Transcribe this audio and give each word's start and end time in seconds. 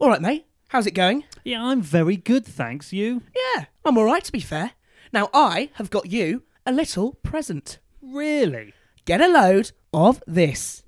All 0.00 0.08
right, 0.08 0.20
mate. 0.20 0.46
How's 0.68 0.86
it 0.86 0.94
going? 0.94 1.24
Yeah, 1.44 1.62
I'm 1.62 1.80
very 1.82 2.16
good, 2.16 2.44
thanks. 2.44 2.92
You? 2.92 3.22
Yeah, 3.34 3.66
I'm 3.84 3.96
all 3.96 4.04
right, 4.04 4.24
to 4.24 4.32
be 4.32 4.40
fair. 4.40 4.72
Now, 5.12 5.28
I 5.32 5.70
have 5.74 5.90
got 5.90 6.10
you 6.10 6.42
a 6.66 6.72
little 6.72 7.12
present. 7.22 7.78
Really? 8.00 8.72
Get 9.04 9.20
a 9.20 9.28
load 9.28 9.72
of 9.92 10.22
this. 10.26 10.82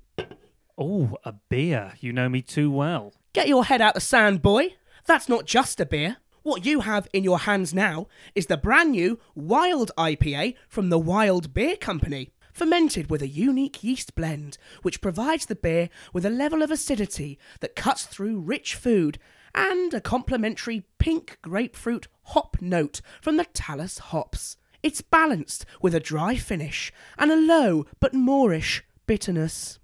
Oh, 0.77 1.17
a 1.23 1.33
beer. 1.49 1.93
You 1.99 2.11
know 2.11 2.27
me 2.27 2.41
too 2.41 2.69
well. 2.71 3.13
Get 3.33 3.47
your 3.47 3.65
head 3.65 3.81
out 3.81 3.95
of 3.95 4.01
the 4.01 4.01
sand, 4.01 4.41
boy. 4.41 4.75
That's 5.05 5.29
not 5.29 5.45
just 5.45 5.79
a 5.79 5.85
beer. 5.85 6.17
What 6.43 6.65
you 6.65 6.81
have 6.81 7.07
in 7.13 7.23
your 7.23 7.39
hands 7.39 7.73
now 7.73 8.07
is 8.35 8.47
the 8.47 8.57
brand 8.57 8.91
new 8.91 9.19
Wild 9.33 9.91
IPA 9.97 10.55
from 10.67 10.89
the 10.89 10.99
Wild 10.99 11.53
Beer 11.53 11.75
Company, 11.75 12.31
fermented 12.55 13.09
with 13.09 13.21
a 13.21 13.27
unique 13.27 13.83
yeast 13.83 14.15
blend 14.15 14.57
which 14.81 15.01
provides 15.01 15.45
the 15.45 15.55
beer 15.55 15.89
with 16.13 16.25
a 16.25 16.29
level 16.29 16.63
of 16.63 16.71
acidity 16.71 17.37
that 17.59 17.75
cuts 17.75 18.05
through 18.05 18.39
rich 18.39 18.73
food 18.73 19.19
and 19.53 19.93
a 19.93 20.01
complementary 20.01 20.85
pink 20.97 21.37
grapefruit 21.41 22.07
hop 22.27 22.57
note 22.61 23.01
from 23.21 23.35
the 23.35 23.45
Talus 23.45 23.99
hops. 23.99 24.55
It's 24.81 25.01
balanced 25.01 25.65
with 25.81 25.93
a 25.93 25.99
dry 25.99 26.35
finish 26.35 26.93
and 27.17 27.29
a 27.29 27.35
low 27.35 27.85
but 27.99 28.13
moorish 28.13 28.83
bitterness. 29.05 29.79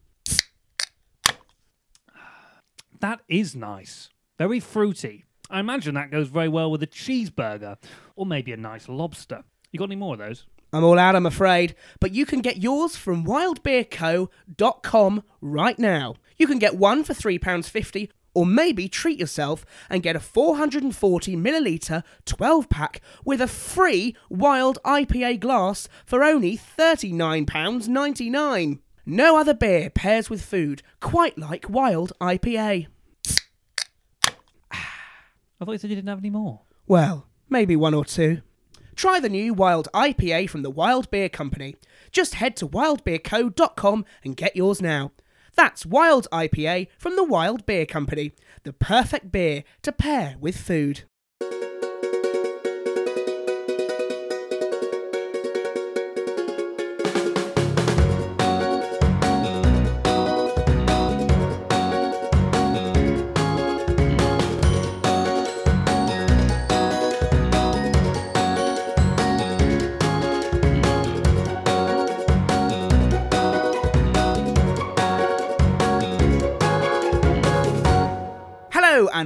That 3.01 3.19
is 3.27 3.55
nice. 3.55 4.09
Very 4.37 4.59
fruity. 4.59 5.25
I 5.49 5.59
imagine 5.59 5.95
that 5.95 6.11
goes 6.11 6.29
very 6.29 6.47
well 6.47 6.71
with 6.71 6.83
a 6.83 6.87
cheeseburger 6.87 7.77
or 8.15 8.25
maybe 8.25 8.53
a 8.53 8.57
nice 8.57 8.87
lobster. 8.87 9.43
You 9.71 9.79
got 9.79 9.85
any 9.85 9.95
more 9.97 10.13
of 10.13 10.19
those? 10.19 10.45
I'm 10.73 10.85
all 10.85 10.97
out, 10.97 11.15
I'm 11.15 11.25
afraid, 11.25 11.75
but 11.99 12.13
you 12.13 12.25
can 12.25 12.39
get 12.39 12.61
yours 12.61 12.95
from 12.95 13.25
wildbeerco.com 13.25 15.23
right 15.41 15.77
now. 15.77 16.15
You 16.37 16.47
can 16.47 16.59
get 16.59 16.77
one 16.77 17.03
for 17.03 17.13
£3.50 17.13 18.07
or 18.33 18.45
maybe 18.45 18.87
treat 18.87 19.19
yourself 19.19 19.65
and 19.89 20.01
get 20.01 20.15
a 20.15 20.21
440 20.21 21.35
milliliter 21.35 22.03
12 22.25 22.69
pack 22.69 23.01
with 23.25 23.41
a 23.41 23.47
free 23.47 24.15
wild 24.29 24.79
IPA 24.85 25.41
glass 25.41 25.89
for 26.05 26.23
only 26.23 26.57
£39.99. 26.57 28.79
No 29.05 29.37
other 29.37 29.53
beer 29.53 29.89
pairs 29.89 30.29
with 30.29 30.41
food 30.41 30.81
quite 31.01 31.37
like 31.37 31.69
wild 31.69 32.13
IPA. 32.21 32.87
I 34.71 34.77
thought 35.59 35.71
you 35.71 35.77
said 35.77 35.89
you 35.89 35.97
didn't 35.97 36.09
have 36.09 36.19
any 36.19 36.29
more. 36.29 36.61
Well, 36.87 37.27
maybe 37.49 37.75
one 37.75 37.93
or 37.93 38.05
two. 38.05 38.41
Try 39.01 39.19
the 39.19 39.29
new 39.29 39.55
Wild 39.55 39.87
IPA 39.95 40.47
from 40.51 40.61
the 40.61 40.69
Wild 40.69 41.09
Beer 41.09 41.27
Company. 41.27 41.75
Just 42.11 42.35
head 42.35 42.55
to 42.57 42.67
wildbeerco.com 42.67 44.05
and 44.23 44.37
get 44.37 44.55
yours 44.55 44.79
now. 44.79 45.11
That's 45.55 45.87
Wild 45.87 46.27
IPA 46.31 46.87
from 46.99 47.15
the 47.15 47.23
Wild 47.23 47.65
Beer 47.65 47.87
Company, 47.87 48.33
the 48.61 48.73
perfect 48.73 49.31
beer 49.31 49.63
to 49.81 49.91
pair 49.91 50.35
with 50.39 50.55
food. 50.55 51.05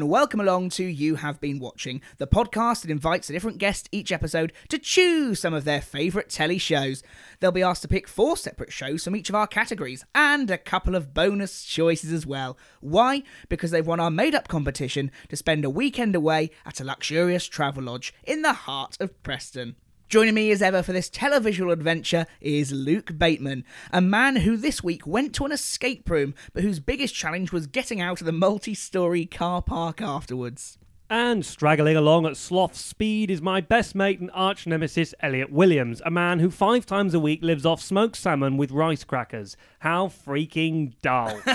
And 0.05 0.11
welcome 0.11 0.39
along 0.39 0.69
to 0.69 0.83
You 0.83 1.15
Have 1.15 1.41
Been 1.41 1.57
Watching, 1.57 1.99
the 2.19 2.27
podcast 2.27 2.83
that 2.83 2.91
invites 2.91 3.27
a 3.27 3.33
different 3.33 3.57
guest 3.57 3.89
each 3.91 4.11
episode 4.11 4.53
to 4.69 4.77
choose 4.77 5.39
some 5.39 5.55
of 5.55 5.63
their 5.63 5.81
favourite 5.81 6.29
telly 6.29 6.59
shows. 6.59 7.01
They'll 7.39 7.51
be 7.51 7.63
asked 7.63 7.81
to 7.81 7.87
pick 7.87 8.07
four 8.07 8.37
separate 8.37 8.71
shows 8.71 9.03
from 9.03 9.15
each 9.15 9.29
of 9.29 9.35
our 9.35 9.47
categories 9.47 10.05
and 10.13 10.51
a 10.51 10.59
couple 10.59 10.93
of 10.93 11.15
bonus 11.15 11.65
choices 11.65 12.11
as 12.11 12.23
well. 12.23 12.55
Why? 12.81 13.23
Because 13.49 13.71
they've 13.71 13.87
won 13.87 13.99
our 13.99 14.11
made 14.11 14.35
up 14.35 14.47
competition 14.47 15.09
to 15.29 15.35
spend 15.35 15.65
a 15.65 15.71
weekend 15.71 16.15
away 16.15 16.51
at 16.67 16.79
a 16.79 16.83
luxurious 16.83 17.47
travel 17.47 17.85
lodge 17.85 18.13
in 18.23 18.43
the 18.43 18.53
heart 18.53 18.97
of 18.99 19.23
Preston. 19.23 19.75
Joining 20.07 20.35
me 20.35 20.51
as 20.51 20.61
ever 20.61 20.83
for 20.83 20.93
this 20.93 21.09
televisual 21.09 21.73
adventure 21.73 22.27
is 22.39 22.71
Luke 22.71 23.17
Bateman, 23.17 23.65
a 23.91 24.01
man 24.01 24.35
who 24.35 24.55
this 24.55 24.83
week 24.83 25.07
went 25.07 25.33
to 25.33 25.45
an 25.45 25.51
escape 25.51 26.07
room, 26.07 26.35
but 26.53 26.61
whose 26.61 26.79
biggest 26.79 27.15
challenge 27.15 27.51
was 27.51 27.65
getting 27.65 28.01
out 28.01 28.21
of 28.21 28.25
the 28.25 28.31
multi 28.31 28.75
story 28.75 29.25
car 29.25 29.63
park 29.63 30.03
afterwards. 30.03 30.77
And 31.09 31.45
straggling 31.45 31.95
along 31.95 32.25
at 32.25 32.35
sloth 32.35 32.75
speed 32.75 33.29
is 33.29 33.39
my 33.39 33.61
best 33.61 33.93
mate 33.93 34.19
and 34.19 34.31
arch 34.33 34.65
nemesis, 34.65 35.13
Elliot 35.19 35.51
Williams, 35.51 36.01
a 36.03 36.09
man 36.09 36.39
who 36.39 36.49
five 36.49 36.83
times 36.83 37.13
a 37.13 37.19
week 37.19 37.43
lives 37.43 37.63
off 37.63 37.79
smoked 37.79 38.15
salmon 38.15 38.57
with 38.57 38.71
rice 38.71 39.03
crackers. 39.03 39.55
How 39.77 40.07
freaking 40.07 40.93
dull. 41.03 41.29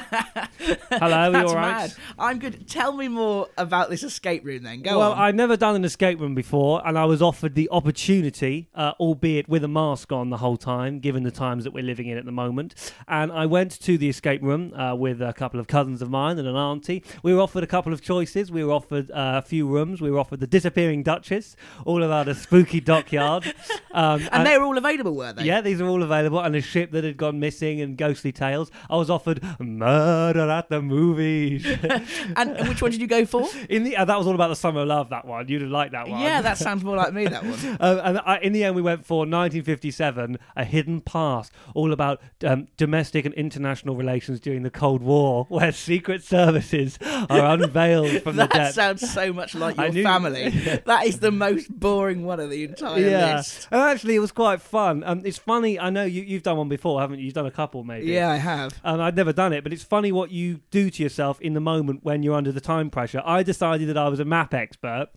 Hello, 0.89 1.31
you 1.33 1.49
all 1.49 1.55
right? 1.57 1.73
mad. 1.73 1.95
I'm 2.17 2.39
good. 2.39 2.69
Tell 2.69 2.93
me 2.93 3.09
more 3.09 3.49
about 3.59 3.91
this 3.91 4.05
escape 4.05 4.45
room 4.45 4.63
then. 4.63 4.83
Go 4.83 4.99
well, 4.99 5.13
on. 5.15 5.19
I'd 5.19 5.35
never 5.35 5.57
done 5.57 5.75
an 5.75 5.85
escape 5.85 6.21
room 6.21 6.37
before, 6.37 6.81
and 6.87 6.97
I 6.97 7.07
was 7.07 7.21
offered 7.21 7.57
the 7.57 7.69
opportunity, 7.73 8.69
uh, 8.77 8.93
albeit 9.01 9.49
with 9.49 9.65
a 9.65 9.69
mask 9.69 10.13
on 10.13 10.31
the 10.31 10.37
whole 10.37 10.59
time, 10.59 11.01
given 11.01 11.25
the 11.25 11.33
times 11.33 11.65
that 11.65 11.73
we're 11.73 11.83
living 11.83 12.07
in 12.07 12.17
at 12.17 12.25
the 12.25 12.31
moment. 12.31 12.77
And 13.09 13.33
I 13.33 13.47
went 13.47 13.73
to 13.81 13.99
the 13.99 14.09
escape 14.09 14.43
room 14.43 14.73
uh, 14.75 14.95
with 14.95 15.21
a 15.21 15.33
couple 15.33 15.59
of 15.59 15.67
cousins 15.67 16.03
of 16.03 16.09
mine 16.09 16.39
and 16.39 16.47
an 16.47 16.55
auntie. 16.55 17.03
We 17.25 17.35
were 17.35 17.41
offered 17.41 17.65
a 17.65 17.67
couple 17.67 17.93
of 17.93 18.01
choices. 18.01 18.53
We 18.53 18.63
were 18.63 18.73
offered 18.73 19.11
uh, 19.11 19.40
a 19.41 19.43
few 19.43 19.67
rooms. 19.67 20.01
We 20.01 20.11
were 20.11 20.19
offered 20.19 20.41
the 20.41 20.47
Disappearing 20.47 21.03
Duchess, 21.03 21.57
all 21.85 22.03
about 22.03 22.29
a 22.29 22.35
spooky 22.35 22.81
dockyard. 22.81 23.53
Um, 23.93 24.29
and 24.31 24.47
they 24.47 24.57
were 24.57 24.65
all 24.65 24.79
available, 24.79 25.17
were 25.17 25.33
they? 25.33 25.43
yeah, 25.43 25.61
these 25.61 25.81
are 25.81 25.89
all 25.89 26.05
available, 26.05 26.39
and 26.39 26.55
a 26.55 26.61
ship 26.61 26.93
that 26.93 27.03
had 27.03 27.17
gone 27.17 27.41
missing 27.41 27.81
and 27.81 27.97
ghostly 27.97 28.31
tales. 28.31 28.71
I 28.89 28.95
was 28.95 29.11
offered 29.11 29.43
Murder 29.59 30.49
at 30.49 30.69
the 30.69 30.81
Movies. 30.81 31.67
And, 32.37 32.57
and 32.57 32.69
which 32.69 32.81
one 32.81 32.93
did 32.93 33.01
you 33.01 33.09
go 33.09 33.25
for? 33.25 33.49
in 33.69 33.83
the 33.83 33.97
uh, 33.97 34.05
that 34.05 34.17
was 34.17 34.29
all 34.29 34.35
about 34.35 34.49
the 34.49 34.57
summer 34.57 34.83
of 34.83 34.89
love. 34.89 35.11
That 35.11 35.25
one 35.25 35.49
you'd 35.49 35.63
have 35.63 35.71
liked 35.71 35.93
that 35.93 36.09
one. 36.09 36.21
yeah, 36.21 36.41
that 36.41 36.59
sounds 36.59 36.85
more 36.85 36.97
like 36.97 37.13
me, 37.13 37.27
that 37.27 37.43
one. 37.45 37.77
Uh, 37.81 38.01
and 38.05 38.19
I, 38.25 38.39
in 38.39 38.53
the 38.53 38.63
end, 38.63 38.77
we 38.77 38.83
went 38.83 39.05
for 39.05 39.21
1957, 39.21 40.39
A 40.55 40.65
Hidden 40.65 41.01
Past, 41.01 41.53
all 41.75 41.93
about 41.93 42.23
um, 42.47 42.69
domestic 42.77 43.25
and 43.25 43.35
international 43.35 43.97
relations 43.97 44.39
during 44.39 44.63
the 44.63 44.71
Cold 44.71 45.03
War, 45.03 45.47
where 45.49 45.73
secret 45.73 46.23
services 46.23 46.99
are 47.03 47.45
unveiled 47.45 48.23
from 48.23 48.37
the 48.37 48.47
that 48.47 48.75
sounds 48.75 49.11
so 49.11 49.30
much 49.33 49.55
like 49.55 49.77
your 49.77 49.91
knew- 49.91 50.03
family. 50.03 50.49
that 50.87 51.07
is 51.07 51.21
the 51.21 51.31
most 51.31 51.71
boring 51.71 52.25
one 52.25 52.41
of 52.41 52.51
the 52.51 52.65
entire 52.65 52.99
yeah, 52.99 53.37
list. 53.37 53.69
and 53.71 53.81
actually, 53.81 54.15
it 54.15 54.21
was 54.21 54.33
quite 54.33 54.61
fun. 54.61 55.03
Um, 55.05 55.23
it's 55.25 55.39
funny. 55.39 55.79
I 55.79 55.91
know 55.91 56.05
you, 56.05 56.23
you've 56.23 56.43
done 56.43 56.57
one 56.57 56.69
before, 56.69 57.01
haven't 57.01 57.19
you? 57.19 57.27
You've 57.27 57.35
done 57.35 57.47
a 57.47 57.51
couple, 57.51 57.85
maybe. 57.85 58.07
Yeah, 58.07 58.31
I 58.31 58.37
have. 58.37 58.79
And 58.85 59.03
I'd 59.03 59.17
never 59.17 59.33
done 59.33 59.53
it, 59.53 59.63
but 59.63 59.73
it's 59.73 59.85
funny 59.85 60.13
what 60.13 60.31
you 60.31 60.61
do 60.71 60.91
to 60.91 61.03
yourself 61.03 61.41
in 61.41 61.55
the 61.55 61.61
moment 61.61 62.01
when 62.03 62.23
you're 62.23 62.35
under 62.35 62.53
the 62.53 62.61
time 62.61 62.91
pressure. 62.91 63.23
I 63.25 63.43
decided 63.43 63.89
that 63.89 63.97
I 63.97 64.09
was 64.09 64.21
a 64.21 64.25
map 64.25 64.55
expert, 64.55 65.09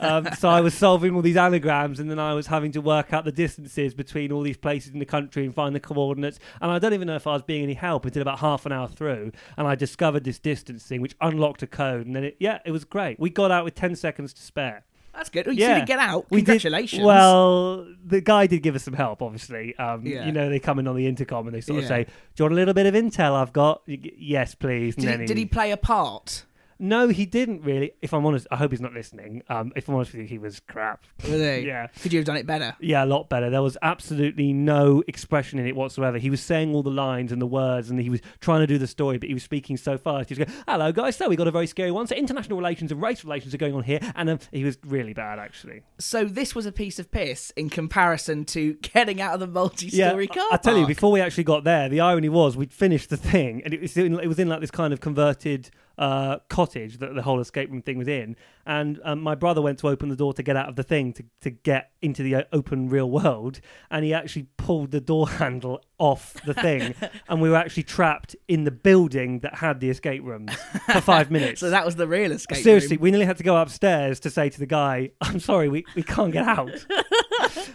um, 0.00 0.28
so 0.38 0.48
I 0.48 0.60
was 0.60 0.74
solving 0.74 1.14
all 1.14 1.22
these 1.22 1.36
anagrams, 1.36 2.00
and 2.00 2.10
then 2.10 2.18
I 2.18 2.34
was 2.34 2.46
having 2.46 2.72
to 2.72 2.80
work 2.80 3.12
out 3.12 3.24
the 3.24 3.32
distances 3.32 3.94
between 3.94 4.32
all 4.32 4.42
these 4.42 4.56
places 4.56 4.92
in 4.92 4.98
the 4.98 5.06
country 5.06 5.44
and 5.44 5.54
find 5.54 5.74
the 5.74 5.80
coordinates. 5.80 6.38
And 6.60 6.70
I 6.70 6.78
don't 6.78 6.94
even 6.94 7.06
know 7.06 7.16
if 7.16 7.26
I 7.26 7.32
was 7.32 7.42
being 7.42 7.62
any 7.62 7.74
help 7.74 8.04
until 8.04 8.22
about 8.22 8.38
half 8.38 8.66
an 8.66 8.72
hour 8.72 8.88
through, 8.88 9.32
and 9.56 9.66
I 9.66 9.74
discovered 9.74 10.24
this 10.24 10.38
distancing, 10.38 11.00
which 11.00 11.16
unlocked 11.20 11.62
a 11.62 11.66
code. 11.66 12.06
And 12.06 12.16
then, 12.16 12.24
it, 12.24 12.36
yeah, 12.38 12.58
it 12.64 12.70
was 12.70 12.84
great. 12.84 13.18
We 13.18 13.30
got 13.30 13.43
out 13.52 13.64
with 13.64 13.74
ten 13.74 13.94
seconds 13.96 14.32
to 14.34 14.42
spare. 14.42 14.84
That's 15.14 15.30
good. 15.30 15.46
Oh, 15.46 15.52
you 15.52 15.60
Yeah. 15.60 15.74
didn't 15.74 15.86
get 15.86 16.00
out. 16.00 16.26
We 16.28 16.38
did- 16.40 16.46
Congratulations. 16.46 17.04
well, 17.04 17.86
the 18.04 18.20
guy 18.20 18.48
did 18.48 18.64
give 18.64 18.74
us 18.74 18.82
some 18.82 18.94
help, 18.94 19.22
obviously. 19.22 19.76
Um, 19.76 20.04
Yeah. 20.04 20.26
You 20.26 20.32
know, 20.32 20.48
they 20.48 20.58
come 20.58 20.80
in 20.80 20.88
on 20.88 20.96
the 20.96 21.06
intercom 21.06 21.46
and 21.46 21.54
they 21.54 21.60
sort 21.60 21.76
of 21.78 21.82
Yeah. 21.84 21.88
say, 21.88 22.04
Do 22.04 22.10
you 22.38 22.44
want 22.46 22.52
a 22.52 22.56
little 22.56 22.74
bit 22.74 22.86
of 22.86 22.94
intel 22.94 23.34
I've 23.34 23.52
got? 23.52 23.82
Y- 23.86 23.98
Yes, 24.18 24.56
please. 24.56 24.96
Did 24.96 25.04
then 25.04 25.20
he, 25.20 25.26
did 25.26 25.36
he 25.36 25.46
play 25.46 25.70
a 25.70 25.76
part? 25.76 26.44
No, 26.84 27.08
he 27.08 27.24
didn't 27.24 27.62
really. 27.62 27.92
If 28.02 28.12
I'm 28.12 28.26
honest, 28.26 28.46
I 28.50 28.56
hope 28.56 28.70
he's 28.70 28.80
not 28.80 28.92
listening. 28.92 29.42
Um, 29.48 29.72
if 29.74 29.88
I'm 29.88 29.94
honest 29.94 30.12
with 30.12 30.20
you, 30.20 30.26
he 30.28 30.36
was 30.36 30.60
crap. 30.60 31.04
He? 31.18 31.34
Yeah. 31.64 31.86
Could 32.02 32.12
you 32.12 32.18
have 32.18 32.26
done 32.26 32.36
it 32.36 32.46
better? 32.46 32.76
Yeah, 32.80 33.04
a 33.04 33.06
lot 33.06 33.28
better. 33.28 33.48
There 33.48 33.62
was 33.62 33.78
absolutely 33.80 34.52
no 34.52 35.02
expression 35.08 35.58
in 35.58 35.66
it 35.66 35.74
whatsoever. 35.74 36.18
He 36.18 36.28
was 36.28 36.42
saying 36.42 36.74
all 36.74 36.82
the 36.82 36.90
lines 36.90 37.32
and 37.32 37.40
the 37.40 37.46
words, 37.46 37.90
and 37.90 37.98
he 37.98 38.10
was 38.10 38.20
trying 38.40 38.60
to 38.60 38.66
do 38.66 38.76
the 38.76 38.86
story, 38.86 39.18
but 39.18 39.28
he 39.28 39.34
was 39.34 39.42
speaking 39.42 39.76
so 39.76 39.96
fast. 39.96 40.28
He 40.28 40.34
was 40.34 40.46
going, 40.46 40.58
"Hello, 40.68 40.92
guys. 40.92 41.16
So 41.16 41.28
we 41.28 41.36
got 41.36 41.46
a 41.46 41.50
very 41.50 41.66
scary 41.66 41.90
one. 41.90 42.06
So 42.06 42.14
international 42.14 42.58
relations 42.58 42.92
and 42.92 43.00
race 43.00 43.24
relations 43.24 43.54
are 43.54 43.58
going 43.58 43.74
on 43.74 43.82
here." 43.82 44.00
And 44.14 44.28
um, 44.28 44.38
he 44.52 44.64
was 44.64 44.76
really 44.84 45.14
bad, 45.14 45.38
actually. 45.38 45.82
So 45.98 46.24
this 46.24 46.54
was 46.54 46.66
a 46.66 46.72
piece 46.72 46.98
of 46.98 47.10
piss 47.10 47.50
in 47.56 47.70
comparison 47.70 48.44
to 48.46 48.74
getting 48.82 49.20
out 49.20 49.34
of 49.34 49.40
the 49.40 49.46
multi-story 49.46 50.26
car 50.26 50.48
I, 50.50 50.54
I 50.54 50.56
tell 50.58 50.76
you, 50.76 50.86
before 50.86 51.10
we 51.12 51.20
actually 51.20 51.44
got 51.44 51.64
there, 51.64 51.88
the 51.88 52.00
irony 52.00 52.28
was 52.28 52.56
we'd 52.56 52.72
finished 52.72 53.10
the 53.10 53.16
thing, 53.16 53.62
and 53.64 53.72
it 53.72 53.80
was 53.80 53.96
in, 53.96 54.18
it 54.20 54.26
was 54.26 54.38
in 54.38 54.48
like 54.48 54.60
this 54.60 54.70
kind 54.70 54.92
of 54.92 55.00
converted 55.00 55.70
uh, 55.98 56.38
cottage 56.48 56.98
that 56.98 57.14
the 57.14 57.22
whole 57.22 57.40
escape 57.40 57.70
room 57.70 57.82
thing 57.82 57.98
was 57.98 58.08
in. 58.08 58.36
And 58.66 58.98
um, 59.04 59.20
my 59.20 59.34
brother 59.34 59.60
went 59.60 59.78
to 59.80 59.88
open 59.88 60.08
the 60.08 60.16
door 60.16 60.32
to 60.34 60.42
get 60.42 60.56
out 60.56 60.68
of 60.68 60.76
the 60.76 60.82
thing 60.82 61.12
to, 61.14 61.24
to 61.42 61.50
get 61.50 61.90
into 62.00 62.22
the 62.22 62.34
uh, 62.36 62.42
open 62.52 62.88
real 62.88 63.10
world. 63.10 63.60
And 63.90 64.04
he 64.04 64.14
actually 64.14 64.46
pulled 64.56 64.90
the 64.90 65.00
door 65.00 65.28
handle 65.40 65.82
off 65.98 66.34
the 66.46 66.54
thing. 66.54 66.94
and 67.28 67.40
we 67.42 67.50
were 67.50 67.56
actually 67.56 67.82
trapped 67.84 68.34
in 68.48 68.64
the 68.64 68.70
building 68.70 69.40
that 69.40 69.56
had 69.56 69.80
the 69.80 69.90
escape 69.90 70.22
rooms 70.24 70.52
for 70.92 71.00
five 71.00 71.30
minutes. 71.30 71.60
So 71.60 71.70
that 71.70 71.84
was 71.84 71.96
the 71.96 72.08
real 72.08 72.32
escape 72.32 72.58
Seriously, 72.58 72.96
room. 72.96 73.02
we 73.02 73.10
nearly 73.10 73.26
had 73.26 73.36
to 73.36 73.44
go 73.44 73.56
upstairs 73.56 74.18
to 74.20 74.30
say 74.30 74.48
to 74.50 74.58
the 74.58 74.66
guy, 74.66 75.10
I'm 75.20 75.38
sorry, 75.40 75.68
we, 75.68 75.84
we 75.94 76.02
can't 76.02 76.32
get 76.32 76.46
out. 76.48 76.84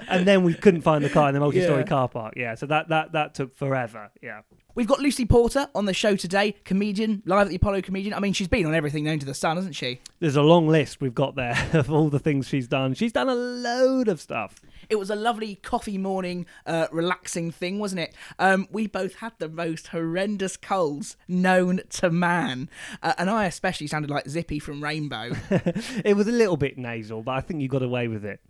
and 0.07 0.27
then 0.27 0.44
we 0.44 0.54
couldn't 0.56 0.81
find 0.81 1.04
the 1.04 1.10
car 1.10 1.27
in 1.30 1.33
the 1.33 1.39
multi 1.39 1.62
story 1.62 1.81
Yeah. 1.81 1.86
car 1.88 2.10
park. 2.10 2.33
Yeah, 2.36 2.56
so 2.56 2.65
that, 2.65 2.89
that, 2.89 3.12
that 3.13 3.33
took 3.36 3.56
forever. 3.56 4.10
Yeah. 4.22 4.42
We've 4.80 4.88
got 4.88 5.02
Lucy 5.02 5.26
Porter 5.26 5.68
on 5.76 5.84
the 5.84 5.94
show 5.94 6.16
today, 6.16 6.54
comedian, 6.64 7.22
live 7.26 7.48
at 7.48 7.50
the 7.50 7.58
Apollo 7.58 7.81
comedian. 7.81 8.14
I 8.14 8.22
mean, 8.22 8.31
she's 8.31 8.48
been 8.48 8.66
on 8.66 8.74
everything 8.74 9.04
known 9.04 9.20
to 9.20 9.26
the 9.26 9.34
sun, 9.34 9.58
hasn't 9.58 9.76
she? 9.76 10.00
There's 10.22 10.38
a 10.38 10.42
long 10.42 10.70
list 10.70 11.02
we've 11.02 11.14
got 11.14 11.36
there 11.36 11.58
of 11.74 11.92
all 11.92 12.08
the 12.08 12.18
things 12.18 12.48
she's 12.48 12.70
done. 12.70 12.94
She's 12.94 13.12
done 13.12 13.28
a 13.28 13.36
load 13.36 14.08
of 14.08 14.22
stuff. 14.22 14.62
It 14.89 14.97
was 14.97 15.12
a 15.12 15.15
lovely 15.15 15.56
coffee 15.56 16.00
morning, 16.00 16.47
uh, 16.65 16.88
relaxing 16.91 17.51
thing, 17.51 17.77
wasn't 17.77 18.01
it? 18.01 18.15
Um, 18.39 18.68
we 18.71 18.88
both 18.88 19.15
had 19.15 19.33
the 19.38 19.47
most 19.47 19.88
horrendous 19.89 20.57
colds 20.57 21.15
known 21.27 21.81
to 21.89 22.09
man, 22.09 22.69
uh, 23.03 23.13
and 23.19 23.30
I 23.30 23.45
especially 23.45 23.86
sounded 23.86 24.09
like 24.09 24.27
Zippy 24.27 24.57
from 24.57 24.83
Rainbow. 24.83 25.31
it 26.03 26.15
was 26.15 26.27
a 26.27 26.31
little 26.31 26.57
bit 26.57 26.77
nasal, 26.77 27.21
but 27.21 27.33
I 27.33 27.41
think 27.41 27.62
you 27.62 27.68
got 27.68 27.83
away 27.83 28.07
with 28.07 28.25
it. 28.25 28.41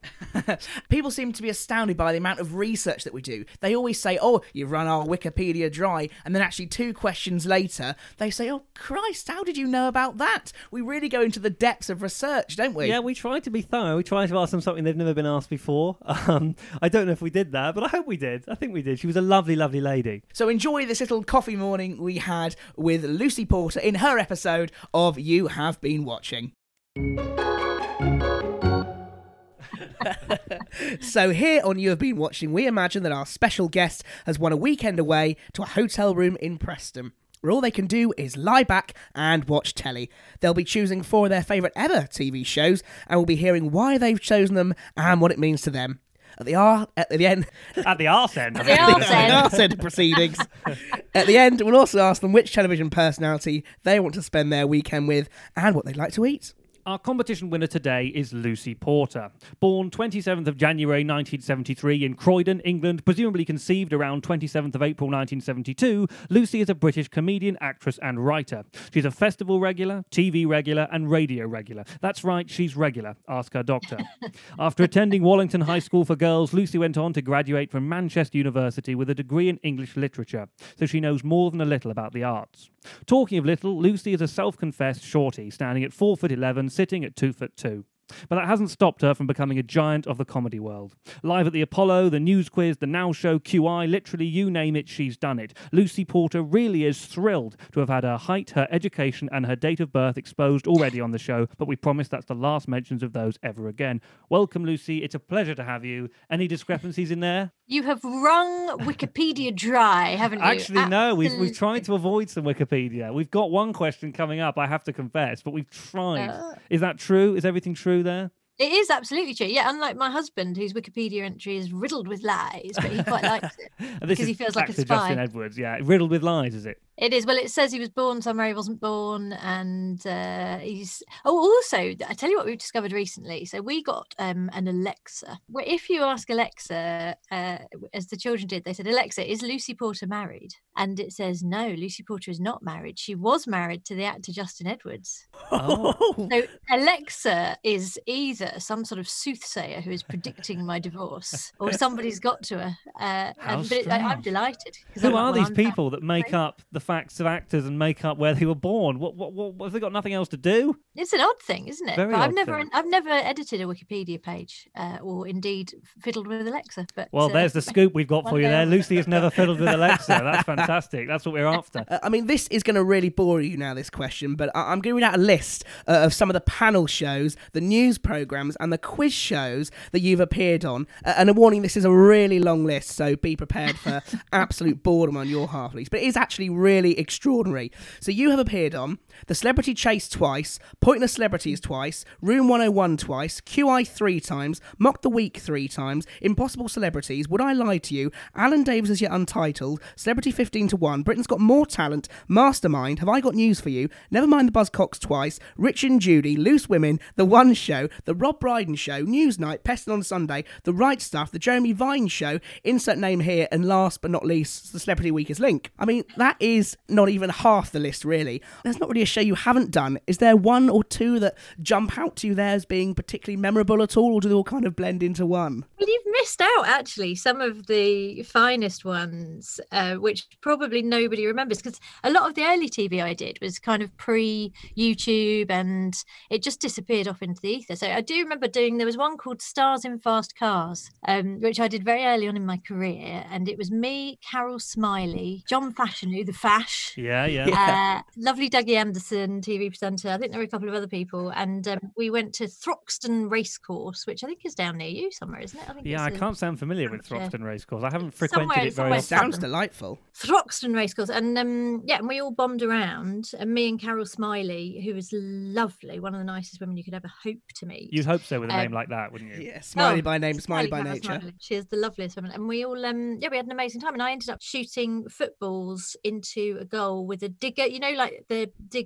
People 0.90 1.12
seem 1.12 1.34
to 1.34 1.42
be 1.42 1.50
astounded 1.50 1.98
by 1.98 2.14
the 2.14 2.18
amount 2.18 2.40
of 2.40 2.56
research 2.56 3.04
that 3.04 3.14
we 3.14 3.22
do. 3.22 3.44
They 3.60 3.76
always 3.76 4.00
say, 4.00 4.18
"Oh, 4.22 4.42
you've 4.54 4.72
run 4.72 4.88
our 4.88 5.06
Wikipedia 5.06 5.70
dry," 5.70 6.10
and 6.24 6.34
then 6.34 6.42
actually 6.42 6.68
two 6.68 6.94
questions 6.94 7.46
later, 7.46 7.96
they 8.18 8.30
say, 8.30 8.50
"Oh 8.50 8.64
Christ, 8.76 9.28
how 9.28 9.44
did 9.44 9.58
you 9.58 9.68
know 9.68 9.90
about 9.90 10.18
that?" 10.20 10.54
We 10.72 10.80
really 10.80 11.10
go 11.10 11.22
into 11.22 11.40
the 11.40 11.50
depths 11.50 11.90
of 11.90 12.02
research, 12.02 12.56
don't 12.56 12.74
we? 12.74 12.88
Yeah, 12.88 13.00
we 13.00 13.14
try 13.14 13.40
to 13.42 13.50
be 13.50 13.62
thorough. 13.62 13.98
We 13.98 14.04
try 14.04 14.26
to 14.26 14.38
ask 14.38 14.52
them 14.52 14.62
something 14.62 14.86
they've 14.86 14.96
never 14.96 15.14
been 15.14 15.26
asked 15.26 15.50
before. 15.50 15.98
Um, 16.30 16.56
I 16.80 16.90
don't 16.90 17.08
know 17.08 17.12
if 17.12 17.24
we 17.24 17.32
did 17.32 17.54
that, 17.54 17.74
but 17.74 17.84
I 17.84 17.88
hope 17.88 18.06
we 18.06 18.16
did. 18.16 18.46
I 18.48 18.54
think 18.54 18.72
we 18.72 18.84
did. 18.84 19.00
She 19.00 19.08
was 19.08 19.16
a 19.16 19.22
lovely, 19.22 19.56
lovely 19.56 19.82
lady. 19.82 20.22
So 20.32 20.48
enjoy 20.48 20.86
this 20.86 21.00
little 21.00 21.24
coffee 21.24 21.56
morning 21.56 21.98
we 21.98 22.20
had 22.20 22.56
with 22.76 23.04
Lucy 23.04 23.48
Porter 23.48 23.80
in 23.80 23.96
her 23.96 24.20
episode 24.20 24.72
of 24.94 25.18
You 25.18 25.48
Have 25.48 25.82
Been 25.82 26.06
Watching. 26.06 26.52
so 31.02 31.32
here 31.32 31.62
on 31.64 31.80
You 31.80 31.90
Have 31.90 32.00
Been 32.00 32.18
Watching, 32.18 32.54
we 32.54 32.68
imagine 32.68 33.02
that 33.02 33.12
our 33.12 33.26
special 33.26 33.68
guest 33.68 34.04
has 34.28 34.38
won 34.38 34.52
a 34.52 34.58
weekend 34.58 35.00
away 35.00 35.36
to 35.54 35.64
a 35.64 35.68
hotel 35.68 36.14
room 36.14 36.38
in 36.40 36.60
Preston. 36.60 37.14
Where 37.42 37.52
all 37.52 37.62
they 37.62 37.72
can 37.72 37.88
do 37.88 38.14
is 38.18 38.38
lie 38.38 38.64
back 38.64 38.94
and 39.16 39.46
watch 39.46 39.74
telly. 39.74 40.12
They'll 40.42 40.54
be 40.54 40.64
choosing 40.64 41.02
four 41.02 41.26
of 41.26 41.32
their 41.32 41.42
favourite 41.42 41.74
ever 41.76 42.02
TV 42.02 42.46
shows, 42.46 42.84
and 43.08 43.18
we'll 43.18 43.26
be 43.26 43.36
hearing 43.36 43.72
why 43.72 43.98
they've 43.98 44.22
chosen 44.22 44.54
them 44.54 44.76
and 44.96 45.22
what 45.22 45.32
it 45.32 45.40
means 45.40 45.64
to 45.64 45.72
them. 45.72 46.02
At 46.40 46.46
the 46.46 46.56
R 46.56 46.88
at 46.96 47.10
the 47.10 47.28
end, 47.28 47.48
At 47.86 47.98
the 47.98 48.08
arse 48.08 48.38
end. 48.38 48.56
the 48.56 48.80
arse 48.80 49.08
the 49.08 49.16
end. 49.16 49.34
arse 49.34 49.54
end 49.60 49.78
proceedings. 49.80 50.38
At 51.14 51.28
the 51.28 51.38
end, 51.38 51.60
we'll 51.62 51.76
also 51.76 52.00
ask 52.00 52.22
them 52.22 52.32
which 52.32 52.54
television 52.54 52.90
personality 52.90 53.66
they 53.84 54.00
want 54.00 54.14
to 54.16 54.22
spend 54.22 54.54
their 54.54 54.66
weekend 54.66 55.08
with 55.10 55.28
and 55.58 55.76
what 55.76 55.86
they'd 55.86 55.98
like 55.98 56.14
to 56.14 56.26
eat. 56.26 56.54
Our 56.86 56.98
competition 56.98 57.50
winner 57.50 57.68
today 57.68 58.08
is 58.08 58.32
Lucy 58.32 58.74
Porter. 58.74 59.32
Born 59.60 59.90
27th 59.92 60.48
of 60.48 60.58
January 60.58 61.02
1973 61.02 62.06
in 62.06 62.14
Croydon, 62.16 62.62
England, 62.62 63.04
presumably 63.06 63.44
conceived 63.44 63.92
around 63.92 64.24
27th 64.24 64.76
of 64.76 64.82
April 64.82 65.10
1972, 65.10 66.08
Lucy 66.30 66.62
is 66.62 66.70
a 66.70 66.76
British 66.76 67.10
comedian, 67.10 67.58
actress, 67.60 68.00
and 68.02 68.26
writer. 68.26 68.64
She's 68.94 69.06
a 69.06 69.12
festival 69.12 69.60
regular, 69.60 70.06
TV 70.10 70.48
regular, 70.48 70.88
and 70.92 71.12
radio 71.12 71.48
regular. 71.48 71.84
That's 72.02 72.24
right, 72.24 72.50
she's 72.50 72.78
regular. 72.78 73.16
Ask 73.28 73.54
her 73.54 73.64
doctor. 73.64 73.98
After 74.60 74.84
attending 74.84 75.22
Wallington 75.22 75.62
High 75.62 75.80
School 75.80 76.06
for 76.06 76.16
Girls, 76.16 76.54
Lucy 76.54 76.78
went 76.78 76.98
on 76.98 77.14
to 77.14 77.22
graduate 77.22 77.72
from 77.72 77.90
Manchester 77.90 78.38
University 78.38 78.96
with 78.96 79.10
a 79.10 79.16
degree 79.16 79.50
in 79.50 79.58
English 79.58 79.98
literature, 79.98 80.48
so 80.78 80.86
she 80.86 81.02
knows 81.02 81.24
more 81.24 81.52
than 81.52 81.62
a 81.62 81.66
little 81.66 81.92
about 81.92 82.14
the 82.14 82.24
arts. 82.24 82.70
Talking 83.06 83.38
of 83.38 83.46
little, 83.46 83.80
Lucy 83.80 84.14
is 84.14 84.22
a 84.22 84.28
self 84.28 84.58
confessed 84.58 85.04
shorty, 85.04 85.50
standing 85.50 85.84
at 85.84 85.94
4 85.94 86.18
foot 86.18 86.32
11, 86.32 86.69
sitting 86.70 87.04
at 87.04 87.16
2 87.16 87.34
foot 87.34 87.56
2. 87.56 87.86
But 88.28 88.36
that 88.36 88.48
hasn't 88.48 88.72
stopped 88.72 89.02
her 89.02 89.14
from 89.14 89.28
becoming 89.28 89.60
a 89.60 89.64
giant 89.64 90.08
of 90.08 90.18
the 90.18 90.26
comedy 90.26 90.60
world. 90.60 90.96
Live 91.24 91.48
at 91.48 91.54
the 91.54 91.62
Apollo, 91.62 92.10
the 92.10 92.20
News 92.20 92.50
Quiz, 92.50 92.78
the 92.78 92.88
Now 92.88 93.12
Show, 93.12 93.40
QI, 93.40 93.90
literally 93.90 94.26
you 94.26 94.50
name 94.50 94.76
it, 94.76 94.90
she's 94.90 95.18
done 95.18 95.40
it. 95.40 95.54
Lucy 95.72 96.06
Porter 96.06 96.42
really 96.42 96.86
is 96.86 97.06
thrilled 97.06 97.56
to 97.72 97.80
have 97.80 97.90
had 97.90 98.04
her 98.04 98.18
height, 98.18 98.52
her 98.52 98.68
education, 98.72 99.30
and 99.32 99.46
her 99.46 99.56
date 99.56 99.80
of 99.80 99.94
birth 99.94 100.18
exposed 100.18 100.68
already 100.68 101.00
on 101.00 101.12
the 101.12 101.20
show, 101.20 101.48
but 101.58 101.68
we 101.68 101.76
promise 101.76 102.08
that's 102.08 102.26
the 102.26 102.36
last 102.36 102.68
mentions 102.68 103.04
of 103.04 103.14
those 103.14 103.38
ever 103.44 103.68
again. 103.68 104.02
Welcome, 104.30 104.66
Lucy. 104.66 105.04
It's 105.04 105.16
a 105.16 105.20
pleasure 105.20 105.56
to 105.56 105.64
have 105.64 105.86
you. 105.86 106.10
Any 106.30 106.48
discrepancies 106.48 107.12
in 107.12 107.20
there? 107.20 107.52
You 107.72 107.84
have 107.84 108.04
wrung 108.04 108.80
Wikipedia 108.80 109.56
dry, 109.56 110.16
haven't 110.16 110.40
you? 110.40 110.46
Actually, 110.46 110.88
no. 110.88 111.14
We've, 111.14 111.34
we've 111.36 111.56
tried 111.56 111.84
to 111.84 111.94
avoid 111.94 112.28
some 112.28 112.44
Wikipedia. 112.44 113.14
We've 113.14 113.30
got 113.30 113.52
one 113.52 113.74
question 113.74 114.12
coming 114.12 114.40
up, 114.40 114.58
I 114.58 114.66
have 114.66 114.84
to 114.86 114.94
confess, 114.94 115.44
but 115.44 115.52
we've 115.52 115.70
tried. 115.70 116.30
Uh, 116.30 116.56
Is 116.72 116.82
that 116.82 116.98
true? 116.98 117.36
Is 117.36 117.46
everything 117.46 117.76
true 117.76 118.02
there? 118.02 118.32
It 118.58 118.74
is 118.74 118.90
absolutely 118.90 119.36
true. 119.36 119.46
Yeah, 119.46 119.70
unlike 119.70 119.96
my 119.98 120.10
husband, 120.10 120.58
whose 120.58 120.74
Wikipedia 120.74 121.22
entry 121.22 121.58
is 121.58 121.72
riddled 121.72 122.08
with 122.08 122.24
lies, 122.24 122.72
but 122.74 122.86
he 122.86 123.04
quite 123.04 123.24
likes 123.24 123.56
it. 123.60 123.72
Because 124.06 124.28
he 124.28 124.34
feels 124.34 124.56
like 124.56 124.68
a 124.68 124.72
actor 124.72 124.84
Justin. 124.86 125.20
Edwards, 125.20 125.58
yeah. 125.58 125.78
Riddled 125.82 126.10
with 126.10 126.24
lies, 126.24 126.56
is 126.56 126.66
it? 126.66 126.82
It 127.00 127.14
is. 127.14 127.26
Well, 127.26 127.38
it 127.38 127.50
says 127.50 127.72
he 127.72 127.80
was 127.80 127.90
born 127.90 128.22
somewhere 128.22 128.48
he 128.48 128.54
wasn't 128.54 128.82
born, 128.82 129.32
and 129.32 130.06
uh, 130.06 130.58
he's. 130.58 131.02
Oh, 131.24 131.38
also, 131.38 131.78
I 131.78 132.14
tell 132.14 132.30
you 132.30 132.36
what 132.36 132.46
we've 132.46 132.58
discovered 132.58 132.92
recently. 132.92 133.46
So 133.46 133.62
we 133.62 133.82
got 133.82 134.14
um, 134.20 134.50
an 134.54 134.68
Alexa. 134.68 135.40
Where 135.48 135.64
if 135.66 135.90
you 135.90 136.04
ask 136.04 136.30
Alexa, 136.30 137.16
uh, 137.32 137.58
as 137.94 138.08
the 138.08 138.18
children 138.18 138.48
did, 138.48 138.66
they 138.66 138.74
said, 138.74 138.86
"Alexa, 138.86 139.32
is 139.32 139.42
Lucy 139.42 139.74
Porter 139.74 140.08
married?" 140.08 140.52
And 140.76 141.00
it 141.00 141.14
says, 141.14 141.42
"No, 141.42 141.70
Lucy 141.70 142.04
Porter 142.04 142.32
is 142.32 142.42
not 142.42 142.62
married. 142.62 143.00
She 143.00 143.16
was 143.16 143.48
married 143.48 143.86
to 143.86 143.96
the 143.96 144.04
actor 144.04 144.34
Justin 144.34 144.68
Edwards." 144.68 145.26
Oh. 145.52 145.96
So 146.30 146.44
Alexa 146.70 147.58
is 147.64 147.98
either 148.08 148.52
some 148.58 148.84
sort 148.84 149.00
of 149.00 149.08
soothsayer 149.08 149.80
who 149.80 149.92
is 149.92 150.04
predicting 150.04 150.66
my 150.66 150.80
divorce, 150.80 151.54
or 151.60 151.72
somebody's 151.72 152.20
got 152.20 152.44
to 152.44 152.58
her. 152.60 152.78
Uh, 153.00 153.34
How 153.40 153.60
and, 153.60 153.70
but 153.70 153.78
it, 153.78 153.88
I, 153.88 154.00
I'm 154.00 154.22
delighted. 154.22 154.78
Who 154.96 155.08
I'm 155.08 155.14
are 155.14 155.32
well, 155.32 155.34
these 155.34 155.48
I'm 155.48 155.56
people 155.56 155.90
that 155.92 156.04
make 156.04 156.34
up 156.34 156.62
the 156.74 156.89
facts 156.90 157.20
of 157.20 157.28
actors 157.28 157.68
and 157.68 157.78
make 157.78 158.04
up 158.04 158.18
where 158.18 158.34
they 158.34 158.48
were 158.48 158.56
born? 158.56 158.98
What, 158.98 159.16
what, 159.16 159.32
what, 159.32 159.64
have 159.64 159.74
they 159.74 159.80
got 159.80 159.94
nothing 159.94 160.14
else 160.14 160.28
to 160.30 160.38
do? 160.38 160.76
It's 160.96 161.14
an 161.14 161.22
odd 161.22 161.40
thing, 161.40 161.68
isn't 161.68 161.88
it? 161.88 161.96
Very 161.96 162.12
but 162.12 162.20
I've 162.20 162.34
never, 162.34 162.58
thing. 162.58 162.72
I've 162.74 162.88
never 162.88 163.12
edited 163.12 163.62
a 163.62 163.66
Wikipedia 163.66 164.20
page, 164.20 164.68
uh, 164.76 164.98
or 165.04 165.28
indeed 165.28 165.76
fiddled 166.00 166.26
with 166.26 166.48
Alexa. 166.48 166.88
But 166.96 167.10
Well, 167.12 167.28
uh, 167.30 167.34
there's 167.34 167.54
the 167.54 167.62
scoop 167.62 167.94
we've 167.94 168.08
got 168.08 168.28
for 168.28 168.40
you 168.40 168.48
there. 168.48 168.66
Lucy 168.66 168.96
has 168.96 169.08
never 169.08 169.30
fiddled 169.30 169.60
with 169.60 169.70
Alexa. 169.70 170.08
That's 170.08 170.44
fantastic. 170.44 171.08
That's 171.08 171.28
what 171.28 171.34
we're 171.34 171.46
after. 171.46 171.86
Uh, 171.88 172.00
I 172.04 172.10
mean, 172.10 172.26
this 172.26 172.48
is 172.48 172.64
going 172.64 172.76
to 172.76 172.84
really 172.84 173.10
bore 173.10 173.40
you 173.40 173.56
now, 173.56 173.76
this 173.76 173.92
question, 173.92 174.34
but 174.34 174.50
I- 174.56 174.72
I'm 174.72 174.82
going 174.82 174.96
to 174.96 175.02
read 175.02 175.04
out 175.04 175.16
a 175.16 175.22
list 175.22 175.66
uh, 175.88 175.92
of 175.92 176.12
some 176.16 176.28
of 176.32 176.34
the 176.34 176.42
panel 176.42 176.88
shows, 176.88 177.38
the 177.54 177.62
news 177.62 178.00
programmes, 178.00 178.58
and 178.60 178.74
the 178.74 178.80
quiz 178.80 179.14
shows 179.14 179.70
that 179.92 180.00
you've 180.00 180.22
appeared 180.22 180.66
on. 180.66 180.88
Uh, 181.06 181.14
and 181.18 181.30
a 181.30 181.34
warning 181.34 181.62
this 181.62 181.78
is 181.78 181.86
a 181.86 181.92
really 181.92 182.40
long 182.40 182.66
list, 182.66 182.90
so 182.90 183.16
be 183.16 183.36
prepared 183.36 183.78
for 183.78 184.02
absolute 184.34 184.82
boredom 184.82 185.18
on 185.18 185.30
your 185.30 185.50
half, 185.50 185.76
Lisa. 185.76 185.92
But 185.92 186.00
it 186.00 186.08
is 186.08 186.18
actually 186.18 186.50
really 186.50 186.79
extraordinary. 186.86 187.72
So 188.00 188.12
you 188.12 188.30
have 188.32 188.40
appeared 188.40 188.76
on 188.76 189.00
The 189.28 189.36
Celebrity 189.36 189.74
Chase 189.74 190.10
twice, 190.10 190.60
Pointless 190.80 191.14
Celebrities 191.14 191.60
twice, 191.60 192.06
Room 192.22 192.48
101 192.48 192.98
twice, 192.98 193.42
QI 193.42 193.88
three 193.88 194.20
times, 194.20 194.62
Mock 194.78 195.02
the 195.02 195.10
Week 195.10 195.38
three 195.38 195.68
times, 195.68 196.06
Impossible 196.22 196.70
Celebrities, 196.70 197.28
Would 197.30 197.42
I 197.42 197.54
Lie 197.54 197.78
to 197.80 197.96
You, 197.96 198.12
Alan 198.36 198.64
Davies 198.64 198.90
is 198.90 199.02
Yet 199.02 199.12
Untitled, 199.12 199.82
Celebrity 199.96 200.32
15 200.32 200.70
to 200.70 200.78
1, 200.78 201.04
Britain's 201.04 201.28
Got 201.28 201.40
More 201.40 201.66
Talent, 201.66 202.08
Mastermind, 202.28 203.00
Have 203.00 203.10
I 203.10 203.22
Got 203.22 203.36
News 203.36 203.60
for 203.60 203.70
You, 203.70 203.90
Never 204.12 204.28
Mind 204.28 204.50
the 204.50 204.52
Buzzcocks 204.52 205.00
twice, 205.00 205.40
Rich 205.58 205.84
and 205.84 206.02
Judy, 206.02 206.36
Loose 206.36 206.70
Women, 206.70 207.00
The 207.16 207.26
One 207.26 207.54
Show, 207.54 207.90
The 208.06 208.16
Rob 208.16 208.40
Brydon 208.40 208.76
Show, 208.76 209.06
Newsnight, 209.06 209.60
Peston 209.60 209.94
on 209.94 210.04
Sunday, 210.04 210.44
The 210.64 210.74
Right 210.74 211.02
Stuff, 211.02 211.32
The 211.32 211.40
Jeremy 211.40 211.74
Vine 211.74 212.08
Show, 212.08 212.40
insert 212.64 212.98
name 212.98 213.22
here, 213.22 213.48
and 213.52 213.66
last 213.66 214.02
but 214.02 214.12
not 214.12 214.26
least, 214.26 214.74
The 214.74 214.80
Celebrity 214.80 215.12
Weakest 215.12 215.40
Link. 215.40 215.72
I 215.78 215.86
mean, 215.86 216.04
that 216.18 216.38
is 216.40 216.78
not 216.88 217.10
even 217.10 217.30
half 217.30 217.72
the 217.72 217.80
list, 217.80 218.06
really. 218.06 218.42
There's 218.64 218.80
not 218.80 218.90
really 218.90 219.02
a 219.02 219.06
show 219.10 219.22
you 219.22 219.36
haven't 219.36 219.72
done. 219.72 220.00
Is 220.08 220.18
there 220.18 220.36
one 220.36 220.70
or 220.70 220.84
two 220.84 221.20
that 221.20 221.38
jump 221.62 221.98
out 221.98 222.16
to 222.18 222.28
you 222.28 222.36
there 222.36 222.56
as 222.56 222.66
being 222.66 222.94
particularly 222.94 223.38
memorable 223.38 223.82
at 223.82 223.98
all, 223.98 224.14
or 224.14 224.22
do 224.22 224.30
they 224.30 224.36
all 224.36 224.44
kind 224.44 224.66
of 224.66 224.76
blend 224.76 225.04
into 225.04 225.26
one? 225.26 225.66
Well, 225.80 225.90
you've 225.90 226.14
missed 226.20 226.42
out 226.42 226.68
actually 226.68 227.16
some 227.16 227.42
of 227.42 227.68
the 227.68 228.24
finest 228.24 228.86
ones, 228.86 229.60
uh, 229.72 229.96
which 229.96 230.28
probably 230.42 230.82
nobody 230.82 231.26
remembers 231.26 231.62
because 231.62 231.80
a 232.04 232.12
lot 232.12 232.30
of 232.30 232.36
the 232.36 232.44
early 232.44 232.70
TV 232.70 233.02
I 233.02 233.14
did 233.14 233.40
was 233.42 233.60
kind 233.60 233.82
of 233.82 233.96
pre 233.98 234.54
YouTube 234.78 235.50
and 235.50 235.96
it 236.30 236.44
just 236.44 236.62
disappeared 236.62 237.08
off 237.08 237.22
into 237.22 237.42
the 237.42 237.50
ether. 237.50 237.76
So 237.76 237.88
I 237.88 238.02
do 238.02 238.16
remember 238.16 238.48
doing, 238.48 238.78
there 238.78 238.86
was 238.86 238.98
one 238.98 239.18
called 239.18 239.42
Stars 239.42 239.86
in 239.86 240.00
Fast 240.00 240.38
Cars, 240.38 240.92
um, 241.08 241.40
which 241.42 241.60
I 241.60 241.68
did 241.68 241.84
very 241.84 242.04
early 242.04 242.28
on 242.28 242.36
in 242.36 242.46
my 242.46 242.58
career. 242.58 243.26
And 243.32 243.48
it 243.48 243.58
was 243.58 243.72
me, 243.72 244.20
Carol 244.30 244.60
Smillie, 244.60 245.46
John 245.46 245.74
Fashanu, 245.74 246.26
the 246.26 246.34
Fash. 246.34 246.94
Yeah, 246.98 247.26
yeah. 247.26 247.48
Yeah. 247.50 248.02
Uh, 248.06 248.12
lovely 248.18 248.50
Dougie 248.50 248.76
Anderson, 248.76 248.99
TV 249.04 249.70
presenter. 249.70 250.10
I 250.10 250.18
think 250.18 250.32
there 250.32 250.40
were 250.40 250.46
a 250.46 250.50
couple 250.50 250.68
of 250.70 250.76
other 250.76 250.88
people, 250.88 251.30
and 251.30 251.68
um, 251.68 251.80
we 251.98 252.10
went 252.10 252.34
to 252.36 252.46
Thruxton 252.46 253.30
Racecourse, 253.30 254.06
which 254.06 254.24
I 254.24 254.28
think 254.28 254.42
is 254.46 254.56
down 254.56 254.78
near 254.78 254.88
you 254.90 255.12
somewhere, 255.12 255.42
isn't 255.42 255.60
it? 255.60 255.70
I 255.70 255.74
think 255.74 255.86
Yeah, 255.88 256.04
I 256.04 256.12
can't 256.12 256.38
sound 256.38 256.60
familiar 256.60 256.90
with 256.90 257.08
Thruxton 257.08 257.44
Racecourse. 257.44 257.84
I 257.84 257.90
haven't 257.92 258.14
Somewhere- 258.16 258.30
frequented 258.30 258.58
it 258.58 258.62
very 258.62 258.72
somewhere 258.72 258.98
often. 259.00 259.02
Sounds 259.18 259.38
delightful. 259.38 260.00
Thruxton 260.16 260.76
Racecourse, 260.76 261.10
and 261.10 261.38
um, 261.38 261.82
yeah, 261.86 261.98
and 262.00 262.08
we 262.08 262.20
all 262.22 262.32
bombed 262.32 262.62
around. 262.64 263.32
And 263.40 263.54
me 263.54 263.70
and 263.70 263.80
Carol 263.80 264.06
Smillie, 264.06 264.84
who 264.84 264.94
was 264.94 265.10
lovely, 265.14 266.00
one 266.00 266.14
of 266.14 266.20
the 266.20 266.26
nicest 266.26 266.60
women 266.60 266.78
you 266.78 266.84
could 266.84 266.94
ever 266.94 267.12
hope 267.24 267.38
to 267.56 267.66
meet. 267.66 267.90
You'd 267.94 268.06
hope 268.06 268.22
so 268.24 268.40
with 268.40 268.50
a 268.50 268.54
Um, 268.54 268.60
name 268.60 268.72
like 268.74 268.90
that, 268.90 269.12
wouldn't 269.12 269.34
you? 269.36 269.42
Yeah, 269.44 269.62
smiley 269.62 270.00
Oh, 270.00 270.04
by 270.04 270.18
name, 270.18 270.40
smiley 270.40 270.68
by 270.70 270.80
Carol 270.82 270.94
nature. 270.94 271.20
Smiley. 271.20 271.34
She 271.40 271.56
is 271.56 271.66
the 271.68 271.78
loveliest 271.78 272.16
woman, 272.16 272.32
and 272.32 272.48
we 272.48 272.66
all 272.66 272.86
um 272.86 273.18
yeah 273.22 273.30
we 273.30 273.38
had 273.38 273.46
an 273.46 273.52
amazing 273.52 273.82
time. 273.82 273.94
And 273.94 274.04
I 274.04 274.12
ended 274.12 274.30
up 274.30 274.42
shooting 274.42 275.08
footballs 275.10 275.96
into 276.04 276.58
a 276.60 276.66
goal 276.66 277.06
with 277.06 277.24
a 277.24 277.30
digger. 277.30 277.66
You 277.66 277.80
know, 277.80 277.92
like 277.92 278.26
the 278.30 278.52
digger. 278.68 278.79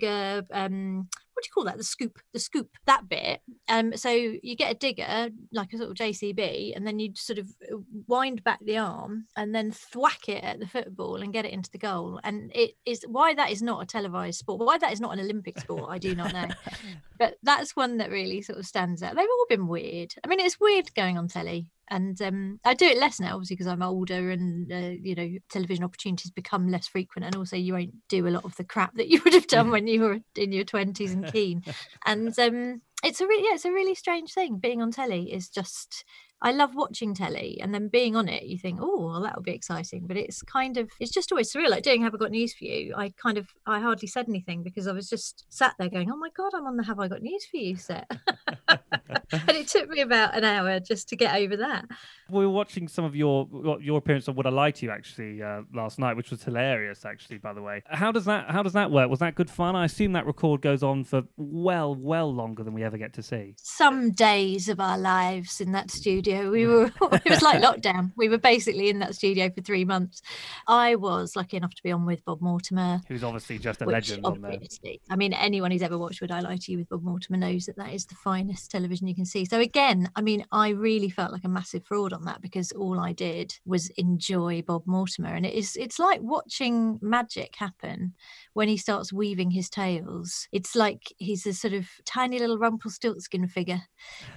Um 0.52 1.08
what 1.34 1.44
do 1.44 1.48
you 1.48 1.54
call 1.54 1.64
that? 1.66 1.78
The 1.78 1.84
scoop, 1.84 2.20
the 2.32 2.40
scoop, 2.40 2.70
that 2.86 3.10
bit. 3.10 3.42
Um, 3.68 3.98
so 3.98 4.10
you 4.10 4.56
get 4.56 4.72
a 4.72 4.76
digger, 4.76 5.30
like 5.52 5.74
a 5.74 5.78
sort 5.78 5.90
of 5.90 5.96
JCB, 5.96 6.76
and 6.76 6.86
then 6.86 7.00
you 7.00 7.12
sort 7.16 7.40
of 7.40 7.50
uh, 7.72 7.78
wind 8.08 8.44
back 8.44 8.60
the 8.64 8.78
arm 8.78 9.26
and 9.36 9.54
then 9.54 9.72
thwack 9.72 10.30
it 10.30 10.44
at 10.44 10.60
the 10.60 10.68
football 10.68 11.16
and 11.16 11.34
get 11.34 11.46
it 11.46 11.52
into 11.52 11.72
the 11.72 11.78
goal. 11.78 12.20
And 12.24 12.52
it 12.56 12.72
is 12.86 13.04
why 13.08 13.34
that 13.34 13.52
is 13.52 13.62
not 13.62 13.82
a 13.82 13.86
televised 13.86 14.40
sport, 14.40 14.60
why 14.60 14.78
that 14.78 14.94
is 14.94 15.02
not 15.02 15.14
an 15.14 15.20
Olympic 15.20 15.60
sport, 15.60 15.90
I 15.90 15.98
do 15.98 16.16
not 16.16 16.34
know. 16.34 16.48
but 17.20 17.36
that's 17.42 17.76
one 17.76 17.98
that 17.98 18.12
really 18.12 18.42
sort 18.42 18.60
of 18.60 18.66
stands 18.66 19.02
out. 19.02 19.16
They've 19.16 19.26
all 19.28 19.46
been 19.50 19.68
weird. 19.68 20.14
I 20.24 20.28
mean, 20.28 20.40
it's 20.40 20.60
weird 20.60 20.94
going 20.94 21.18
on 21.18 21.28
telly. 21.28 21.68
And 21.90 22.20
um, 22.22 22.60
I 22.64 22.74
do 22.74 22.86
it 22.86 22.98
less 22.98 23.20
now, 23.20 23.34
obviously, 23.34 23.56
because 23.56 23.68
I'm 23.68 23.84
older 23.84 24.32
and, 24.32 24.72
uh, 24.72 24.94
you 25.02 25.16
know, 25.16 25.30
television 25.50 25.84
opportunities 25.84 26.32
become 26.32 26.70
less 26.70 26.88
frequent. 26.88 27.26
And 27.26 27.36
also, 27.36 27.56
you 27.58 27.74
won't 27.74 27.94
do 28.10 28.28
a 28.28 28.30
lot 28.30 28.46
of 28.46 28.56
the 28.56 28.64
crap 28.64 28.96
that 28.96 29.10
you 29.10 29.22
would 29.26 29.34
have 29.34 29.48
done 29.48 29.70
when 29.70 29.88
you 29.88 30.02
were 30.02 30.20
in 30.36 30.52
your 30.52 30.66
20s 30.66 31.12
and 31.12 31.32
keen. 31.32 31.64
And 32.06 32.38
um, 32.40 32.82
it's 33.04 33.22
a 33.22 33.28
really, 33.28 33.44
yeah, 33.46 33.56
it's 33.56 33.66
a 33.66 33.72
really 33.72 33.96
strange 33.96 34.34
thing. 34.34 34.58
Being 34.58 34.82
on 34.82 34.92
telly 34.92 35.34
is 35.34 35.50
just, 35.50 36.06
I 36.44 36.52
love 36.52 36.76
watching 36.76 37.16
telly 37.16 37.58
and 37.62 37.74
then 37.74 37.88
being 37.88 38.18
on 38.18 38.28
it, 38.28 38.44
you 38.44 38.58
think, 38.58 38.80
oh, 38.82 39.08
well, 39.08 39.22
that'll 39.22 39.42
be 39.42 39.54
exciting. 39.54 40.06
But 40.06 40.18
it's 40.18 40.42
kind 40.42 40.78
of, 40.78 40.92
it's 41.00 41.12
just 41.12 41.32
always 41.32 41.52
surreal. 41.52 41.70
Like 41.70 41.84
doing 41.84 42.02
Have 42.04 42.14
I 42.14 42.18
Got 42.18 42.32
News 42.32 42.54
for 42.54 42.66
You, 42.66 42.94
I 42.98 43.14
kind 43.22 43.38
of, 43.38 43.48
I 43.66 43.80
hardly 43.80 44.10
said 44.10 44.28
anything 44.28 44.62
because 44.62 44.86
I 44.86 44.92
was 44.92 45.10
just 45.10 45.46
sat 45.50 45.74
there 45.80 45.90
going, 45.90 46.12
oh 46.12 46.18
my 46.18 46.30
God, 46.36 46.52
I'm 46.54 46.68
on 46.68 46.76
the 46.76 46.84
Have 46.84 47.00
I 47.00 47.08
Got 47.08 47.22
News 47.22 47.46
for 47.50 47.58
You 47.58 47.78
set. 47.78 48.12
and 48.68 49.50
it 49.50 49.70
took 49.70 49.90
me 49.90 50.02
about 50.02 50.36
an 50.36 50.44
hour 50.44 50.82
just 50.82 51.08
to 51.10 51.16
get 51.16 51.34
over 51.34 51.56
that. 51.58 51.86
We 52.30 52.46
were 52.46 52.52
watching 52.52 52.88
some 52.88 53.06
of 53.06 53.16
your 53.16 53.48
your 53.82 53.98
appearance 53.98 54.28
of 54.28 54.38
Would 54.38 54.48
I 54.48 54.50
Lie 54.50 54.72
to 54.72 54.86
You 54.86 54.92
actually 54.92 55.42
uh, 55.42 55.62
last 55.74 56.00
night, 56.00 56.16
which 56.16 56.32
was 56.32 56.44
hilarious 56.44 57.06
actually. 57.06 57.38
By 57.38 57.54
the 57.54 57.62
way, 57.62 57.84
how 57.86 58.12
does 58.12 58.26
that 58.26 58.50
how 58.50 58.64
does 58.64 58.74
that 58.74 58.92
work? 58.92 59.10
Was 59.10 59.20
that 59.20 59.36
good 59.36 59.50
fun? 59.50 59.76
I 59.76 59.86
assume 59.86 60.14
that 60.14 60.26
record 60.26 60.62
goes 60.62 60.84
on 60.84 61.04
for 61.04 61.24
well 61.38 61.96
well 61.96 62.34
longer 62.34 62.64
than 62.64 62.74
we 62.74 62.84
ever 62.84 62.98
get 62.98 63.14
to 63.14 63.24
see. 63.24 63.56
Some 63.58 64.12
days 64.12 64.70
of 64.70 64.80
our 64.80 64.98
lives 64.98 65.62
in 65.62 65.72
that 65.74 65.92
studio, 65.92 66.50
we 66.50 66.66
were, 66.66 66.86
it 67.02 67.30
was 67.30 67.42
like 67.42 67.62
lockdown. 67.62 68.12
We 68.16 68.30
were 68.30 68.38
basically 68.38 68.90
in 68.90 69.00
that 69.00 69.16
studio 69.16 69.50
for 69.50 69.62
three 69.62 69.86
months. 69.86 70.22
I 70.68 70.96
was 70.96 71.36
lucky 71.36 71.58
enough 71.58 71.74
to 71.76 71.84
be 71.84 71.92
on 71.92 72.06
with 72.06 72.24
Bob 72.26 72.42
Mortimer. 72.42 73.02
Who's 73.08 73.24
obviously 73.24 73.58
just 73.60 73.82
a 73.82 73.86
legend 73.86 74.26
obviously, 74.26 75.02
I 75.10 75.16
mean, 75.16 75.34
anyone 75.34 75.72
who's 75.72 75.82
ever 75.82 75.98
watched 75.98 76.22
Would 76.22 76.32
I 76.32 76.40
Lie 76.40 76.58
to 76.58 76.72
You 76.72 76.80
with 76.80 76.90
Bob 76.90 77.04
Mortimer 77.04 77.38
knows 77.38 77.66
that 77.66 77.78
that 77.78 77.94
is 77.94 78.06
the 78.06 78.16
finest 78.16 78.72
television 78.72 79.08
you 79.08 79.16
can 79.16 79.26
see. 79.26 79.46
So 79.46 79.60
again, 79.60 80.10
I 80.16 80.22
mean, 80.22 80.46
I 80.52 80.70
really 80.70 81.10
felt 81.10 81.32
like 81.32 81.44
a 81.44 81.50
massive 81.50 81.84
fraud 81.84 82.13
on 82.14 82.26
that 82.26 82.42
because 82.42 82.72
all 82.72 83.00
I 83.00 83.14
did 83.14 83.56
was 83.66 83.90
enjoy 83.98 84.62
Bob 84.62 84.84
Mortimer, 84.86 85.34
and 85.34 85.46
it 85.46 85.54
is 85.54 85.76
it's 85.76 86.00
like 86.00 86.20
watching 86.22 87.00
magic 87.02 87.56
happen 87.56 88.14
when 88.54 88.68
he 88.68 88.78
starts 88.78 89.12
weaving 89.12 89.52
his 89.52 89.70
tails. 89.70 90.48
It's 90.52 90.76
like 90.76 91.14
he's 91.18 91.46
a 91.46 91.54
sort 91.54 91.74
of 91.74 91.88
tiny 92.06 92.40
little 92.40 92.58
Rumpelstiltskin 92.58 93.48
figure 93.48 93.82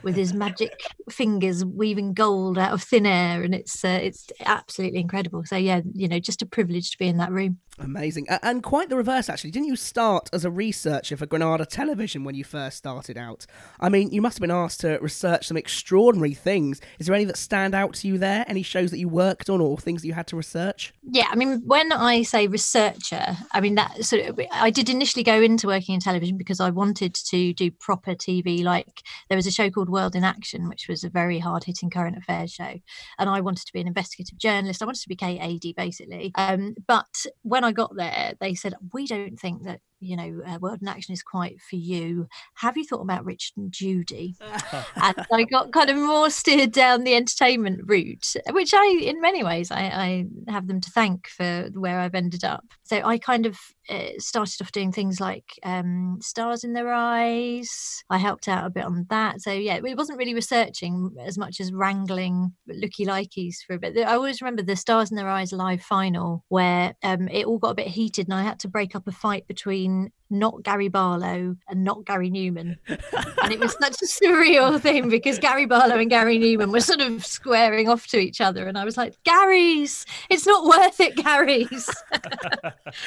with 0.03 0.17
his 0.17 0.33
magic 0.33 0.81
fingers 1.11 1.65
weaving 1.65 2.15
gold 2.15 2.59
out 2.59 2.73
of 2.73 2.83
thin 2.83 3.07
air, 3.07 3.43
and 3.43 3.55
it's 3.55 3.85
uh, 3.85 3.99
it's 4.03 4.27
absolutely 4.45 5.01
incredible. 5.01 5.45
So 5.45 5.57
yeah, 5.57 5.81
you 5.93 6.09
know, 6.09 6.19
just 6.19 6.43
a 6.43 6.47
privilege 6.47 6.91
to 6.93 6.99
be 6.99 7.09
in 7.09 7.19
that 7.19 7.33
room. 7.33 7.59
Amazing. 7.79 8.27
And 8.43 8.63
quite 8.63 8.89
the 8.89 8.97
reverse, 8.97 9.29
actually. 9.29 9.51
Didn't 9.51 9.69
you 9.69 9.77
start 9.77 10.31
as 10.33 10.45
a 10.45 10.51
researcher 10.51 11.17
for 11.17 11.27
Granada 11.27 11.67
Television 11.67 12.25
when 12.25 12.35
you 12.35 12.43
first 12.43 12.79
started 12.79 13.19
out? 13.19 13.45
I 13.81 13.91
mean, 13.91 14.11
you 14.11 14.23
must 14.23 14.39
have 14.39 14.41
been 14.41 14.51
asked 14.51 14.81
to 14.81 14.99
research 14.99 15.49
some 15.49 15.59
extraordinary 15.59 16.33
things. 16.33 16.81
Is 16.99 17.07
there 17.07 17.15
any 17.15 17.27
that 17.27 17.37
stand 17.37 17.75
out 17.75 17.95
to 17.97 18.09
you 18.09 18.17
there? 18.17 18.47
Any 18.49 18.63
shows 18.63 18.91
that 18.93 18.99
you 18.99 19.09
worked 19.09 19.51
on 19.51 19.61
or 19.61 19.77
things 19.77 20.03
that 20.03 20.09
you 20.09 20.15
had 20.15 20.27
to 20.29 20.37
research? 20.37 20.95
Yeah, 21.03 21.27
I 21.31 21.37
mean, 21.37 21.63
when 21.67 21.93
I 21.93 22.23
say 22.23 22.47
researcher, 22.47 23.37
I 23.53 23.61
mean 23.61 23.75
that 23.75 24.05
of. 24.13 24.41
I 24.53 24.71
did 24.71 24.89
initially 24.89 25.23
go 25.23 25.41
into 25.41 25.67
working 25.67 25.95
in 25.95 26.01
television 26.01 26.37
because 26.37 26.61
I 26.61 26.71
wanted 26.71 27.15
to 27.15 27.53
do 27.53 27.71
proper 27.71 28.15
TV. 28.15 28.63
Like 28.65 29.03
there 29.29 29.37
was 29.37 29.47
a 29.47 29.51
show 29.51 29.71
called 29.71 29.89
World 29.89 30.15
in 30.15 30.25
Action, 30.25 30.69
which 30.69 30.89
was 30.89 31.05
a 31.05 31.11
very 31.11 31.39
hard-hitting 31.39 31.91
current 31.91 32.17
affairs 32.17 32.53
show, 32.53 32.75
and 33.19 33.31
I 33.31 33.41
wanted 33.41 33.67
to 33.67 33.73
be 33.73 33.81
an 33.81 33.87
investigative 33.87 34.39
journalist. 34.39 34.83
I 34.83 34.87
wanted 34.87 35.03
to 35.03 35.09
be 35.09 35.17
Kate 35.17 35.41
Adie 35.41 35.75
basically. 35.77 36.33
Um, 36.35 36.75
but 36.87 37.27
when 37.43 37.65
I 37.65 37.73
got 37.73 37.97
there, 37.97 38.35
they 38.41 38.55
said 38.55 38.75
we 38.93 39.07
don't 39.07 39.39
think 39.39 39.65
that 39.65 39.81
you 40.01 40.17
know 40.17 40.41
uh, 40.47 40.59
World 40.61 40.81
in 40.83 40.89
Action 40.89 41.13
is 41.13 41.23
quite 41.23 41.61
for 41.61 41.77
you. 41.77 42.27
Have 42.55 42.77
you 42.77 42.85
thought 42.85 43.01
about 43.01 43.25
Richard 43.25 43.57
and 43.57 43.73
Judy? 43.73 44.37
and 44.97 45.27
I 45.33 45.45
got 45.45 45.73
kind 45.73 45.91
of 45.91 45.97
more 45.97 46.31
steered 46.31 46.73
down 46.73 47.05
the 47.05 47.15
entertainment 47.15 47.81
route, 47.85 48.35
which 48.51 48.73
I, 48.75 49.01
in 49.03 49.21
many 49.21 49.43
ways, 49.43 49.71
I, 49.71 49.83
I 49.83 50.25
have 50.51 50.67
them 50.67 50.81
to 50.81 50.91
thank 50.91 51.29
for 51.29 51.69
where 51.75 52.01
I've 52.01 52.15
ended 52.15 52.45
up. 52.45 52.65
So 52.85 53.01
I 53.05 53.19
kind 53.19 53.47
of 53.47 53.59
uh, 53.89 54.11
started 54.19 54.61
off 54.63 54.73
doing 54.73 54.93
things 54.93 55.21
like 55.21 55.59
um, 55.63 56.19
Stars 56.21 56.65
in 56.65 56.73
Their 56.73 56.93
Eyes. 56.93 58.03
I 58.11 58.19
helped 58.19 58.49
out 58.49 58.67
a 58.67 58.71
bit 58.71 58.85
on 58.85 59.07
that. 59.11 59.41
So 59.41 59.53
yeah, 59.53 59.77
it 59.77 59.97
wasn't 59.97 60.19
really 60.19 60.35
researching 60.35 61.15
as 61.21 61.39
much 61.39 61.61
as 61.61 61.73
wrangling 61.73 62.53
looky 62.67 63.05
likeys 63.05 63.63
for 63.67 63.75
a 63.75 63.79
bit. 63.79 63.97
I 63.99 64.15
always 64.15 64.41
remember 64.41 64.63
the 64.63 64.77
Stars 64.77 65.11
in 65.11 65.17
Their 65.17 65.29
Eyes 65.29 65.53
live 65.53 65.83
final 65.83 66.45
where 66.49 66.95
um, 67.03 67.29
it 67.29 67.47
all 67.47 67.59
got 67.59 67.71
a 67.71 67.75
bit 67.75 67.89
heated 67.89 68.27
and 68.27 68.35
I 68.35 68.43
had 68.43 68.59
to 68.61 68.69
break 68.69 68.95
up 68.97 69.07
a 69.07 69.13
fight 69.13 69.47
between 69.47 69.86
been 69.87 70.13
not 70.31 70.63
Gary 70.63 70.89
Barlow 70.89 71.57
and 71.69 71.85
not 71.85 72.05
Gary 72.05 72.31
Numan. 72.31 72.77
and 72.89 73.53
it 73.53 73.61
was 73.61 73.73
such 73.81 74.03
a 74.03 74.07
surreal 74.07 74.81
thing 74.81 75.09
because 75.09 75.39
Gary 75.39 75.67
Barlow 75.67 75.99
and 75.99 76.11
Gary 76.11 76.39
Numan 76.39 76.73
were 76.73 76.81
sort 76.81 77.01
of 77.01 77.25
squaring 77.25 77.89
off 77.89 78.07
to 78.09 78.19
each 78.19 78.41
other. 78.41 78.67
And 78.67 78.77
I 78.77 78.85
was 78.85 78.97
like, 78.97 79.15
Gary's, 79.25 80.05
it's 80.29 80.47
not 80.47 80.65
worth 80.65 81.01
it, 81.01 81.17
Gary's. 81.17 81.89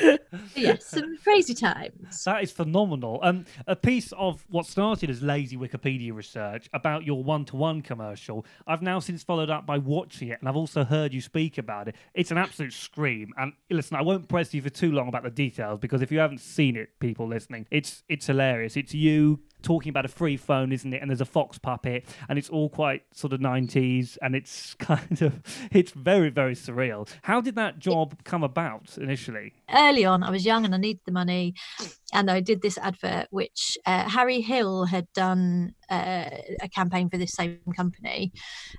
yes, 0.55 0.85
some 0.85 1.17
crazy 1.23 1.53
times. 1.53 2.23
That 2.23 2.43
is 2.43 2.51
phenomenal. 2.51 3.19
Um, 3.21 3.45
a 3.67 3.75
piece 3.75 4.11
of 4.13 4.45
what 4.49 4.65
started 4.65 5.09
as 5.09 5.21
lazy 5.21 5.57
Wikipedia 5.57 6.13
research 6.13 6.69
about 6.73 7.03
your 7.03 7.23
one-to-one 7.23 7.81
commercial. 7.81 8.45
I've 8.67 8.81
now 8.81 8.99
since 8.99 9.23
followed 9.23 9.49
up 9.49 9.65
by 9.65 9.77
watching 9.77 10.29
it, 10.29 10.39
and 10.39 10.47
I've 10.47 10.55
also 10.55 10.83
heard 10.83 11.13
you 11.13 11.21
speak 11.21 11.57
about 11.57 11.87
it. 11.87 11.95
It's 12.13 12.31
an 12.31 12.37
absolute 12.37 12.73
scream. 12.73 13.33
And 13.37 13.53
listen, 13.69 13.97
I 13.97 14.01
won't 14.01 14.27
press 14.27 14.53
you 14.53 14.61
for 14.61 14.69
too 14.69 14.91
long 14.91 15.07
about 15.07 15.23
the 15.23 15.29
details 15.29 15.79
because 15.79 16.01
if 16.01 16.11
you 16.11 16.19
haven't 16.19 16.39
seen 16.39 16.75
it, 16.75 16.89
people 16.99 17.08
listening, 17.17 17.65
it's 17.71 18.03
it's 18.07 18.27
hilarious. 18.27 18.77
It's 18.77 18.93
you 18.93 19.39
talking 19.61 19.89
about 19.89 20.05
a 20.05 20.09
free 20.09 20.37
phone, 20.37 20.71
isn't 20.71 20.93
it? 20.93 21.01
And 21.01 21.09
there's 21.09 21.21
a 21.21 21.25
fox 21.25 21.57
puppet, 21.57 22.05
and 22.27 22.39
it's 22.39 22.49
all 22.49 22.69
quite 22.69 23.03
sort 23.13 23.33
of 23.33 23.39
90s, 23.39 24.17
and 24.21 24.35
it's 24.35 24.73
kind 24.79 25.21
of 25.21 25.41
it's 25.71 25.91
very 25.91 26.29
very 26.29 26.55
surreal. 26.55 27.09
How 27.23 27.41
did 27.41 27.55
that 27.55 27.79
job 27.79 28.23
come 28.23 28.43
about 28.43 28.97
initially? 28.97 29.53
Early 29.73 30.05
on, 30.05 30.23
I 30.23 30.29
was 30.31 30.45
young 30.45 30.65
and 30.65 30.73
I 30.73 30.77
needed 30.77 31.01
the 31.05 31.11
money. 31.11 31.55
And 32.13 32.29
I 32.29 32.39
did 32.39 32.61
this 32.61 32.77
advert, 32.77 33.27
which 33.29 33.77
uh, 33.85 34.09
Harry 34.09 34.41
Hill 34.41 34.85
had 34.85 35.07
done 35.13 35.73
uh, 35.89 36.29
a 36.61 36.69
campaign 36.73 37.09
for 37.09 37.17
this 37.17 37.33
same 37.33 37.59
company. 37.75 38.31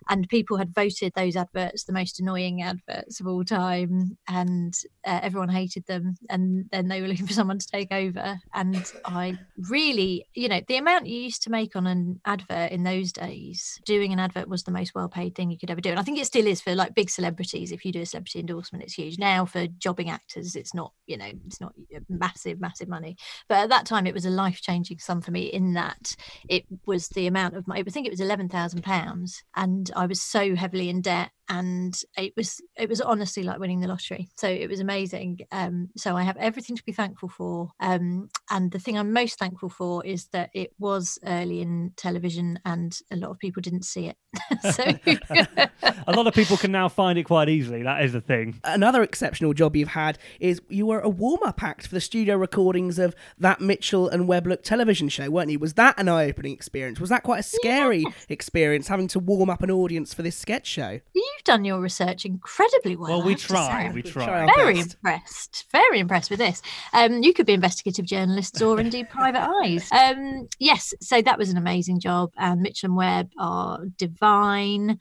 And 0.08 0.28
people 0.28 0.56
had 0.56 0.74
voted 0.74 1.12
those 1.14 1.36
adverts 1.36 1.84
the 1.84 1.92
most 1.92 2.20
annoying 2.20 2.62
adverts 2.62 3.20
of 3.20 3.26
all 3.26 3.44
time. 3.44 4.16
And 4.28 4.74
uh, 5.06 5.20
everyone 5.22 5.48
hated 5.48 5.86
them. 5.86 6.16
And 6.28 6.66
then 6.72 6.88
they 6.88 7.00
were 7.00 7.08
looking 7.08 7.26
for 7.26 7.32
someone 7.32 7.58
to 7.58 7.66
take 7.66 7.92
over. 7.92 8.38
And 8.54 8.84
I 9.04 9.38
really, 9.68 10.26
you 10.34 10.48
know, 10.48 10.60
the 10.66 10.76
amount 10.76 11.06
you 11.06 11.20
used 11.20 11.42
to 11.42 11.50
make 11.50 11.76
on 11.76 11.86
an 11.86 12.20
advert 12.24 12.72
in 12.72 12.84
those 12.84 13.12
days, 13.12 13.80
doing 13.84 14.12
an 14.12 14.18
advert 14.18 14.48
was 14.48 14.64
the 14.64 14.72
most 14.72 14.94
well 14.94 15.08
paid 15.08 15.34
thing 15.34 15.50
you 15.50 15.58
could 15.58 15.70
ever 15.70 15.80
do. 15.80 15.90
And 15.90 15.98
I 15.98 16.02
think 16.02 16.18
it 16.18 16.26
still 16.26 16.46
is 16.46 16.60
for 16.60 16.74
like 16.74 16.94
big 16.94 17.10
celebrities. 17.10 17.72
If 17.72 17.84
you 17.84 17.92
do 17.92 18.02
a 18.02 18.06
celebrity 18.06 18.40
endorsement, 18.40 18.84
it's 18.84 18.94
huge. 18.94 19.18
Now 19.18 19.44
for 19.44 19.66
jobbing 19.78 20.10
actors, 20.10 20.56
it's 20.56 20.74
not, 20.74 20.92
you 21.06 21.16
know, 21.16 21.30
it's 21.46 21.60
not 21.60 21.74
massive, 22.08 22.60
massive 22.60 22.88
money. 22.88 23.16
But 23.48 23.58
at 23.58 23.68
that 23.70 23.86
time, 23.86 24.06
it 24.06 24.14
was 24.14 24.24
a 24.24 24.30
life 24.30 24.60
changing 24.60 24.98
sum 24.98 25.20
for 25.20 25.30
me 25.30 25.42
in 25.42 25.74
that 25.74 26.16
it 26.48 26.64
was 26.86 27.08
the 27.08 27.26
amount 27.26 27.56
of 27.56 27.66
my, 27.66 27.76
I 27.76 27.82
think 27.82 28.06
it 28.06 28.12
was 28.12 28.20
£11,000. 28.20 29.42
And 29.56 29.90
I 29.96 30.06
was 30.06 30.20
so 30.20 30.54
heavily 30.54 30.88
in 30.88 31.00
debt 31.00 31.30
and 31.50 32.00
it 32.16 32.32
was 32.36 32.60
it 32.78 32.88
was 32.88 33.00
honestly 33.00 33.42
like 33.42 33.58
winning 33.58 33.80
the 33.80 33.88
lottery. 33.88 34.28
So 34.36 34.48
it 34.48 34.68
was 34.70 34.78
amazing. 34.80 35.40
Um, 35.50 35.88
so 35.96 36.16
I 36.16 36.22
have 36.22 36.36
everything 36.36 36.76
to 36.76 36.84
be 36.84 36.92
thankful 36.92 37.28
for. 37.28 37.70
Um, 37.80 38.30
and 38.50 38.70
the 38.70 38.78
thing 38.78 38.96
I'm 38.96 39.12
most 39.12 39.38
thankful 39.38 39.68
for 39.68 40.06
is 40.06 40.28
that 40.28 40.50
it 40.54 40.72
was 40.78 41.18
early 41.26 41.60
in 41.60 41.92
television, 41.96 42.60
and 42.64 42.96
a 43.10 43.16
lot 43.16 43.30
of 43.30 43.38
people 43.38 43.60
didn't 43.60 43.84
see 43.84 44.06
it. 44.08 44.16
so 44.74 44.84
a 46.06 46.12
lot 46.12 46.28
of 46.28 46.34
people 46.34 46.56
can 46.56 46.70
now 46.70 46.88
find 46.88 47.18
it 47.18 47.24
quite 47.24 47.48
easily. 47.48 47.82
That 47.82 48.04
is 48.04 48.12
the 48.12 48.20
thing. 48.20 48.60
Another 48.62 49.02
exceptional 49.02 49.52
job 49.52 49.74
you've 49.74 49.88
had 49.88 50.18
is 50.38 50.62
you 50.68 50.86
were 50.86 51.00
a 51.00 51.08
warm 51.08 51.40
up 51.44 51.62
act 51.64 51.88
for 51.88 51.94
the 51.94 52.00
studio 52.00 52.36
recordings 52.36 52.98
of 53.00 53.14
that 53.38 53.60
Mitchell 53.60 54.08
and 54.08 54.28
Webb 54.28 54.46
Look 54.46 54.62
television 54.62 55.08
show, 55.08 55.28
weren't 55.30 55.50
you? 55.50 55.58
Was 55.58 55.74
that 55.74 55.98
an 55.98 56.08
eye 56.08 56.26
opening 56.26 56.52
experience? 56.52 57.00
Was 57.00 57.10
that 57.10 57.24
quite 57.24 57.40
a 57.40 57.42
scary 57.42 58.02
Yes. 58.02 58.26
experience 58.28 58.86
having 58.86 59.08
to 59.08 59.18
warm 59.18 59.50
up 59.50 59.62
an 59.62 59.70
audience 59.70 60.14
for 60.14 60.22
this 60.22 60.36
sketch 60.36 60.66
show? 60.66 61.00
You've 61.40 61.44
done 61.56 61.64
your 61.64 61.80
research 61.80 62.26
incredibly 62.26 62.96
well. 62.96 63.18
Well, 63.18 63.22
we 63.22 63.34
try. 63.34 63.88
We 63.88 64.02
We 64.02 64.02
try. 64.02 64.26
try 64.26 64.46
Very 64.56 64.74
best. 64.74 64.94
impressed. 64.96 65.64
Very 65.72 65.98
impressed 65.98 66.28
with 66.28 66.38
this. 66.38 66.60
Um, 66.92 67.22
you 67.22 67.32
could 67.32 67.46
be 67.46 67.54
investigative 67.54 68.04
journalists 68.04 68.60
or 68.60 68.78
indeed 68.78 69.08
private 69.10 69.48
eyes. 69.62 69.88
Um, 69.90 70.48
yes, 70.58 70.92
so 71.00 71.22
that 71.22 71.38
was 71.38 71.48
an 71.48 71.56
amazing 71.56 71.98
job. 71.98 72.30
And 72.36 72.60
Mitchell 72.60 72.88
and 72.88 72.96
Webb 72.96 73.30
are 73.38 73.80
divine. 73.96 74.98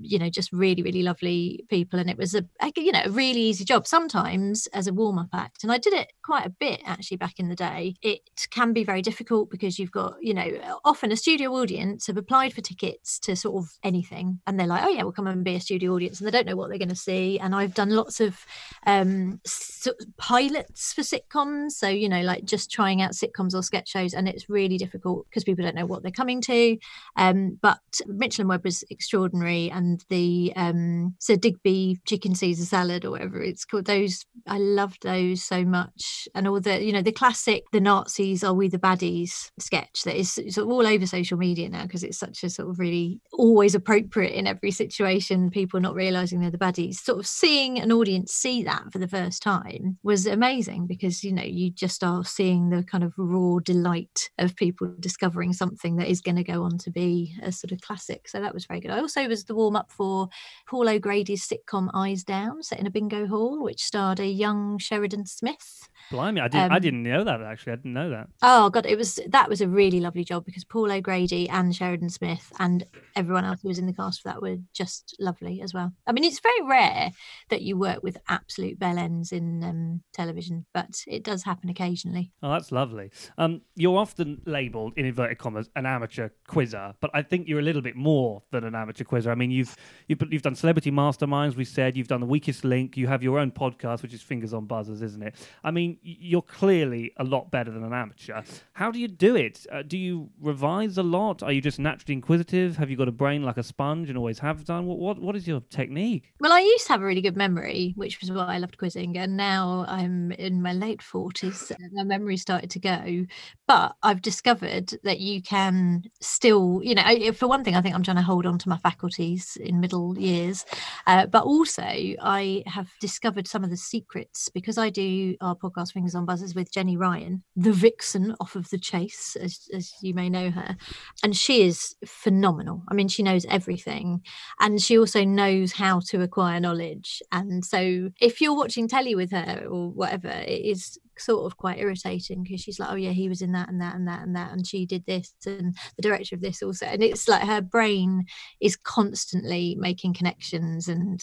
You 0.00 0.18
know, 0.18 0.30
just 0.30 0.50
really, 0.54 0.82
really 0.82 1.02
lovely 1.02 1.66
people, 1.68 1.98
and 1.98 2.08
it 2.08 2.16
was 2.16 2.34
a, 2.34 2.46
a 2.62 2.72
you 2.74 2.92
know, 2.92 3.02
a 3.04 3.10
really 3.10 3.40
easy 3.42 3.62
job. 3.66 3.86
Sometimes 3.86 4.66
as 4.68 4.86
a 4.86 4.92
warm-up 4.94 5.28
act, 5.34 5.62
and 5.62 5.70
I 5.70 5.76
did 5.76 5.92
it 5.92 6.10
quite 6.22 6.46
a 6.46 6.50
bit 6.50 6.80
actually 6.84 7.16
back 7.16 7.38
in 7.38 7.48
the 7.48 7.54
day. 7.54 7.94
It 8.02 8.20
can 8.50 8.72
be 8.72 8.84
very 8.84 9.02
difficult 9.02 9.50
because 9.50 9.78
you've 9.78 9.92
got, 9.92 10.16
you 10.20 10.34
know, 10.34 10.80
often 10.84 11.12
a 11.12 11.16
studio 11.16 11.52
audience 11.52 12.06
have 12.06 12.16
applied 12.16 12.54
for 12.54 12.60
tickets 12.60 13.18
to 13.20 13.36
sort 13.36 13.62
of 13.62 13.70
anything, 13.82 14.40
and 14.46 14.58
they're 14.58 14.66
like, 14.66 14.84
oh 14.84 14.88
yeah, 14.88 15.02
we'll 15.02 15.12
come 15.12 15.26
and 15.26 15.44
be 15.44 15.56
a 15.56 15.60
studio 15.60 15.94
audience, 15.94 16.20
and 16.20 16.26
they 16.26 16.30
don't 16.30 16.46
know 16.46 16.56
what 16.56 16.68
they're 16.68 16.78
going 16.78 16.88
to 16.88 16.96
see. 16.96 17.38
And 17.38 17.54
I've 17.54 17.74
done 17.74 17.90
lots 17.90 18.20
of 18.20 18.44
um, 18.86 19.40
sort 19.46 19.96
of 20.00 20.16
pilots 20.16 20.92
for 20.92 21.02
sitcoms, 21.02 21.72
so 21.72 21.88
you 21.88 22.08
know, 22.08 22.22
like 22.22 22.44
just 22.44 22.70
trying 22.70 23.02
out 23.02 23.12
sitcoms 23.12 23.54
or 23.54 23.62
sketch 23.62 23.88
shows, 23.88 24.14
and 24.14 24.28
it's 24.28 24.48
really 24.48 24.78
difficult 24.78 25.26
because 25.28 25.44
people 25.44 25.64
don't 25.64 25.74
know 25.74 25.86
what 25.86 26.02
they're 26.02 26.12
coming 26.12 26.40
to. 26.42 26.78
Um, 27.16 27.58
but 27.60 27.80
Mitchell 28.06 28.42
and 28.42 28.48
Webb 28.48 28.64
was 28.64 28.84
extraordinary, 28.90 29.70
and 29.70 30.04
the 30.08 30.52
um, 30.56 31.14
Sir 31.18 31.36
Digby 31.36 32.00
chicken 32.04 32.34
Caesar 32.34 32.64
salad 32.64 33.04
or 33.04 33.10
whatever 33.10 33.42
it's 33.42 33.64
called. 33.64 33.86
Those 33.86 34.24
I 34.46 34.58
loved 34.58 35.02
those 35.02 35.42
so 35.42 35.64
much, 35.64 36.02
and 36.34 36.48
all 36.48 36.60
the 36.60 36.82
you 36.82 36.92
know 36.92 37.02
the 37.02 37.12
classic 37.12 37.64
"the 37.72 37.80
Nazis 37.80 38.44
are 38.44 38.54
we 38.54 38.68
the 38.68 38.78
baddies" 38.78 39.50
sketch 39.58 40.02
that 40.04 40.18
is 40.18 40.32
sort 40.32 40.58
of 40.58 40.68
all 40.68 40.86
over 40.86 41.06
social 41.06 41.38
media 41.38 41.68
now 41.68 41.82
because 41.82 42.02
it's 42.02 42.18
such 42.18 42.42
a 42.44 42.50
sort 42.50 42.68
of 42.68 42.78
really 42.78 43.20
always 43.32 43.74
appropriate 43.74 44.32
in 44.32 44.46
every 44.46 44.70
situation. 44.70 45.50
People 45.50 45.80
not 45.80 45.94
realizing 45.94 46.40
they're 46.40 46.50
the 46.50 46.58
baddies. 46.58 46.96
Sort 46.96 47.18
of 47.18 47.26
seeing 47.26 47.78
an 47.78 47.92
audience 47.92 48.32
see 48.32 48.62
that 48.64 48.92
for 48.92 48.98
the 48.98 49.08
first 49.08 49.42
time 49.42 49.98
was 50.02 50.26
amazing 50.26 50.86
because 50.86 51.22
you 51.24 51.32
know 51.32 51.42
you 51.42 51.70
just 51.70 52.02
are 52.04 52.24
seeing 52.24 52.70
the 52.70 52.82
kind 52.82 53.04
of 53.04 53.12
raw 53.16 53.58
delight 53.58 54.30
of 54.38 54.56
people 54.56 54.92
discovering 55.00 55.52
something 55.52 55.96
that 55.96 56.08
is 56.08 56.20
going 56.20 56.36
to 56.36 56.44
go 56.44 56.62
on 56.62 56.78
to 56.78 56.90
be 56.90 57.34
a 57.42 57.52
sort 57.52 57.72
of 57.72 57.80
classic. 57.80 58.28
So 58.28 58.40
that 58.40 58.54
was 58.54 58.66
very 58.66 58.80
good. 58.80 58.90
I 58.90 59.00
also 59.00 59.26
was 59.26 59.44
the 59.44 59.54
warm 59.54 59.76
up 59.76 59.90
for 59.90 60.28
Paul 60.66 60.88
O'Grady's 60.88 61.46
sitcom 61.46 61.90
Eyes 61.94 62.24
Down, 62.24 62.62
set 62.62 62.80
in 62.80 62.86
a 62.86 62.90
bingo 62.90 63.26
hall, 63.26 63.62
which 63.62 63.82
starred 63.82 64.20
a 64.20 64.26
young 64.26 64.78
Sheridan 64.78 65.26
Smith. 65.26 65.88
Blimey, 66.10 66.40
I 66.40 66.48
didn't. 66.48 66.72
I 66.72 66.76
Um, 66.76 66.82
didn't 66.82 67.02
know 67.02 67.24
that 67.24 67.40
actually. 67.42 67.72
I 67.72 67.76
didn't 67.76 67.92
know 67.94 68.10
that. 68.10 68.28
Oh 68.42 68.70
god, 68.70 68.86
it 68.86 68.96
was 68.98 69.18
that 69.28 69.48
was 69.48 69.60
a 69.60 69.68
really 69.68 70.00
lovely 70.00 70.24
job 70.24 70.44
because 70.44 70.64
Paul 70.64 70.90
O'Grady 70.92 71.48
and 71.48 71.74
Sheridan 71.74 72.10
Smith 72.10 72.52
and 72.58 72.84
everyone 73.16 73.44
else 73.44 73.60
who 73.62 73.68
was 73.68 73.78
in 73.78 73.86
the 73.86 73.92
cast 73.92 74.22
for 74.22 74.28
that 74.28 74.42
were 74.42 74.56
just 74.74 75.16
lovely 75.20 75.60
as 75.62 75.72
well. 75.74 75.92
I 76.06 76.12
mean, 76.12 76.24
it's 76.24 76.40
very 76.40 76.62
rare 76.62 77.10
that 77.50 77.62
you 77.62 77.76
work 77.76 78.02
with 78.02 78.16
absolute 78.28 78.78
bell 78.78 78.98
ends 78.98 79.32
in 79.32 79.62
um, 79.64 80.02
television, 80.12 80.66
but 80.74 81.02
it 81.06 81.22
does 81.22 81.42
happen 81.44 81.68
occasionally. 81.70 82.30
Oh, 82.42 82.50
that's 82.50 82.72
lovely. 82.72 83.10
Um, 83.38 83.62
you're 83.74 83.98
often 83.98 84.40
labelled, 84.46 84.94
in 84.96 85.06
inverted 85.06 85.38
commas, 85.38 85.68
an 85.76 85.86
amateur 85.86 86.30
quizzer, 86.48 86.94
but 87.00 87.10
I 87.14 87.22
think 87.22 87.48
you're 87.48 87.58
a 87.60 87.62
little 87.62 87.82
bit 87.82 87.96
more 87.96 88.42
than 88.50 88.64
an 88.64 88.74
amateur 88.74 89.04
quizzer. 89.04 89.30
I 89.30 89.34
mean, 89.34 89.50
you've 89.50 89.76
you've, 90.08 90.20
you've 90.30 90.42
done 90.42 90.54
Celebrity 90.54 90.90
Masterminds. 90.90 91.56
We 91.56 91.64
said 91.64 91.96
you've 91.96 92.08
done 92.08 92.20
the 92.20 92.26
Weakest 92.26 92.64
Link. 92.64 92.96
You 92.96 93.06
have 93.08 93.22
your 93.22 93.38
own 93.38 93.50
podcast, 93.50 94.02
which 94.02 94.14
is 94.14 94.22
Fingers 94.22 94.52
on 94.54 94.66
Buzzers, 94.66 95.02
isn't 95.02 95.22
it? 95.22 95.34
I 95.64 95.70
mean, 95.70 95.98
you're 96.02 96.42
clearly 96.42 97.12
a 97.16 97.24
lot 97.24 97.50
better 97.50 97.70
than 97.70 97.84
an 97.84 97.92
amateur. 97.92 98.42
How 98.72 98.90
do 98.90 98.98
you 98.98 99.08
do 99.08 99.36
it? 99.36 99.66
Uh, 99.70 99.82
do 99.82 99.96
you 99.96 100.30
revise 100.40 100.98
a 100.98 101.02
lot? 101.02 101.42
Are 101.42 101.52
you 101.52 101.60
just 101.60 101.78
naturally 101.78 102.14
inquisitive? 102.14 102.76
Have 102.76 102.90
you 102.90 102.96
got 102.96 103.08
a 103.08 103.12
brain 103.12 103.42
like 103.42 103.56
a 103.56 103.62
sponge 103.62 104.08
and 104.08 104.18
always 104.18 104.40
have 104.40 104.64
done? 104.64 104.86
What 104.86 104.98
what, 104.98 105.20
what 105.20 105.36
is 105.36 105.46
your 105.46 105.60
technique? 105.70 106.32
Well, 106.40 106.52
I 106.52 106.60
used 106.60 106.86
to 106.86 106.92
have 106.92 107.02
a 107.02 107.04
really 107.04 107.20
good 107.20 107.36
memory, 107.36 107.92
which 107.96 108.20
was 108.20 108.30
why 108.30 108.46
I 108.46 108.58
loved 108.58 108.78
quizzing, 108.78 109.16
and 109.16 109.36
now 109.36 109.84
I'm 109.88 110.32
in 110.32 110.62
my 110.62 110.72
late 110.72 111.02
forties. 111.02 111.70
My 111.92 112.04
memory 112.04 112.38
started 112.38 112.70
to 112.70 112.78
go, 112.78 113.26
but 113.66 113.94
I've 114.02 114.22
discovered 114.22 114.94
that 115.04 115.20
you 115.20 115.42
can 115.42 116.04
still, 116.20 116.80
you 116.82 116.94
know, 116.94 117.32
for 117.32 117.46
one 117.46 117.64
thing, 117.64 117.76
I 117.76 117.82
think 117.82 117.94
I'm 117.94 118.02
trying 118.02 118.16
to 118.16 118.22
hold 118.22 118.46
on 118.46 118.58
to 118.58 118.68
my 118.68 118.78
faculties 118.78 119.58
in 119.60 119.78
middle 119.78 120.18
years, 120.18 120.64
uh, 121.06 121.26
but 121.26 121.44
also 121.44 121.82
I 121.82 122.62
have 122.66 122.88
discovered 122.98 123.46
some 123.46 123.62
of 123.62 123.70
the 123.70 123.76
secrets 123.76 124.48
because 124.48 124.78
I 124.78 124.88
do 124.88 125.36
our 125.40 125.54
podcast 125.54 125.81
Fingers 125.90 126.14
on 126.14 126.26
Buzzers 126.26 126.54
with 126.54 126.72
Jenny 126.72 126.96
Ryan, 126.96 127.42
the 127.56 127.72
vixen 127.72 128.34
off 128.40 128.54
of 128.54 128.70
the 128.70 128.78
chase, 128.78 129.36
as, 129.36 129.68
as 129.74 129.92
you 130.02 130.14
may 130.14 130.30
know 130.30 130.50
her, 130.50 130.76
and 131.24 131.36
she 131.36 131.62
is 131.62 131.96
phenomenal. 132.06 132.82
I 132.88 132.94
mean, 132.94 133.08
she 133.08 133.22
knows 133.22 133.44
everything. 133.46 134.22
And 134.60 134.80
she 134.80 134.98
also 134.98 135.24
knows 135.24 135.72
how 135.72 136.00
to 136.10 136.22
acquire 136.22 136.60
knowledge. 136.60 137.22
And 137.32 137.64
so 137.64 138.10
if 138.20 138.40
you're 138.40 138.56
watching 138.56 138.88
telly 138.88 139.14
with 139.14 139.32
her 139.32 139.66
or 139.68 139.90
whatever 139.90 140.28
it 140.28 140.64
is 140.64 140.98
sort 141.24 141.46
of 141.50 141.56
quite 141.56 141.78
irritating 141.78 142.42
because 142.42 142.60
she's 142.60 142.78
like 142.78 142.90
oh 142.90 142.96
yeah 142.96 143.10
he 143.10 143.28
was 143.28 143.42
in 143.42 143.52
that 143.52 143.68
and 143.68 143.80
that 143.80 143.94
and 143.94 144.06
that 144.08 144.22
and 144.22 144.36
that 144.36 144.52
and 144.52 144.66
she 144.66 144.86
did 144.86 145.04
this 145.06 145.34
and 145.46 145.76
the 145.96 146.02
director 146.02 146.34
of 146.34 146.40
this 146.40 146.62
also. 146.62 146.86
And 146.86 147.02
it's 147.02 147.28
like 147.28 147.42
her 147.42 147.60
brain 147.60 148.24
is 148.60 148.76
constantly 148.76 149.76
making 149.78 150.14
connections 150.14 150.88
and 150.88 151.20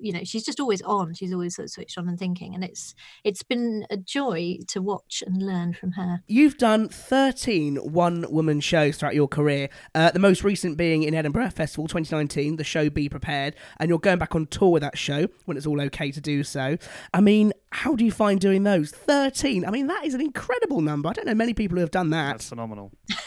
you 0.00 0.12
know 0.12 0.24
she's 0.24 0.44
just 0.44 0.60
always 0.60 0.82
on. 0.82 1.14
She's 1.14 1.32
always 1.32 1.56
sort 1.56 1.64
of 1.64 1.70
switched 1.70 1.98
on 1.98 2.08
and 2.08 2.18
thinking 2.18 2.54
and 2.54 2.64
it's 2.64 2.94
it's 3.22 3.42
been 3.42 3.86
a 3.90 3.96
joy 3.96 4.58
to 4.68 4.82
watch 4.82 5.22
and 5.26 5.42
learn 5.42 5.74
from 5.74 5.92
her. 5.92 6.22
You've 6.26 6.58
done 6.58 6.88
13 6.88 7.76
one 7.76 8.26
woman 8.30 8.60
shows 8.60 8.96
throughout 8.96 9.14
your 9.14 9.28
career, 9.28 9.68
uh, 9.94 10.10
the 10.10 10.18
most 10.18 10.44
recent 10.44 10.76
being 10.76 11.02
in 11.02 11.14
Edinburgh 11.14 11.50
Festival 11.50 11.86
2019, 11.86 12.56
the 12.56 12.64
show 12.64 12.90
Be 12.90 13.08
Prepared, 13.08 13.54
and 13.78 13.88
you're 13.88 13.98
going 13.98 14.18
back 14.18 14.34
on 14.34 14.46
tour 14.46 14.70
with 14.70 14.82
that 14.82 14.98
show 14.98 15.26
when 15.44 15.56
it's 15.56 15.66
all 15.66 15.80
okay 15.80 16.10
to 16.10 16.20
do 16.20 16.42
so. 16.42 16.76
I 17.12 17.20
mean, 17.20 17.52
how 17.74 17.96
do 17.96 18.04
you 18.04 18.12
find 18.12 18.40
doing 18.40 18.62
those? 18.62 18.92
13. 18.92 19.66
I 19.66 19.70
mean, 19.70 19.88
that 19.88 20.04
is 20.04 20.14
an 20.14 20.20
incredible 20.20 20.80
number. 20.80 21.08
I 21.08 21.12
don't 21.12 21.26
know 21.26 21.34
many 21.34 21.54
people 21.54 21.74
who 21.74 21.80
have 21.80 21.90
done 21.90 22.10
that. 22.10 22.34
That's 22.34 22.48
phenomenal. 22.48 22.92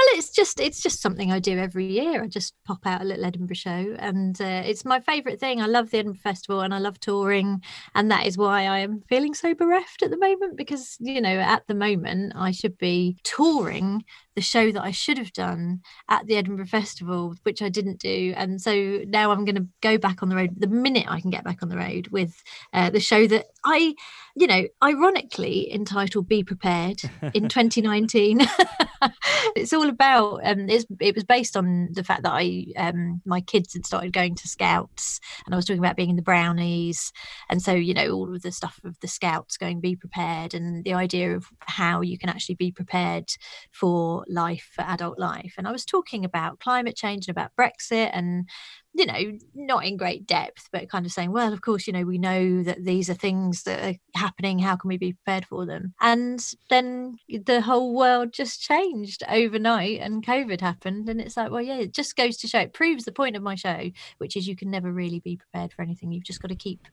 well 0.00 0.06
it's 0.12 0.30
just 0.30 0.60
it's 0.60 0.82
just 0.82 1.00
something 1.00 1.30
i 1.30 1.38
do 1.38 1.58
every 1.58 1.84
year 1.84 2.22
i 2.22 2.26
just 2.26 2.54
pop 2.64 2.86
out 2.86 3.02
a 3.02 3.04
little 3.04 3.24
edinburgh 3.24 3.54
show 3.54 3.96
and 3.98 4.40
uh, 4.40 4.62
it's 4.64 4.84
my 4.84 5.00
favorite 5.00 5.38
thing 5.38 5.60
i 5.60 5.66
love 5.66 5.90
the 5.90 5.98
edinburgh 5.98 6.20
festival 6.22 6.60
and 6.60 6.72
i 6.72 6.78
love 6.78 6.98
touring 7.00 7.62
and 7.94 8.10
that 8.10 8.26
is 8.26 8.38
why 8.38 8.62
i 8.66 8.78
am 8.78 9.02
feeling 9.08 9.34
so 9.34 9.54
bereft 9.54 10.02
at 10.02 10.10
the 10.10 10.16
moment 10.16 10.56
because 10.56 10.96
you 11.00 11.20
know 11.20 11.38
at 11.38 11.66
the 11.66 11.74
moment 11.74 12.32
i 12.36 12.50
should 12.50 12.76
be 12.78 13.16
touring 13.24 14.02
the 14.34 14.40
show 14.40 14.70
that 14.72 14.82
i 14.82 14.90
should 14.90 15.18
have 15.18 15.32
done 15.32 15.80
at 16.08 16.26
the 16.26 16.36
edinburgh 16.36 16.66
festival 16.66 17.34
which 17.42 17.62
i 17.62 17.68
didn't 17.68 17.98
do. 18.00 18.32
And 18.36 18.60
so 18.60 19.02
now 19.06 19.30
i'm 19.30 19.44
going 19.44 19.56
to 19.56 19.66
go 19.80 19.98
back 19.98 20.22
on 20.22 20.28
the 20.28 20.36
road 20.36 20.50
the 20.56 20.66
minute 20.66 21.06
i 21.08 21.20
can 21.20 21.30
get 21.30 21.44
back 21.44 21.62
on 21.62 21.68
the 21.68 21.76
road 21.76 22.08
with 22.08 22.42
uh, 22.72 22.90
the 22.90 23.00
show 23.00 23.26
that 23.26 23.46
i 23.64 23.94
you 24.40 24.46
know 24.46 24.66
ironically 24.82 25.72
entitled 25.72 26.26
be 26.26 26.42
prepared 26.42 27.00
in 27.34 27.48
2019 27.48 28.40
it's 29.54 29.72
all 29.72 29.88
about 29.88 30.40
um 30.44 30.68
it's, 30.68 30.86
it 30.98 31.14
was 31.14 31.24
based 31.24 31.56
on 31.56 31.88
the 31.92 32.02
fact 32.02 32.22
that 32.22 32.32
i 32.32 32.64
um 32.76 33.20
my 33.26 33.40
kids 33.40 33.74
had 33.74 33.84
started 33.84 34.12
going 34.12 34.34
to 34.34 34.48
scouts 34.48 35.20
and 35.44 35.54
i 35.54 35.56
was 35.56 35.66
talking 35.66 35.78
about 35.78 35.96
being 35.96 36.10
in 36.10 36.16
the 36.16 36.22
brownies. 36.22 37.12
And 37.48 37.62
so 37.62 37.72
you 37.72 37.94
know 37.94 38.10
all 38.10 38.34
of 38.34 38.42
the 38.42 38.52
stuff 38.52 38.80
of 38.84 38.98
the 39.00 39.08
scouts 39.08 39.56
going 39.56 39.80
be 39.80 39.96
prepared 39.96 40.54
and 40.54 40.84
the 40.84 40.94
idea 40.94 41.36
of 41.36 41.46
how 41.60 42.00
you 42.00 42.18
can 42.18 42.28
actually 42.28 42.54
be 42.54 42.72
prepared 42.72 43.30
for 43.70 44.24
life 44.28 44.70
for 44.74 44.82
adult 44.82 45.18
life. 45.18 45.54
And 45.58 45.68
i 45.68 45.72
was 45.72 45.84
talking 45.84 46.24
about 46.24 46.60
climate 46.60 46.96
change 46.96 47.28
and 47.28 47.36
about 47.36 47.52
brexit 47.58 48.10
and 48.12 48.48
you 48.92 49.06
know, 49.06 49.38
not 49.54 49.84
in 49.84 49.96
great 49.96 50.26
depth, 50.26 50.68
but 50.72 50.90
kind 50.90 51.06
of 51.06 51.12
saying, 51.12 51.30
well, 51.30 51.52
of 51.52 51.60
course, 51.62 51.86
you 51.86 51.92
know, 51.92 52.04
we 52.04 52.18
know 52.18 52.62
that 52.62 52.84
these 52.84 53.08
are 53.08 53.14
things 53.14 53.62
that 53.62 53.82
are 53.84 53.94
happening. 54.14 54.58
How 54.58 54.76
can 54.76 54.88
we 54.88 54.96
be 54.96 55.12
prepared 55.12 55.46
for 55.46 55.64
them? 55.64 55.94
And 56.00 56.44
then 56.68 57.16
the 57.28 57.60
whole 57.60 57.94
world 57.94 58.32
just 58.32 58.60
changed 58.60 59.22
overnight 59.28 60.00
and 60.00 60.26
COVID 60.26 60.60
happened. 60.60 61.08
And 61.08 61.20
it's 61.20 61.36
like, 61.36 61.50
well, 61.50 61.62
yeah, 61.62 61.76
it 61.76 61.94
just 61.94 62.16
goes 62.16 62.36
to 62.38 62.48
show, 62.48 62.60
it 62.60 62.72
proves 62.72 63.04
the 63.04 63.12
point 63.12 63.36
of 63.36 63.42
my 63.42 63.54
show, 63.54 63.90
which 64.18 64.36
is 64.36 64.48
you 64.48 64.56
can 64.56 64.70
never 64.70 64.92
really 64.92 65.20
be 65.20 65.36
prepared 65.36 65.72
for 65.72 65.82
anything. 65.82 66.10
You've 66.10 66.24
just 66.24 66.42
got 66.42 66.48
to 66.48 66.56
keep, 66.56 66.88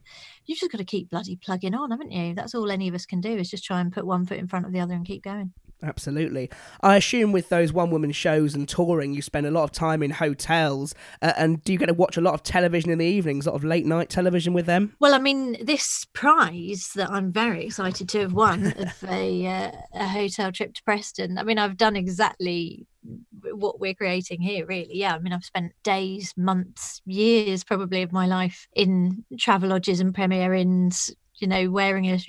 you've 0.45 0.59
just 0.59 0.71
got 0.71 0.77
to 0.77 0.85
keep 0.85 1.09
bloody 1.09 1.35
plugging 1.35 1.73
on, 1.73 1.91
haven't 1.91 2.11
you? 2.11 2.35
That's 2.35 2.53
all 2.53 2.69
any 2.69 2.87
of 2.87 2.95
us 2.95 3.07
can 3.07 3.21
do 3.21 3.35
is 3.35 3.49
just 3.49 3.65
try 3.65 3.81
and 3.81 3.91
put 3.91 4.05
one 4.05 4.25
foot 4.25 4.37
in 4.37 4.47
front 4.47 4.67
of 4.67 4.71
the 4.71 4.79
other 4.79 4.93
and 4.93 5.05
keep 5.05 5.23
going. 5.23 5.53
Absolutely. 5.83 6.49
I 6.81 6.95
assume 6.95 7.31
with 7.31 7.49
those 7.49 7.71
one 7.71 7.91
woman 7.91 8.11
shows 8.11 8.55
and 8.55 8.67
touring, 8.67 9.13
you 9.13 9.21
spend 9.21 9.45
a 9.45 9.51
lot 9.51 9.63
of 9.63 9.71
time 9.71 10.01
in 10.01 10.11
hotels. 10.11 10.95
Uh, 11.21 11.33
and 11.37 11.63
do 11.63 11.71
you 11.71 11.77
get 11.77 11.85
to 11.85 11.93
watch 11.93 12.17
a 12.17 12.21
lot 12.21 12.33
of 12.33 12.41
television 12.43 12.89
in 12.89 12.97
the 12.97 13.05
evenings, 13.05 13.45
a 13.45 13.51
lot 13.51 13.57
of 13.57 13.63
late 13.63 13.85
night 13.85 14.09
television 14.09 14.53
with 14.53 14.65
them? 14.65 14.95
Well, 14.99 15.13
I 15.13 15.19
mean, 15.19 15.63
this 15.63 16.05
prize 16.13 16.91
that 16.95 17.09
I'm 17.11 17.31
very 17.31 17.65
excited 17.65 18.09
to 18.09 18.19
have 18.21 18.33
won 18.33 18.67
of 18.77 19.03
a, 19.07 19.45
uh, 19.45 19.71
a 19.93 20.07
hotel 20.07 20.51
trip 20.51 20.73
to 20.73 20.83
Preston. 20.83 21.37
I 21.37 21.43
mean, 21.43 21.59
I've 21.59 21.77
done 21.77 21.95
exactly 21.95 22.87
what 23.53 23.79
we're 23.79 23.93
creating 23.93 24.41
here 24.41 24.65
really 24.65 24.97
yeah 24.97 25.15
i 25.15 25.19
mean 25.19 25.31
i've 25.31 25.45
spent 25.45 25.71
days 25.83 26.33
months 26.35 27.01
years 27.05 27.63
probably 27.63 28.01
of 28.01 28.11
my 28.11 28.25
life 28.25 28.67
in 28.73 29.23
travel 29.39 29.69
lodges 29.69 30.01
and 30.01 30.13
premier 30.13 30.53
inns 30.53 31.13
you 31.39 31.47
know, 31.47 31.69
wearing 31.69 32.05
a 32.05 32.19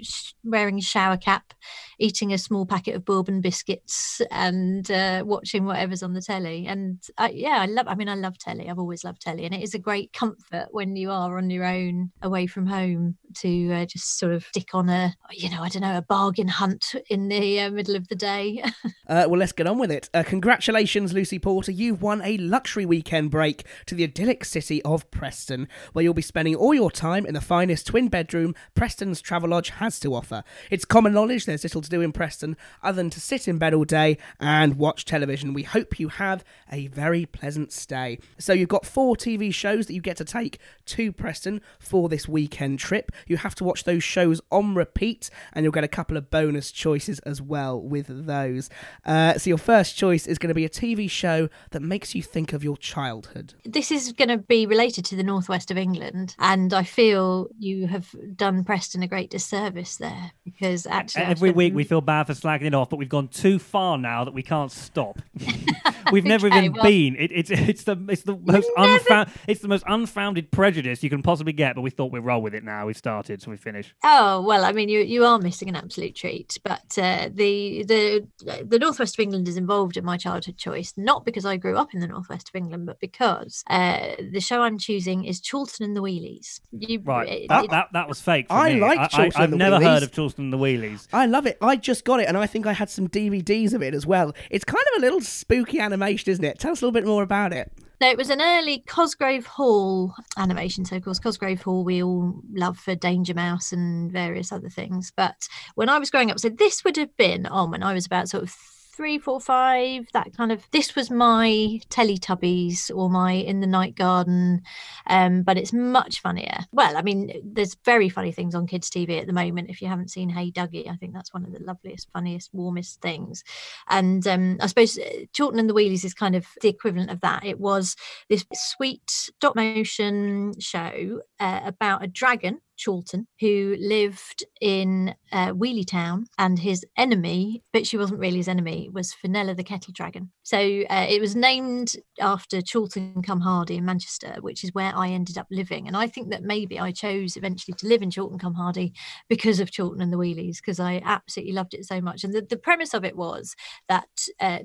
wearing 0.44 0.78
a 0.78 0.82
shower 0.82 1.16
cap, 1.16 1.54
eating 1.98 2.32
a 2.32 2.38
small 2.38 2.66
packet 2.66 2.94
of 2.94 3.04
bourbon 3.04 3.40
biscuits, 3.40 4.20
and 4.30 4.90
uh, 4.90 5.22
watching 5.26 5.64
whatever's 5.64 6.02
on 6.02 6.12
the 6.12 6.22
telly. 6.22 6.66
And 6.66 7.02
I, 7.16 7.30
yeah, 7.30 7.58
I 7.60 7.66
love. 7.66 7.86
I 7.88 7.94
mean, 7.94 8.08
I 8.08 8.14
love 8.14 8.38
telly. 8.38 8.68
I've 8.68 8.78
always 8.78 9.04
loved 9.04 9.22
telly, 9.22 9.44
and 9.44 9.54
it 9.54 9.62
is 9.62 9.74
a 9.74 9.78
great 9.78 10.12
comfort 10.12 10.68
when 10.70 10.96
you 10.96 11.10
are 11.10 11.38
on 11.38 11.50
your 11.50 11.64
own, 11.64 12.10
away 12.22 12.46
from 12.46 12.66
home, 12.66 13.16
to 13.36 13.72
uh, 13.72 13.84
just 13.86 14.18
sort 14.18 14.32
of 14.32 14.44
stick 14.44 14.74
on 14.74 14.88
a, 14.88 15.14
you 15.32 15.50
know, 15.50 15.62
I 15.62 15.68
don't 15.68 15.82
know, 15.82 15.96
a 15.96 16.02
bargain 16.02 16.48
hunt 16.48 16.94
in 17.08 17.28
the 17.28 17.60
uh, 17.60 17.70
middle 17.70 17.96
of 17.96 18.08
the 18.08 18.16
day. 18.16 18.62
Uh, 19.08 19.24
well, 19.26 19.38
let's 19.38 19.52
get 19.52 19.66
on 19.66 19.78
with 19.78 19.90
it. 19.90 20.10
Uh, 20.12 20.22
congratulations, 20.22 21.14
Lucy 21.14 21.38
Porter. 21.38 21.72
You've 21.72 22.02
won 22.02 22.20
a 22.22 22.36
luxury 22.36 22.84
weekend 22.84 23.30
break 23.30 23.64
to 23.86 23.94
the 23.94 24.04
idyllic 24.04 24.44
city 24.44 24.82
of 24.82 25.10
Preston, 25.10 25.66
where 25.94 26.02
you'll 26.02 26.12
be 26.12 26.20
spending 26.20 26.54
all 26.54 26.74
your 26.74 26.90
time 26.90 27.24
in 27.24 27.32
the 27.32 27.40
finest 27.40 27.86
twin 27.86 28.08
bedroom 28.08 28.54
Preston 28.74 28.97
Preston's 28.98 29.22
Travelodge 29.22 29.68
has 29.68 30.00
to 30.00 30.12
offer. 30.12 30.42
It's 30.72 30.84
common 30.84 31.12
knowledge 31.12 31.46
there's 31.46 31.62
little 31.62 31.80
to 31.82 31.88
do 31.88 32.00
in 32.00 32.10
Preston 32.10 32.56
other 32.82 32.96
than 32.96 33.10
to 33.10 33.20
sit 33.20 33.46
in 33.46 33.56
bed 33.56 33.72
all 33.72 33.84
day 33.84 34.18
and 34.40 34.76
watch 34.76 35.04
television. 35.04 35.54
We 35.54 35.62
hope 35.62 36.00
you 36.00 36.08
have 36.08 36.44
a 36.72 36.88
very 36.88 37.24
pleasant 37.24 37.70
stay. 37.70 38.18
So 38.38 38.52
you've 38.52 38.68
got 38.68 38.84
four 38.84 39.14
TV 39.14 39.54
shows 39.54 39.86
that 39.86 39.94
you 39.94 40.00
get 40.00 40.16
to 40.16 40.24
take 40.24 40.58
to 40.86 41.12
Preston 41.12 41.60
for 41.78 42.08
this 42.08 42.26
weekend 42.26 42.80
trip. 42.80 43.12
You 43.28 43.36
have 43.36 43.54
to 43.54 43.64
watch 43.64 43.84
those 43.84 44.02
shows 44.02 44.40
on 44.50 44.74
repeat, 44.74 45.30
and 45.52 45.62
you'll 45.62 45.70
get 45.70 45.84
a 45.84 45.88
couple 45.88 46.16
of 46.16 46.28
bonus 46.28 46.72
choices 46.72 47.20
as 47.20 47.40
well 47.40 47.80
with 47.80 48.26
those. 48.26 48.68
Uh, 49.06 49.34
so 49.38 49.48
your 49.48 49.58
first 49.58 49.96
choice 49.96 50.26
is 50.26 50.38
going 50.38 50.48
to 50.48 50.54
be 50.54 50.64
a 50.64 50.68
TV 50.68 51.08
show 51.08 51.48
that 51.70 51.82
makes 51.82 52.16
you 52.16 52.22
think 52.24 52.52
of 52.52 52.64
your 52.64 52.76
childhood. 52.76 53.54
This 53.64 53.92
is 53.92 54.10
going 54.10 54.30
to 54.30 54.38
be 54.38 54.66
related 54.66 55.04
to 55.04 55.14
the 55.14 55.22
northwest 55.22 55.70
of 55.70 55.78
England, 55.78 56.34
and 56.40 56.74
I 56.74 56.82
feel 56.82 57.46
you 57.60 57.86
have 57.86 58.12
done 58.34 58.64
Preston 58.64 58.87
Preston 58.88 59.02
a 59.02 59.06
great 59.06 59.28
disservice 59.28 59.98
there 59.98 60.32
because 60.46 60.86
actually 60.86 61.24
every 61.24 61.50
week 61.50 61.74
we 61.74 61.84
feel 61.84 62.00
bad 62.00 62.26
for 62.26 62.32
slagging 62.32 62.62
it 62.62 62.74
off, 62.74 62.88
but 62.88 62.96
we've 62.96 63.06
gone 63.06 63.28
too 63.28 63.58
far 63.58 63.98
now 63.98 64.24
that 64.24 64.32
we 64.32 64.42
can't 64.42 64.72
stop. 64.72 65.18
we've 66.12 66.24
never 66.24 66.46
okay, 66.46 66.58
even 66.58 66.72
well, 66.72 66.84
been. 66.84 67.14
It, 67.16 67.30
it's 67.30 67.50
it's 67.50 67.84
the 67.84 68.02
it's 68.08 68.22
the 68.22 68.34
most 68.34 68.70
unfound 68.78 69.30
it's 69.46 69.60
the 69.60 69.68
most 69.68 69.84
unfounded 69.86 70.50
prejudice 70.50 71.02
you 71.02 71.10
can 71.10 71.22
possibly 71.22 71.52
get. 71.52 71.74
But 71.74 71.82
we 71.82 71.90
thought 71.90 72.12
we'd 72.12 72.20
roll 72.20 72.40
with 72.40 72.54
it 72.54 72.64
now. 72.64 72.86
We've 72.86 72.96
started, 72.96 73.42
so 73.42 73.50
we 73.50 73.58
finished. 73.58 73.92
Oh 74.02 74.40
well, 74.40 74.64
I 74.64 74.72
mean 74.72 74.88
you 74.88 75.00
you 75.00 75.26
are 75.26 75.38
missing 75.38 75.68
an 75.68 75.76
absolute 75.76 76.14
treat. 76.14 76.58
But 76.64 76.96
uh, 76.96 77.28
the 77.30 77.84
the 77.84 78.26
the 78.64 78.78
northwest 78.78 79.18
of 79.18 79.22
England 79.22 79.48
is 79.48 79.58
involved 79.58 79.98
in 79.98 80.04
my 80.04 80.16
childhood 80.16 80.56
choice, 80.56 80.94
not 80.96 81.26
because 81.26 81.44
I 81.44 81.58
grew 81.58 81.76
up 81.76 81.92
in 81.92 82.00
the 82.00 82.06
northwest 82.06 82.48
of 82.48 82.54
England, 82.54 82.86
but 82.86 83.00
because 83.00 83.62
uh, 83.68 84.12
the 84.32 84.40
show 84.40 84.62
I'm 84.62 84.78
choosing 84.78 85.26
is 85.26 85.42
Chorlton 85.42 85.84
and 85.84 85.94
the 85.94 86.00
Wheelies. 86.00 86.60
You, 86.72 87.00
right, 87.04 87.28
it, 87.28 87.48
that, 87.48 87.64
it, 87.64 87.70
that 87.70 87.88
that 87.92 88.08
was 88.08 88.20
fake. 88.20 88.46
I 88.48 88.74
me. 88.74 88.77
Like 88.80 89.10
Chorlton 89.10 89.32
I, 89.36 89.40
have 89.40 89.50
never 89.52 89.76
Wheelies. 89.76 89.82
heard 89.84 90.02
of 90.02 90.12
Chorlton 90.12 90.44
and 90.44 90.52
the 90.52 90.58
Wheelies. 90.58 91.08
I 91.12 91.26
love 91.26 91.46
it. 91.46 91.58
I 91.60 91.76
just 91.76 92.04
got 92.04 92.20
it, 92.20 92.28
and 92.28 92.36
I 92.36 92.46
think 92.46 92.66
I 92.66 92.72
had 92.72 92.90
some 92.90 93.08
DVDs 93.08 93.74
of 93.74 93.82
it 93.82 93.94
as 93.94 94.06
well. 94.06 94.34
It's 94.50 94.64
kind 94.64 94.84
of 94.94 94.98
a 94.98 95.04
little 95.04 95.20
spooky 95.20 95.80
animation, 95.80 96.30
isn't 96.30 96.44
it? 96.44 96.58
Tell 96.58 96.72
us 96.72 96.82
a 96.82 96.86
little 96.86 96.92
bit 96.92 97.06
more 97.06 97.22
about 97.22 97.52
it. 97.52 97.72
So 98.00 98.08
it 98.08 98.16
was 98.16 98.30
an 98.30 98.40
early 98.40 98.84
Cosgrove 98.86 99.46
Hall 99.46 100.14
animation. 100.36 100.84
So, 100.84 100.96
of 100.96 101.04
course, 101.04 101.18
Cosgrove 101.18 101.62
Hall 101.62 101.82
we 101.82 102.02
all 102.02 102.40
love 102.52 102.78
for 102.78 102.94
Danger 102.94 103.34
Mouse 103.34 103.72
and 103.72 104.12
various 104.12 104.52
other 104.52 104.68
things. 104.68 105.12
But 105.16 105.48
when 105.74 105.88
I 105.88 105.98
was 105.98 106.10
growing 106.10 106.30
up, 106.30 106.38
so 106.38 106.48
this 106.48 106.84
would 106.84 106.96
have 106.96 107.16
been 107.16 107.46
on 107.46 107.72
when 107.72 107.82
I 107.82 107.94
was 107.94 108.06
about 108.06 108.28
sort 108.28 108.44
of 108.44 108.56
three, 108.98 109.16
four, 109.16 109.40
five, 109.40 110.08
that 110.12 110.36
kind 110.36 110.50
of. 110.50 110.68
This 110.72 110.96
was 110.96 111.08
my 111.08 111.80
Teletubbies 111.88 112.90
or 112.92 113.08
my 113.08 113.30
In 113.30 113.60
the 113.60 113.66
Night 113.68 113.94
Garden, 113.94 114.62
um, 115.06 115.44
but 115.44 115.56
it's 115.56 115.72
much 115.72 116.20
funnier. 116.20 116.58
Well, 116.72 116.96
I 116.96 117.02
mean, 117.02 117.32
there's 117.44 117.76
very 117.84 118.08
funny 118.08 118.32
things 118.32 118.56
on 118.56 118.66
kids' 118.66 118.90
TV 118.90 119.20
at 119.20 119.28
the 119.28 119.32
moment. 119.32 119.70
If 119.70 119.80
you 119.80 119.86
haven't 119.86 120.10
seen 120.10 120.28
Hey 120.28 120.50
Duggee, 120.50 120.90
I 120.90 120.96
think 120.96 121.14
that's 121.14 121.32
one 121.32 121.44
of 121.44 121.52
the 121.52 121.62
loveliest, 121.62 122.08
funniest, 122.12 122.50
warmest 122.52 123.00
things. 123.00 123.44
And 123.88 124.26
um, 124.26 124.56
I 124.60 124.66
suppose 124.66 124.98
uh, 124.98 125.02
and 125.38 125.70
the 125.70 125.74
Wheelies 125.74 126.04
is 126.04 126.12
kind 126.12 126.34
of 126.34 126.46
the 126.60 126.68
equivalent 126.68 127.12
of 127.12 127.20
that. 127.20 127.46
It 127.46 127.60
was 127.60 127.94
this 128.28 128.44
sweet 128.52 129.08
stop 129.08 129.54
motion 129.54 130.58
show 130.58 131.20
uh, 131.38 131.60
about 131.64 132.02
a 132.02 132.08
dragon 132.08 132.62
Chorlton, 132.82 133.26
who 133.40 133.76
lived 133.78 134.44
in 134.60 135.14
uh, 135.32 135.48
Wheelie 135.48 135.86
Town, 135.86 136.26
and 136.38 136.58
his 136.58 136.84
enemy, 136.96 137.62
but 137.72 137.86
she 137.86 137.96
wasn't 137.96 138.20
really 138.20 138.38
his 138.38 138.48
enemy, 138.48 138.88
was 138.92 139.12
Fenella 139.12 139.54
the 139.54 139.64
Kettle 139.64 139.92
Dragon. 139.94 140.30
So 140.42 140.58
uh, 140.58 141.06
it 141.08 141.20
was 141.20 141.36
named 141.36 141.96
after 142.20 142.60
Chorlton 142.62 143.22
cum 143.22 143.40
Hardy 143.40 143.76
in 143.76 143.84
Manchester, 143.84 144.36
which 144.40 144.64
is 144.64 144.72
where 144.72 144.92
I 144.96 145.08
ended 145.08 145.38
up 145.38 145.46
living. 145.50 145.86
And 145.86 145.96
I 145.96 146.06
think 146.06 146.30
that 146.30 146.42
maybe 146.42 146.78
I 146.78 146.92
chose 146.92 147.36
eventually 147.36 147.74
to 147.78 147.86
live 147.86 148.02
in 148.02 148.10
Chorlton 148.10 148.38
cum 148.38 148.54
Hardy 148.54 148.92
because 149.28 149.60
of 149.60 149.70
Chorlton 149.74 150.00
and 150.00 150.12
the 150.12 150.16
Wheelies, 150.16 150.56
because 150.56 150.80
I 150.80 151.02
absolutely 151.04 151.54
loved 151.54 151.74
it 151.74 151.84
so 151.84 152.00
much. 152.00 152.24
And 152.24 152.32
the, 152.32 152.42
the 152.42 152.56
premise 152.56 152.94
of 152.94 153.04
it 153.04 153.16
was 153.16 153.54
that 153.88 154.08
uh, 154.40 154.58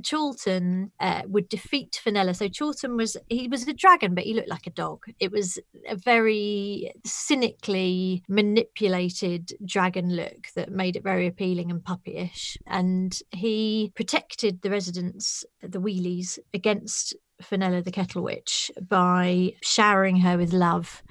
uh, 0.99 1.21
would 1.27 1.49
defeat 1.49 1.99
Fenella. 2.01 2.33
So 2.33 2.47
Chorlton 2.49 2.97
was, 2.97 3.17
he 3.27 3.47
was 3.47 3.67
a 3.67 3.73
dragon, 3.73 4.15
but 4.15 4.23
he 4.23 4.33
looked 4.33 4.49
like 4.49 4.67
a 4.67 4.71
dog. 4.71 5.03
It 5.19 5.31
was 5.31 5.59
a 5.87 5.95
very 5.95 6.91
cynically 7.05 8.02
manipulated 8.27 9.53
dragon 9.65 10.15
look 10.15 10.47
that 10.55 10.71
made 10.71 10.95
it 10.95 11.03
very 11.03 11.27
appealing 11.27 11.71
and 11.71 11.83
puppyish. 11.83 12.57
And 12.67 13.17
he 13.31 13.91
protected 13.95 14.61
the 14.61 14.69
residents, 14.69 15.45
the 15.61 15.79
Wheelies, 15.79 16.39
against 16.53 17.15
Fenella 17.41 17.81
the 17.81 17.91
Kettle 17.91 18.23
Witch 18.23 18.71
by 18.87 19.53
showering 19.61 20.17
her 20.17 20.37
with 20.37 20.53
love 20.53 21.03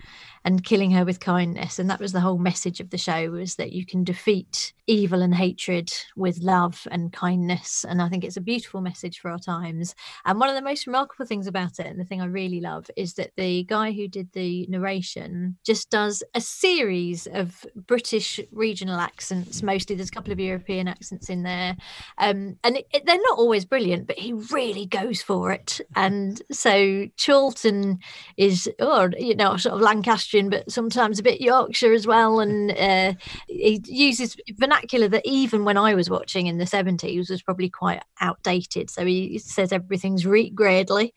and 0.44 0.64
killing 0.64 0.90
her 0.90 1.04
with 1.04 1.20
kindness. 1.20 1.78
And 1.78 1.88
that 1.90 2.00
was 2.00 2.12
the 2.12 2.20
whole 2.20 2.38
message 2.38 2.80
of 2.80 2.90
the 2.90 2.98
show 2.98 3.30
was 3.30 3.56
that 3.56 3.72
you 3.72 3.86
can 3.86 4.04
defeat 4.04 4.72
evil 4.88 5.22
and 5.22 5.34
hatred 5.34 5.92
with 6.16 6.38
love 6.38 6.88
and 6.90 7.12
kindness. 7.12 7.84
And 7.88 8.02
i 8.02 8.08
think 8.08 8.24
it's 8.24 8.36
a 8.36 8.40
beautiful 8.40 8.80
message 8.80 9.20
for 9.20 9.30
our 9.30 9.38
times. 9.38 9.94
And 10.24 10.40
one 10.40 10.48
of 10.48 10.56
the 10.56 10.62
most 10.62 10.86
remarkable 10.86 11.24
things 11.24 11.46
about 11.46 11.78
it 11.78 11.86
and 11.86 12.00
the 12.00 12.04
thing 12.04 12.20
i 12.20 12.26
really 12.26 12.60
love 12.60 12.90
is 12.96 13.14
that 13.14 13.30
the 13.36 13.62
guy 13.64 13.92
who 13.92 14.08
did 14.08 14.32
the 14.32 14.66
narration 14.68 15.56
just 15.64 15.90
does 15.90 16.22
a 16.34 16.40
series 16.40 17.28
of 17.32 17.64
british 17.86 18.40
regional 18.50 18.98
accents. 18.98 19.62
Mostly 19.62 19.94
there's 19.94 20.08
a 20.08 20.12
couple 20.12 20.32
of 20.32 20.40
european 20.40 20.88
accents 20.88 21.30
in 21.30 21.44
there. 21.44 21.76
Um, 22.18 22.56
and 22.64 22.78
it, 22.78 22.86
it, 22.92 23.06
they're 23.06 23.16
not 23.16 23.38
always 23.38 23.64
brilliant 23.64 24.08
but 24.08 24.18
he 24.18 24.32
really 24.32 24.86
goes 24.86 25.22
for 25.22 25.52
it. 25.52 25.80
and 25.94 26.11
so 26.50 27.06
chorlton 27.24 27.98
is 28.36 28.68
or 28.78 29.04
oh, 29.04 29.10
you 29.18 29.34
know 29.34 29.56
sort 29.56 29.74
of 29.74 29.80
Lancastrian, 29.80 30.50
but 30.50 30.70
sometimes 30.70 31.18
a 31.18 31.22
bit 31.22 31.40
Yorkshire 31.40 31.92
as 31.92 32.06
well. 32.06 32.40
And 32.40 32.70
uh, 32.72 33.14
he 33.46 33.80
uses 33.86 34.36
vernacular 34.54 35.08
that 35.08 35.22
even 35.24 35.64
when 35.64 35.76
I 35.76 35.94
was 35.94 36.10
watching 36.10 36.46
in 36.46 36.58
the 36.58 36.64
70s 36.64 37.30
was 37.30 37.42
probably 37.42 37.68
quite 37.68 38.02
outdated. 38.20 38.90
So 38.90 39.04
he 39.04 39.38
says 39.38 39.72
everything's 39.72 40.26
reet 40.26 40.54
gradely. 40.54 41.10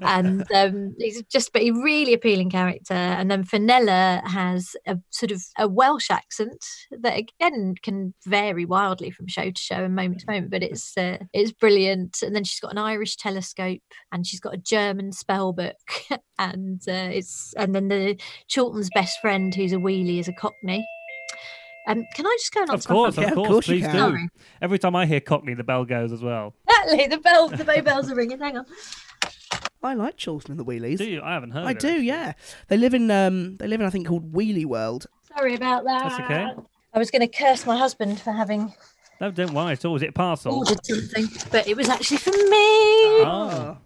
and 0.00 0.50
um, 0.54 0.94
he's 0.98 1.22
just, 1.24 1.52
but 1.52 1.62
a 1.62 1.70
really 1.70 2.12
appealing 2.12 2.50
character. 2.50 2.94
And 2.94 3.30
then 3.30 3.44
Fenella 3.44 4.22
has 4.24 4.76
a 4.86 4.98
sort 5.10 5.32
of 5.32 5.42
a 5.58 5.68
Welsh 5.68 6.10
accent 6.10 6.64
that 6.90 7.16
again 7.16 7.74
can 7.82 8.14
vary 8.24 8.64
wildly 8.64 9.10
from 9.10 9.26
show 9.26 9.50
to 9.50 9.60
show 9.60 9.76
and 9.76 9.94
moment 9.94 10.20
to 10.20 10.26
moment, 10.26 10.50
but 10.50 10.62
it's 10.62 10.96
uh, 10.96 11.18
it's 11.32 11.52
brilliant. 11.52 12.22
And 12.22 12.34
then 12.34 12.44
she's 12.44 12.60
got 12.60 12.72
an 12.72 12.78
Irish 12.78 13.16
telescope 13.16 13.82
and 14.12 14.26
she's 14.30 14.40
got 14.40 14.54
a 14.54 14.58
German 14.58 15.12
spell 15.12 15.52
book, 15.52 15.76
and 16.38 16.80
uh, 16.88 17.10
it's 17.12 17.54
and 17.56 17.74
then 17.74 17.88
the 17.88 18.20
Chorlton's 18.52 18.90
best 18.94 19.20
friend, 19.20 19.54
who's 19.54 19.72
a 19.72 19.76
wheelie, 19.76 20.20
is 20.20 20.28
a 20.28 20.32
Cockney. 20.32 20.86
Um, 21.88 22.04
can 22.14 22.26
I 22.26 22.36
just 22.38 22.52
go 22.52 22.60
on? 22.62 22.70
Of 22.70 22.86
course, 22.86 23.16
of, 23.16 23.24
course, 23.24 23.30
of 23.30 23.34
course, 23.34 23.66
please 23.66 23.86
do. 23.86 23.92
Sorry. 23.92 24.28
Every 24.62 24.78
time 24.78 24.94
I 24.94 25.06
hear 25.06 25.20
Cockney, 25.20 25.54
the 25.54 25.64
bell 25.64 25.84
goes 25.84 26.12
as 26.12 26.22
well. 26.22 26.54
Exactly, 26.68 27.06
the 27.08 27.18
bell, 27.18 27.48
the 27.48 27.64
bow 27.64 27.82
bells 27.82 28.10
are 28.10 28.14
ringing. 28.14 28.38
Hang 28.38 28.58
on. 28.58 28.66
I 29.82 29.94
like 29.94 30.22
Chorlton 30.22 30.52
and 30.52 30.60
the 30.60 30.64
Wheelies. 30.64 30.98
Do 30.98 31.08
you? 31.08 31.22
I 31.22 31.32
haven't 31.32 31.50
heard. 31.50 31.66
I 31.66 31.72
do. 31.72 31.88
It. 31.88 32.02
Yeah, 32.02 32.34
they 32.68 32.76
live 32.76 32.94
in 32.94 33.10
um, 33.10 33.56
they 33.56 33.66
live 33.66 33.80
in 33.80 33.86
I 33.86 33.90
think 33.90 34.06
called 34.06 34.32
Wheelie 34.32 34.66
World. 34.66 35.06
Sorry 35.36 35.54
about 35.54 35.84
that. 35.84 36.08
That's 36.08 36.20
okay. 36.20 36.62
I 36.92 36.98
was 36.98 37.10
going 37.10 37.22
to 37.22 37.28
curse 37.28 37.66
my 37.66 37.76
husband 37.76 38.20
for 38.20 38.32
having 38.32 38.74
no, 39.20 39.30
don't 39.30 39.52
worry 39.52 39.72
at 39.72 39.84
all. 39.84 39.92
Was 39.92 40.02
it 40.02 40.10
a 40.10 40.12
parcel? 40.12 40.54
Ordered 40.54 40.84
something, 40.84 41.28
but 41.50 41.66
it 41.68 41.76
was 41.76 41.88
actually 41.88 42.16
for 42.18 42.30
me. 42.30 43.20
Oh. 43.22 43.76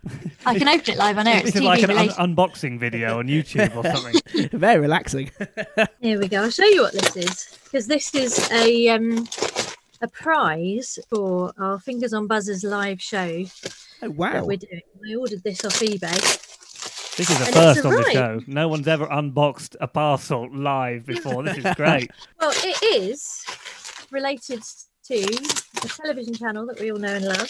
I 0.46 0.58
can 0.58 0.68
open 0.68 0.94
it 0.94 0.98
live 0.98 1.18
on 1.18 1.26
air. 1.26 1.36
It's 1.38 1.46
this 1.46 1.56
is 1.56 1.62
like 1.62 1.82
an 1.82 1.90
un- 1.90 2.36
unboxing 2.36 2.78
video 2.78 3.18
on 3.18 3.26
YouTube 3.26 3.74
or 3.74 3.82
something. 3.84 4.48
Very 4.58 4.80
relaxing. 4.80 5.30
Here 6.00 6.18
we 6.18 6.28
go. 6.28 6.42
I'll 6.42 6.50
show 6.50 6.64
you 6.64 6.82
what 6.82 6.92
this 6.92 7.16
is 7.16 7.58
because 7.64 7.86
this 7.86 8.14
is 8.14 8.50
a 8.52 8.88
um, 8.90 9.26
a 10.00 10.08
prize 10.08 10.98
for 11.08 11.52
our 11.58 11.78
Fingers 11.80 12.12
on 12.12 12.26
Buzzers 12.26 12.62
live 12.62 13.00
show 13.00 13.44
Oh 14.04 14.08
that 14.08 14.16
wow! 14.16 14.44
we're 14.44 14.58
doing. 14.58 14.82
I 15.10 15.14
ordered 15.14 15.42
this 15.42 15.64
off 15.64 15.78
eBay. 15.80 16.40
This 17.16 17.30
is 17.30 17.40
a 17.40 17.44
And 17.46 17.54
first 17.54 17.84
on 17.86 17.94
the 17.94 18.10
show. 18.12 18.40
No 18.46 18.68
one's 18.68 18.88
ever 18.88 19.06
unboxed 19.10 19.76
a 19.80 19.86
parcel 19.86 20.48
live 20.52 21.06
before. 21.06 21.42
This 21.42 21.58
is 21.58 21.74
great. 21.74 22.10
Well, 22.40 22.52
it 22.56 22.82
is 22.82 23.44
related 24.10 24.62
to 25.08 25.20
the 25.20 26.00
television 26.02 26.34
channel 26.34 26.66
that 26.66 26.80
we 26.80 26.90
all 26.90 26.98
know 26.98 27.14
and 27.14 27.24
love. 27.26 27.48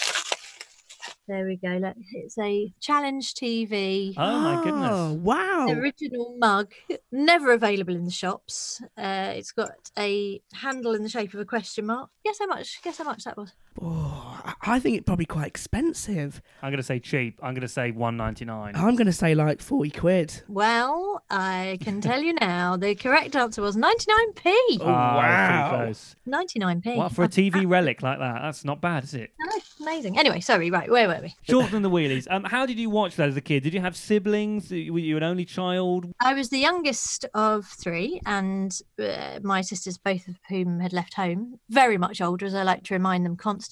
There 1.28 1.46
we 1.46 1.56
go. 1.56 1.68
Let, 1.80 1.96
it's 2.12 2.36
a 2.38 2.72
Challenge 2.80 3.32
TV 3.34 4.14
Oh 4.18 4.38
my 4.40 4.56
Oh, 4.56 4.62
goodness. 4.62 5.24
wow! 5.24 5.68
original 5.70 6.36
mug, 6.38 6.72
never 7.10 7.52
available 7.52 7.94
in 7.94 8.04
the 8.04 8.10
shops. 8.10 8.82
Uh, 8.98 9.32
it's 9.34 9.52
got 9.52 9.70
a 9.98 10.42
handle 10.52 10.94
in 10.94 11.02
the 11.02 11.08
shape 11.08 11.32
of 11.32 11.40
a 11.40 11.44
question 11.44 11.86
mark. 11.86 12.10
Guess 12.24 12.40
how 12.40 12.46
much? 12.46 12.82
Guess 12.82 12.98
how 12.98 13.04
much 13.04 13.24
that 13.24 13.36
was? 13.36 13.52
Oh, 13.82 14.40
I- 14.44 14.54
I 14.66 14.78
think 14.80 14.96
it's 14.96 15.04
probably 15.04 15.26
quite 15.26 15.46
expensive. 15.46 16.40
I'm 16.62 16.70
going 16.70 16.78
to 16.78 16.82
say 16.82 16.98
cheap. 17.00 17.38
I'm 17.42 17.54
going 17.54 17.62
to 17.62 17.68
say 17.68 17.90
199. 17.90 18.74
I'm 18.76 18.96
going 18.96 19.06
to 19.06 19.12
say 19.12 19.34
like 19.34 19.60
forty 19.60 19.90
quid. 19.90 20.42
Well, 20.48 21.22
I 21.28 21.78
can 21.82 22.00
tell 22.00 22.22
you 22.22 22.32
now. 22.34 22.76
The 22.76 22.94
correct 22.94 23.36
answer 23.36 23.60
was 23.62 23.76
99p. 23.76 24.46
Oh, 24.46 24.82
oh 24.82 24.86
wow. 24.86 25.92
99p. 26.26 26.96
What 26.96 27.12
for 27.12 27.24
a 27.24 27.28
TV 27.28 27.68
relic 27.68 28.02
like 28.02 28.18
that? 28.20 28.40
That's 28.42 28.64
not 28.64 28.80
bad, 28.80 29.04
is 29.04 29.14
it? 29.14 29.32
Amazing. 29.80 30.18
Anyway, 30.18 30.40
sorry. 30.40 30.70
Right, 30.70 30.90
where 30.90 31.08
were 31.08 31.20
we? 31.22 31.34
Shorter 31.42 31.70
than 31.70 31.82
the 31.82 31.90
wheelies. 31.90 32.26
Um, 32.30 32.44
how 32.44 32.64
did 32.66 32.78
you 32.78 32.88
watch 32.90 33.16
that 33.16 33.28
as 33.28 33.36
a 33.36 33.40
kid? 33.42 33.62
Did 33.64 33.74
you 33.74 33.80
have 33.80 33.96
siblings? 33.96 34.70
Were 34.70 34.76
you 34.76 35.16
an 35.16 35.22
only 35.22 35.44
child? 35.44 36.10
I 36.22 36.32
was 36.34 36.48
the 36.48 36.58
youngest 36.58 37.26
of 37.34 37.66
three, 37.66 38.20
and 38.24 38.76
uh, 38.98 39.40
my 39.42 39.60
sisters, 39.60 39.98
both 39.98 40.26
of 40.28 40.36
whom 40.48 40.80
had 40.80 40.92
left 40.92 41.14
home, 41.14 41.58
very 41.68 41.98
much 41.98 42.20
older, 42.20 42.46
as 42.46 42.54
I 42.54 42.62
like 42.62 42.84
to 42.84 42.94
remind 42.94 43.26
them 43.26 43.36
constantly. 43.36 43.63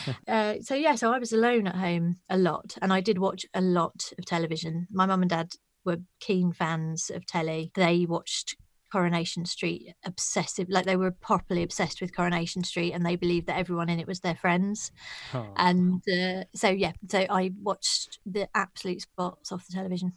uh, 0.28 0.54
so, 0.60 0.74
yeah, 0.74 0.94
so 0.94 1.12
I 1.12 1.18
was 1.18 1.32
alone 1.32 1.66
at 1.66 1.76
home 1.76 2.16
a 2.28 2.38
lot, 2.38 2.76
and 2.80 2.92
I 2.92 3.00
did 3.00 3.18
watch 3.18 3.44
a 3.54 3.60
lot 3.60 4.12
of 4.18 4.24
television. 4.24 4.86
My 4.90 5.06
mum 5.06 5.22
and 5.22 5.30
dad 5.30 5.52
were 5.84 5.98
keen 6.20 6.52
fans 6.52 7.10
of 7.14 7.26
telly. 7.26 7.70
They 7.74 8.06
watched 8.06 8.56
Coronation 8.92 9.44
Street 9.44 9.94
obsessive, 10.04 10.68
like 10.68 10.86
they 10.86 10.96
were 10.96 11.10
properly 11.10 11.62
obsessed 11.62 12.00
with 12.00 12.14
Coronation 12.14 12.64
Street, 12.64 12.92
and 12.92 13.04
they 13.04 13.16
believed 13.16 13.46
that 13.46 13.58
everyone 13.58 13.88
in 13.88 14.00
it 14.00 14.06
was 14.06 14.20
their 14.20 14.34
friends. 14.34 14.92
Oh. 15.34 15.46
And 15.56 16.02
uh, 16.08 16.44
so, 16.54 16.68
yeah, 16.68 16.92
so 17.08 17.26
I 17.28 17.52
watched 17.62 18.18
the 18.24 18.48
absolute 18.54 19.02
spots 19.02 19.52
off 19.52 19.66
the 19.66 19.74
television. 19.74 20.16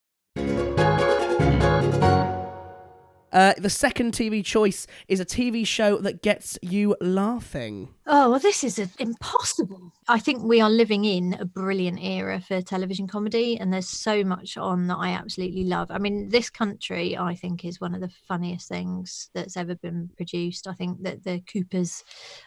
Uh, 3.31 3.53
the 3.57 3.69
second 3.69 4.13
TV 4.13 4.43
choice 4.43 4.87
is 5.07 5.19
a 5.19 5.25
TV 5.25 5.65
show 5.65 5.97
that 5.97 6.21
gets 6.21 6.57
you 6.61 6.95
laughing. 7.01 7.89
Oh, 8.11 8.31
well, 8.31 8.39
this 8.39 8.63
is 8.63 8.79
a, 8.79 8.89
impossible. 8.97 9.93
I 10.07 10.17
think 10.17 10.41
we 10.43 10.61
are 10.61 10.69
living 10.69 11.05
in 11.05 11.37
a 11.39 11.45
brilliant 11.45 12.03
era 12.03 12.41
for 12.41 12.59
television 12.61 13.07
comedy, 13.07 13.59
and 13.59 13.71
there's 13.71 13.87
so 13.87 14.23
much 14.23 14.57
on 14.57 14.87
that 14.87 14.97
I 14.97 15.09
absolutely 15.09 15.65
love. 15.65 15.91
I 15.91 15.99
mean, 15.99 16.29
this 16.29 16.49
country, 16.49 17.15
I 17.15 17.35
think, 17.35 17.63
is 17.63 17.79
one 17.79 17.93
of 17.93 18.01
the 18.01 18.09
funniest 18.27 18.67
things 18.67 19.29
that's 19.35 19.55
ever 19.55 19.75
been 19.75 20.09
produced. 20.17 20.67
I 20.67 20.73
think 20.73 21.03
that 21.03 21.23
the 21.23 21.41
Coopers 21.41 22.03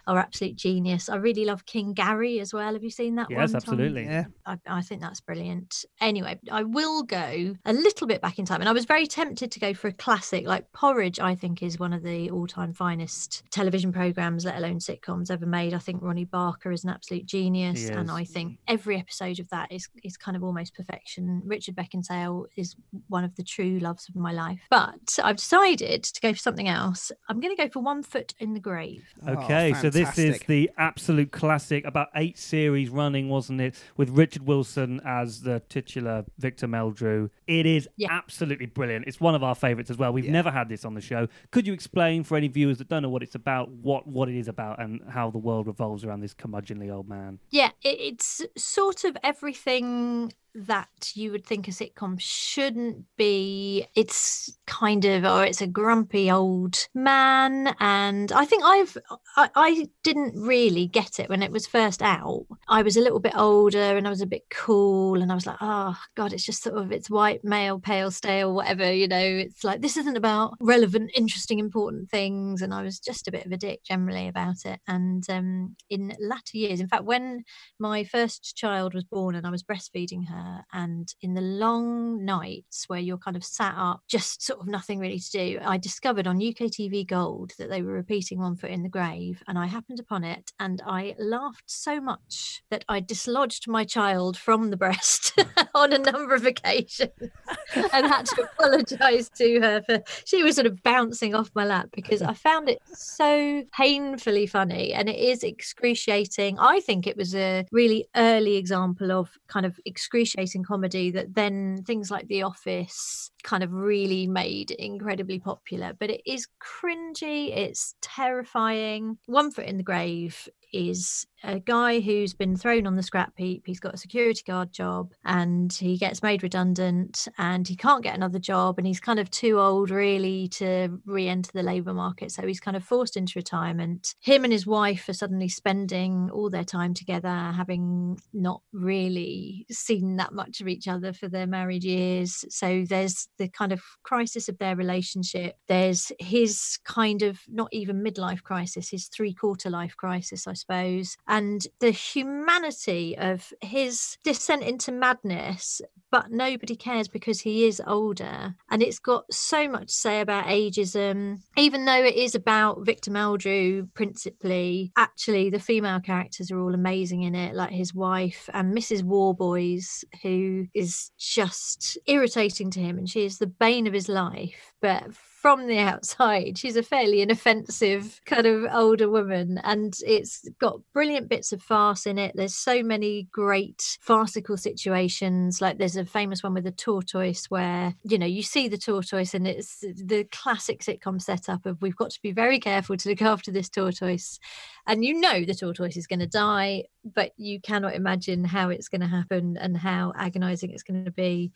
are 0.09 0.18
absolute 0.18 0.57
genius. 0.57 1.09
I 1.09 1.16
really 1.16 1.45
love 1.45 1.64
King 1.64 1.92
Gary 1.92 2.40
as 2.40 2.53
well. 2.53 2.73
Have 2.73 2.83
you 2.83 2.90
seen 2.90 3.14
that 3.14 3.31
one? 3.31 3.38
Yes, 3.38 3.55
absolutely. 3.55 4.05
Yeah. 4.05 4.25
I, 4.45 4.59
I 4.66 4.83
think 4.83 5.01
that's 5.01 5.21
brilliant. 5.21 5.85
Anyway, 6.01 6.40
I 6.51 6.64
will 6.64 7.05
go 7.05 7.55
a 7.64 7.73
little 7.73 8.09
bit 8.09 8.21
back 8.21 8.40
in 8.40 8.47
time, 8.47 8.61
and 8.61 8.68
I 8.68 8.73
was 8.73 8.85
very 8.85 9.07
tempted 9.07 9.53
to 9.53 9.61
go 9.61 9.75
for 9.75 9.87
a 9.87 9.92
classic 9.92 10.45
like 10.45 10.71
Porridge. 10.72 11.20
I 11.20 11.35
think 11.35 11.62
is 11.62 11.78
one 11.78 11.92
of 11.92 12.02
the 12.02 12.30
all-time 12.30 12.72
finest 12.72 13.42
television 13.50 13.92
programs, 13.92 14.44
let 14.44 14.56
alone 14.56 14.78
sitcoms 14.78 15.30
ever 15.30 15.46
made. 15.46 15.74
I 15.74 15.78
think 15.78 16.02
Ronnie 16.02 16.24
Barker 16.24 16.70
is 16.72 16.85
an 16.85 16.90
absolute 16.90 17.26
genius, 17.26 17.88
and. 17.88 18.11
I 18.11 18.24
think 18.24 18.58
every 18.68 18.98
episode 18.98 19.38
of 19.40 19.48
that 19.50 19.70
is 19.72 19.88
is 20.04 20.16
kind 20.16 20.37
of 20.37 20.42
almost 20.44 20.74
perfection. 20.74 21.40
Richard 21.44 21.74
Beckinsale 21.76 22.44
is 22.56 22.76
one 23.08 23.24
of 23.24 23.35
the 23.37 23.42
true 23.42 23.78
loves 23.78 24.08
of 24.08 24.16
my 24.16 24.32
life, 24.32 24.61
but 24.70 25.18
I've 25.22 25.37
decided 25.37 26.02
to 26.04 26.20
go 26.20 26.32
for 26.32 26.38
something 26.38 26.68
else. 26.68 27.11
I'm 27.28 27.40
going 27.40 27.54
to 27.56 27.62
go 27.62 27.68
for 27.68 27.80
One 27.80 28.02
Foot 28.02 28.35
in 28.38 28.52
the 28.54 28.61
Grave. 28.61 29.02
Oh, 29.26 29.32
Okay, 29.32 29.72
so 29.80 29.88
this 29.90 30.18
is 30.18 30.40
the 30.40 30.70
absolute 30.78 31.32
classic, 31.32 31.85
about 31.87 32.08
eight 32.16 32.38
series 32.38 32.90
running, 32.90 33.28
wasn't 33.28 33.61
it? 33.61 33.82
With 33.96 34.11
Richard 34.11 34.42
Wilson 34.46 35.00
as 35.06 35.40
the 35.42 35.61
titular 35.68 36.24
Victor 36.38 36.66
Meldrew. 36.68 37.30
It 37.46 37.66
is 37.66 37.88
Yeah. 37.96 38.08
absolutely 38.11 38.66
brilliant. 38.66 39.06
It's 39.06 39.20
one 39.20 39.35
of 39.35 39.42
our 39.42 39.54
favourites 39.54 39.90
as 39.90 39.96
well. 39.98 40.12
We've 40.12 40.24
Yeah. 40.26 40.32
never 40.32 40.50
had 40.50 40.62
this 40.68 40.85
on 40.85 40.94
the 40.94 41.01
show. 41.01 41.29
Could 41.51 41.66
you 41.66 41.72
explain 41.72 42.25
for 42.25 42.37
any 42.37 42.48
viewers 42.48 42.79
that 42.79 42.88
don't 42.88 43.03
know 43.03 43.09
what 43.09 43.22
it's 43.22 43.35
about, 43.35 43.70
what, 43.70 44.07
what 44.07 44.29
it 44.29 44.37
is 44.37 44.48
about, 44.48 44.81
and 44.81 45.01
how 45.09 45.31
the 45.31 45.38
world 45.38 45.66
revolves 45.66 46.05
around 46.05 46.20
this 46.20 46.35
curmudgeonly 46.35 46.92
old 46.92 47.09
man? 47.09 47.38
Yeah, 47.51 47.70
it's 47.83 48.42
sort 48.57 49.05
of 49.05 49.16
everything 49.22 50.33
that 50.55 50.88
you 51.15 51.33
would 51.33 51.47
think 51.47 51.67
a 51.67 51.71
sitcom 51.71 52.17
shouldn't 52.19 53.05
be. 53.17 53.87
It's 53.95 54.57
kind 54.67 55.05
of, 55.05 55.25
or 55.25 55.45
it's 55.45 55.62
a 55.62 55.67
grumpy 55.67 56.31
old 56.31 56.88
man. 56.95 57.75
And 57.81 58.31
I 58.33 58.45
think 58.45 58.62
I've, 58.65 58.97
I, 59.37 59.49
I 59.55 59.88
didn't 60.03 60.35
really 60.37 60.87
get 60.87 61.19
it 61.19 61.31
when 61.31 61.43
it 61.43 61.53
was 61.53 61.67
first 61.67 62.03
out. 62.03 62.47
I 62.69 62.83
was 62.83 62.97
a 62.97 63.01
little 63.01 63.19
bit 63.19 63.37
older 63.37 63.97
and 63.97 64.07
I 64.07 64.11
was 64.11 64.21
a 64.21 64.27
bit 64.27 64.43
cool. 64.51 65.23
And 65.23 65.33
I 65.33 65.35
was 65.35 65.47
like, 65.47 65.57
oh, 65.61 65.97
God, 66.17 66.33
it's 66.35 66.45
just 66.45 66.62
sort 66.62 66.77
of, 66.77 66.93
it's 66.93 67.09
white, 67.09 67.43
male, 67.45 67.81
pale, 67.81 68.11
stale, 68.11 68.55
whatever, 68.55 68.93
you 68.93 69.09
know, 69.09 69.19
it's 69.19 69.65
like, 69.65 69.81
this 69.81 69.97
isn't 69.97 70.17
about 70.17 70.55
relevant, 70.61 71.12
interesting, 71.15 71.61
important 71.61 72.11
things. 72.11 72.61
And 72.61 72.75
I 72.75 72.83
was 72.83 72.99
just 72.99 73.27
a 73.27 73.33
bit 73.33 73.47
of 73.47 73.53
a 73.53 73.57
dick 73.57 73.85
generally 73.85 74.29
about 74.29 74.67
it. 74.67 74.81
And 74.87 75.25
um, 75.31 75.77
in 75.88 76.15
latter 76.21 76.59
years, 76.59 76.81
in 76.81 76.88
fact, 76.88 77.05
when 77.05 77.45
my 77.79 78.05
first 78.05 78.55
child 78.57 78.93
was 78.93 79.05
born 79.05 79.35
and 79.35 79.47
I 79.47 79.51
was 79.51 79.62
breastfeeding 79.62 80.29
her. 80.29 80.41
Uh, 80.42 80.62
and 80.72 81.14
in 81.20 81.35
the 81.35 81.40
long 81.40 82.24
nights 82.24 82.85
where 82.88 82.98
you're 82.98 83.18
kind 83.18 83.37
of 83.37 83.44
sat 83.44 83.74
up, 83.76 84.00
just 84.09 84.42
sort 84.42 84.61
of 84.61 84.66
nothing 84.66 84.98
really 84.98 85.18
to 85.18 85.31
do, 85.31 85.59
I 85.64 85.78
discovered 85.78 86.26
on 86.26 86.37
UK 86.37 86.70
TV 86.70 87.07
Gold 87.07 87.52
that 87.59 87.70
they 87.70 87.83
were 87.83 87.92
repeating 87.92 88.40
One 88.40 88.57
Foot 88.57 88.70
in 88.70 88.83
the 88.83 88.88
Grave. 88.88 89.42
And 89.46 89.59
I 89.59 89.66
happened 89.66 90.00
upon 90.00 90.24
it 90.24 90.50
and 90.59 90.83
I 90.87 91.14
laughed 91.18 91.64
so 91.66 92.00
much 92.00 92.62
that 92.70 92.85
I 92.88 93.00
dislodged 93.00 93.68
my 93.68 93.85
child 93.85 94.37
from 94.37 94.70
the 94.70 94.76
breast 94.76 95.38
on 95.74 95.92
a 95.92 95.98
number 95.98 96.35
of 96.35 96.44
occasions 96.44 97.11
and 97.92 98.07
had 98.07 98.26
to 98.26 98.42
apologize 98.42 99.28
to 99.37 99.61
her 99.61 99.83
for 99.83 100.02
she 100.24 100.42
was 100.42 100.57
sort 100.57 100.66
of 100.66 100.83
bouncing 100.83 101.35
off 101.35 101.50
my 101.55 101.64
lap 101.64 101.88
because 101.92 102.22
I 102.22 102.35
found 102.35 102.68
it 102.68 102.78
so 102.92 103.62
painfully 103.76 104.46
funny 104.46 104.92
and 104.92 105.09
it 105.09 105.18
is 105.18 105.42
excruciating. 105.42 106.59
I 106.59 106.81
think 106.81 107.07
it 107.07 107.16
was 107.16 107.35
a 107.35 107.64
really 107.70 108.07
early 108.16 108.57
example 108.57 109.12
of 109.12 109.31
kind 109.48 109.66
of 109.66 109.78
excruciating 109.85 110.32
comedy 110.64 111.11
that 111.11 111.35
then 111.35 111.83
things 111.87 112.11
like 112.11 112.29
The 112.29 112.42
Office 112.42 113.31
kind 113.42 113.62
of 113.62 113.73
really 113.73 114.27
made 114.27 114.71
incredibly 114.71 115.38
popular. 115.38 115.92
But 115.99 116.11
it 116.11 116.23
is 116.27 116.47
cringy, 116.61 117.57
it's 117.57 117.95
terrifying. 118.01 119.18
One 119.27 119.51
Foot 119.51 119.66
in 119.66 119.77
the 119.77 119.83
Grave 119.83 120.49
is 120.72 121.26
a 121.44 121.58
guy 121.58 122.00
who's 122.00 122.35
been 122.35 122.56
thrown 122.56 122.87
on 122.87 122.96
the 122.96 123.02
scrap 123.02 123.32
heap. 123.37 123.64
He's 123.66 123.80
got 123.80 123.94
a 123.94 123.98
security 123.98 124.42
guard 124.46 124.72
job 124.72 125.12
and 125.24 125.72
he 125.72 125.96
gets 125.96 126.22
made 126.22 126.42
redundant 126.42 127.26
and 127.38 127.66
he 127.66 127.76
can't 127.76 128.02
get 128.02 128.14
another 128.14 128.38
job 128.38 128.78
and 128.78 128.87
he's 128.87 129.00
kind 129.00 129.18
of 129.18 129.30
too 129.30 129.58
old 129.58 129.90
really 129.90 130.48
to 130.48 131.00
re 131.04 131.28
enter 131.28 131.50
the 131.52 131.62
labour 131.62 131.94
market. 131.94 132.30
So 132.30 132.46
he's 132.46 132.61
kind 132.61 132.76
of 132.76 132.85
forced 132.85 133.16
into 133.16 133.38
retirement. 133.38 134.14
Him 134.20 134.44
and 134.44 134.52
his 134.52 134.66
wife 134.66 135.08
are 135.08 135.14
suddenly 135.14 135.48
spending 135.48 136.30
all 136.30 136.48
their 136.48 136.64
time 136.64 136.94
together, 136.94 137.28
having 137.28 138.18
not 138.32 138.62
really 138.72 139.66
seen 139.70 140.16
that 140.16 140.32
much 140.32 140.61
of 140.61 140.68
each 140.68 140.87
other 140.87 141.12
for 141.12 141.28
their 141.28 141.46
married 141.46 141.85
years. 141.85 142.44
So 142.50 142.85
there's 142.88 143.28
the 143.38 143.48
kind 143.48 143.72
of 143.72 143.82
crisis 144.04 144.48
of 144.48 144.58
their 144.58 144.76
relationship. 144.76 145.56
There's 145.66 146.12
his 146.18 146.78
kind 146.85 147.22
of 147.22 147.40
not 147.48 147.68
even 147.72 148.04
midlife 148.04 148.42
crisis, 148.42 148.90
his 148.90 149.08
three 149.08 149.35
quarter 149.35 149.70
life 149.70 149.96
crisis, 149.96 150.46
I 150.46 150.54
suppose, 150.62 151.16
and 151.29 151.66
the 151.81 151.90
humanity 151.90 153.16
of 153.18 153.53
his 153.61 154.18
descent 154.25 154.62
into 154.62 154.92
madness. 154.92 155.83
But 156.12 156.31
nobody 156.31 156.77
cares 156.77 157.09
because 157.09 157.40
he 157.40 157.64
is 157.64 157.83
older. 157.87 158.55
And 158.70 158.83
it's 158.83 158.98
got 158.98 159.25
so 159.33 159.66
much 159.66 159.87
to 159.88 159.94
say 159.94 160.20
about 160.20 160.44
ageism, 160.44 161.38
even 161.57 161.87
though 161.87 162.05
it 162.05 162.14
is 162.14 162.35
about 162.35 162.85
Victor 162.87 163.11
Meldrew 163.11 163.88
principally. 163.94 164.92
Actually, 164.96 165.48
the 165.48 165.59
female 165.59 166.01
characters 166.01 166.51
are 166.51 166.61
all 166.61 166.75
amazing 166.75 167.22
in 167.22 167.35
it, 167.35 167.55
like 167.55 167.70
his 167.70 167.94
wife 167.94 168.51
and 168.53 168.77
Mrs. 168.77 169.03
Warboys, 169.03 170.05
who 170.22 170.66
is 170.75 171.11
just 171.18 171.98
irritating 172.07 172.70
to 172.72 172.81
him. 172.81 172.98
And 172.98 173.09
she 173.09 173.25
is 173.25 173.38
the 173.38 173.46
bane 173.46 173.87
of 173.87 173.94
his 173.94 174.09
life. 174.09 174.75
But 174.83 175.14
from 175.42 175.66
the 175.66 175.79
outside, 175.90 176.57
she's 176.57 176.77
a 176.77 176.83
fairly 176.83 177.20
inoffensive 177.20 178.20
kind 178.25 178.46
of 178.46 178.64
older 178.72 179.11
woman, 179.11 179.61
and 179.64 179.94
it's 180.07 180.48
got 180.61 180.81
brilliant 180.94 181.29
bits 181.29 181.53
of 181.53 181.61
farce 181.61 182.07
in 182.07 182.18
it. 182.18 182.33
There's 182.35 182.55
so 182.55 182.83
many 182.83 183.29
great 183.33 183.98
farcical 184.01 184.57
situations. 184.57 185.61
Like 185.61 185.79
there's 185.79 185.96
a 185.96 186.02
famous 186.05 186.43
one 186.43 186.55
with 186.55 186.67
a 186.67 186.73
tortoise 186.73 187.51
where 187.51 187.95
you 188.05 188.19
know 188.19 188.27
you 188.27 188.43
see 188.43 188.69
the 188.69 188.79
tortoise, 188.79 189.35
and 189.35 189.47
it's 189.47 189.81
the 189.81 190.27
classic 190.31 190.81
sitcom 190.81 191.21
setup 191.21 191.67
of 191.67 191.81
we've 191.83 191.97
got 191.97 192.11
to 192.11 192.23
be 192.23 192.33
very 192.33 192.59
careful 192.59 192.97
to 192.97 193.09
look 193.09 193.23
after 193.23 193.51
this 193.51 193.69
tortoise, 193.69 194.38
and 194.87 195.05
you 195.05 195.21
know 195.21 195.45
the 195.45 195.55
tortoise 195.55 195.97
is 195.97 196.07
going 196.07 196.21
to 196.21 196.27
die, 196.27 196.85
but 197.05 197.33
you 197.37 197.61
cannot 197.61 197.95
imagine 197.95 198.45
how 198.45 198.68
it's 198.68 198.88
going 198.88 199.01
to 199.01 199.07
happen 199.07 199.57
and 199.57 199.77
how 199.77 200.12
agonizing 200.16 200.71
it's 200.71 200.83
going 200.83 201.05
to 201.05 201.11
be, 201.11 201.53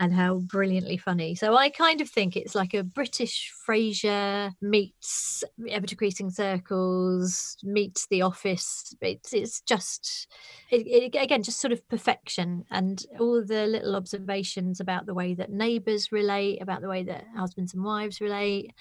and 0.00 0.12
how 0.12 0.38
brilliantly 0.38 0.96
funny. 0.96 1.34
So 1.34 1.56
I 1.56 1.70
kind 1.70 2.00
of 2.00 2.08
think 2.08 2.36
it's 2.36 2.54
like 2.54 2.74
a 2.74 2.82
British 2.82 3.52
Frasier 3.66 4.52
meets 4.60 5.44
ever 5.68 5.86
decreasing 5.86 6.30
circles 6.30 7.56
meets 7.62 8.06
The 8.08 8.22
Office. 8.22 8.94
It's 9.00 9.32
it's 9.32 9.60
just 9.60 10.28
it, 10.70 10.86
it, 10.86 11.14
again 11.16 11.42
just 11.42 11.60
sort 11.60 11.72
of 11.72 11.86
perfection 11.88 12.64
and 12.70 13.04
all 13.18 13.44
the 13.44 13.66
little 13.66 13.96
observations 13.96 14.80
about 14.80 15.06
the 15.06 15.14
way 15.14 15.34
that 15.34 15.50
neighbours 15.50 16.12
relate, 16.12 16.60
about 16.62 16.80
the 16.82 16.88
way 16.88 17.02
that 17.04 17.24
husbands 17.36 17.74
and 17.74 17.84
wives 17.84 18.20
relate, 18.20 18.72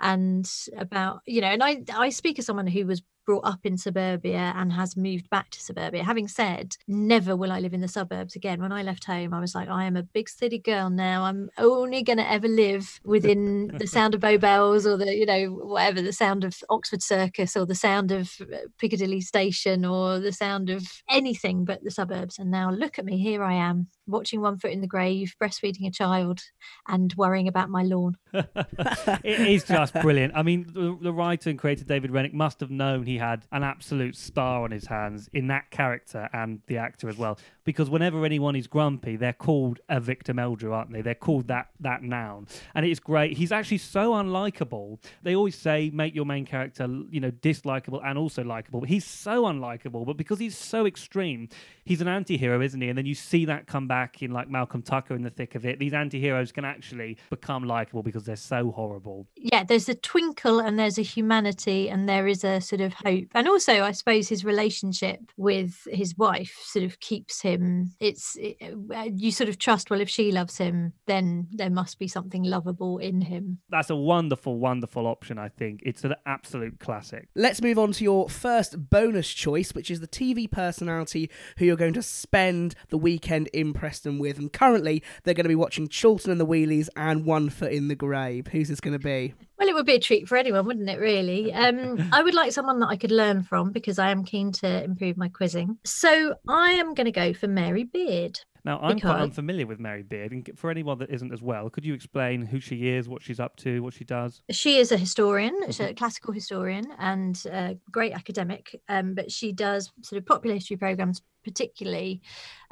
and 0.00 0.50
about 0.76 1.20
you 1.26 1.40
know. 1.40 1.48
And 1.48 1.62
I 1.62 1.82
I 1.94 2.10
speak 2.10 2.38
as 2.38 2.46
someone 2.46 2.66
who 2.66 2.86
was 2.86 3.02
brought 3.24 3.44
up 3.44 3.60
in 3.64 3.76
suburbia 3.76 4.52
and 4.56 4.72
has 4.72 4.96
moved 4.96 5.28
back 5.30 5.50
to 5.50 5.60
suburbia. 5.60 6.04
Having 6.04 6.28
said, 6.28 6.76
never 6.88 7.36
will 7.36 7.52
I 7.52 7.60
live 7.60 7.74
in 7.74 7.80
the 7.80 7.88
suburbs 7.88 8.36
again. 8.36 8.60
When 8.60 8.72
I 8.72 8.82
left 8.82 9.04
home, 9.04 9.32
I 9.34 9.40
was 9.40 9.54
like, 9.54 9.68
I 9.68 9.84
am 9.84 9.96
a 9.96 10.02
big 10.02 10.28
city 10.28 10.58
girl 10.58 10.90
now. 10.90 11.24
I'm 11.24 11.50
only 11.58 12.02
going 12.02 12.18
to 12.18 12.30
ever 12.30 12.48
live 12.48 13.00
within 13.04 13.68
the 13.78 13.86
sound 13.86 14.14
of 14.14 14.20
Bow 14.20 14.38
Bells 14.38 14.86
or 14.86 14.96
the, 14.96 15.14
you 15.14 15.26
know, 15.26 15.46
whatever, 15.46 16.02
the 16.02 16.12
sound 16.12 16.44
of 16.44 16.56
Oxford 16.68 17.02
Circus 17.02 17.56
or 17.56 17.66
the 17.66 17.74
sound 17.74 18.12
of 18.12 18.32
uh, 18.40 18.58
Piccadilly 18.78 19.20
Station 19.20 19.84
or 19.84 20.18
the 20.18 20.32
sound 20.32 20.70
of 20.70 20.86
anything 21.08 21.64
but 21.64 21.82
the 21.84 21.90
suburbs. 21.90 22.38
And 22.38 22.50
now 22.50 22.70
look 22.70 22.98
at 22.98 23.04
me, 23.04 23.18
here 23.18 23.42
I 23.42 23.54
am, 23.54 23.88
watching 24.06 24.40
One 24.40 24.58
Foot 24.58 24.72
in 24.72 24.80
the 24.80 24.86
Grave, 24.86 25.34
breastfeeding 25.42 25.86
a 25.86 25.90
child, 25.90 26.40
and 26.88 27.12
worrying 27.16 27.48
about 27.48 27.70
my 27.70 27.82
lawn. 27.82 28.16
it 28.32 29.24
is 29.24 29.64
just 29.64 29.94
brilliant. 29.94 30.34
I 30.36 30.42
mean, 30.42 30.66
the, 30.72 30.96
the, 31.00 31.12
writer 31.12 31.50
and 31.50 31.58
creator 31.58 31.84
David 31.84 32.10
Renwick 32.10 32.34
must 32.34 32.60
have 32.60 32.70
known 32.70 33.04
he 33.04 33.18
had 33.18 33.46
an 33.52 33.62
absolute 33.62 34.16
star 34.16 34.64
on 34.64 34.70
his 34.70 34.86
hands 34.86 35.28
in 35.32 35.48
that 35.48 35.70
character 35.70 36.28
and 36.32 36.60
the 36.66 36.78
actor 36.78 37.08
as 37.08 37.16
well. 37.16 37.38
Because 37.64 37.88
whenever 37.88 38.24
anyone 38.24 38.56
is 38.56 38.66
grumpy, 38.66 39.14
they're 39.16 39.32
called 39.32 39.78
a 39.88 40.00
Victor 40.00 40.34
Meldrew, 40.34 40.72
aren't 40.72 40.92
they? 40.92 41.00
They're 41.00 41.14
called 41.14 41.46
that 41.48 41.68
that 41.80 42.02
noun, 42.02 42.48
and 42.74 42.84
it's 42.84 42.98
great. 42.98 43.36
He's 43.36 43.52
actually 43.52 43.78
so 43.78 44.12
unlikable. 44.12 44.98
They 45.22 45.36
always 45.36 45.54
say 45.54 45.90
make 45.94 46.14
your 46.14 46.24
main 46.26 46.44
character, 46.44 46.88
you 47.10 47.20
know, 47.20 47.30
dislikable 47.30 48.00
and 48.04 48.18
also 48.18 48.42
likable. 48.42 48.80
But 48.80 48.88
he's 48.88 49.04
so 49.04 49.44
unlikable, 49.44 50.04
but 50.04 50.16
because 50.16 50.40
he's 50.40 50.56
so 50.56 50.86
extreme, 50.86 51.48
he's 51.84 52.00
an 52.00 52.08
anti-hero, 52.08 52.60
isn't 52.60 52.80
he? 52.80 52.88
And 52.88 52.98
then 52.98 53.06
you 53.06 53.14
see 53.14 53.44
that 53.44 53.66
come 53.66 53.86
back 53.86 54.22
in 54.22 54.32
like 54.32 54.48
Malcolm 54.50 54.82
Tucker 54.82 55.14
in 55.14 55.22
the 55.22 55.30
thick 55.30 55.54
of 55.54 55.64
it. 55.64 55.78
These 55.78 55.92
anti-heroes 55.92 56.50
can 56.50 56.64
actually 56.64 57.16
become 57.30 57.64
likable 57.64 58.02
because 58.02 58.24
they're 58.24 58.36
so 58.36 58.72
horrible. 58.72 59.28
Yeah, 59.36 59.62
there's 59.62 59.88
a 59.88 59.94
twinkle 59.94 60.58
and 60.58 60.78
there's 60.78 60.98
a 60.98 61.02
humanity 61.02 61.88
and 61.88 62.08
there 62.08 62.26
is 62.26 62.42
a 62.42 62.60
sort 62.60 62.80
of 62.80 62.92
hope. 62.94 63.28
And 63.34 63.46
also, 63.46 63.82
I 63.84 63.92
suppose 63.92 64.28
his 64.28 64.44
relationship 64.44 65.20
with 65.36 65.86
his 65.90 66.16
wife 66.18 66.58
sort 66.64 66.84
of 66.84 66.98
keeps 66.98 67.40
him. 67.40 67.51
It's 68.00 68.36
it, 68.40 68.56
uh, 68.94 69.08
you 69.14 69.30
sort 69.32 69.48
of 69.48 69.58
trust. 69.58 69.90
Well, 69.90 70.00
if 70.00 70.08
she 70.08 70.32
loves 70.32 70.58
him, 70.58 70.92
then 71.06 71.48
there 71.52 71.70
must 71.70 71.98
be 71.98 72.08
something 72.08 72.42
lovable 72.42 72.98
in 72.98 73.20
him. 73.22 73.58
That's 73.68 73.90
a 73.90 73.96
wonderful, 73.96 74.58
wonderful 74.58 75.06
option. 75.06 75.38
I 75.38 75.48
think 75.48 75.80
it's 75.84 76.04
an 76.04 76.14
absolute 76.26 76.80
classic. 76.80 77.28
Let's 77.34 77.62
move 77.62 77.78
on 77.78 77.92
to 77.92 78.04
your 78.04 78.28
first 78.28 78.90
bonus 78.90 79.32
choice, 79.32 79.72
which 79.72 79.90
is 79.90 80.00
the 80.00 80.08
TV 80.08 80.50
personality 80.50 81.30
who 81.58 81.64
you're 81.64 81.76
going 81.76 81.94
to 81.94 82.02
spend 82.02 82.74
the 82.88 82.98
weekend 82.98 83.48
in 83.48 83.72
Preston 83.72 84.18
with. 84.18 84.38
And 84.38 84.52
currently, 84.52 85.02
they're 85.24 85.34
going 85.34 85.44
to 85.44 85.48
be 85.48 85.54
watching 85.54 85.88
Chorlton 85.88 86.30
and 86.30 86.40
the 86.40 86.46
Wheelies 86.46 86.88
and 86.96 87.24
One 87.24 87.50
Foot 87.50 87.72
in 87.72 87.88
the 87.88 87.94
Grave. 87.94 88.48
Who's 88.48 88.68
this 88.68 88.80
going 88.80 88.98
to 88.98 89.04
be? 89.04 89.34
Well, 89.62 89.68
it 89.68 89.74
would 89.76 89.86
be 89.86 89.94
a 89.94 90.00
treat 90.00 90.26
for 90.26 90.36
anyone, 90.36 90.66
wouldn't 90.66 90.90
it? 90.90 90.98
Really, 90.98 91.52
um, 91.52 92.10
I 92.12 92.20
would 92.20 92.34
like 92.34 92.50
someone 92.50 92.80
that 92.80 92.88
I 92.88 92.96
could 92.96 93.12
learn 93.12 93.44
from 93.44 93.70
because 93.70 93.96
I 93.96 94.10
am 94.10 94.24
keen 94.24 94.50
to 94.54 94.82
improve 94.82 95.16
my 95.16 95.28
quizzing. 95.28 95.78
So 95.84 96.34
I 96.48 96.72
am 96.72 96.94
going 96.94 97.04
to 97.04 97.12
go 97.12 97.32
for 97.32 97.46
Mary 97.46 97.84
Beard. 97.84 98.40
Now, 98.64 98.80
I'm 98.80 98.96
because... 98.96 99.12
quite 99.12 99.20
unfamiliar 99.20 99.68
with 99.68 99.78
Mary 99.78 100.02
Beard, 100.02 100.32
and 100.32 100.50
for 100.56 100.68
anyone 100.68 100.98
that 100.98 101.10
isn't 101.10 101.32
as 101.32 101.42
well, 101.42 101.70
could 101.70 101.84
you 101.84 101.94
explain 101.94 102.44
who 102.44 102.58
she 102.58 102.88
is, 102.88 103.08
what 103.08 103.22
she's 103.22 103.38
up 103.38 103.54
to, 103.58 103.84
what 103.84 103.94
she 103.94 104.02
does? 104.02 104.42
She 104.50 104.78
is 104.78 104.90
a 104.90 104.96
historian, 104.96 105.56
she's 105.66 105.78
a 105.78 105.84
mm-hmm. 105.84 105.94
classical 105.94 106.32
historian, 106.32 106.86
and 106.98 107.40
a 107.46 107.78
great 107.92 108.14
academic. 108.14 108.80
Um, 108.88 109.14
but 109.14 109.30
she 109.30 109.52
does 109.52 109.92
sort 110.00 110.20
of 110.20 110.26
popular 110.26 110.56
history 110.56 110.76
programs, 110.76 111.22
particularly 111.44 112.20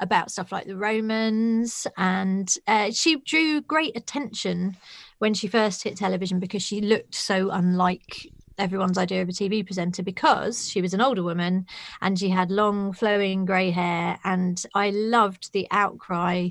about 0.01 0.29
stuff 0.29 0.51
like 0.51 0.65
the 0.65 0.75
Romans, 0.75 1.87
and 1.95 2.53
uh, 2.67 2.91
she 2.91 3.21
drew 3.21 3.61
great 3.61 3.95
attention 3.95 4.75
when 5.21 5.35
she 5.35 5.47
first 5.47 5.83
hit 5.83 5.95
television 5.95 6.39
because 6.39 6.63
she 6.63 6.81
looked 6.81 7.13
so 7.13 7.51
unlike 7.51 8.25
everyone's 8.57 8.97
idea 8.97 9.21
of 9.21 9.29
a 9.29 9.31
TV 9.31 9.63
presenter 9.63 10.01
because 10.01 10.67
she 10.67 10.81
was 10.81 10.95
an 10.95 11.01
older 11.01 11.21
woman 11.21 11.63
and 12.01 12.17
she 12.17 12.29
had 12.29 12.49
long 12.49 12.91
flowing 12.91 13.45
grey 13.45 13.69
hair 13.69 14.17
and 14.23 14.65
I 14.73 14.89
loved 14.89 15.53
the 15.53 15.67
outcry 15.69 16.49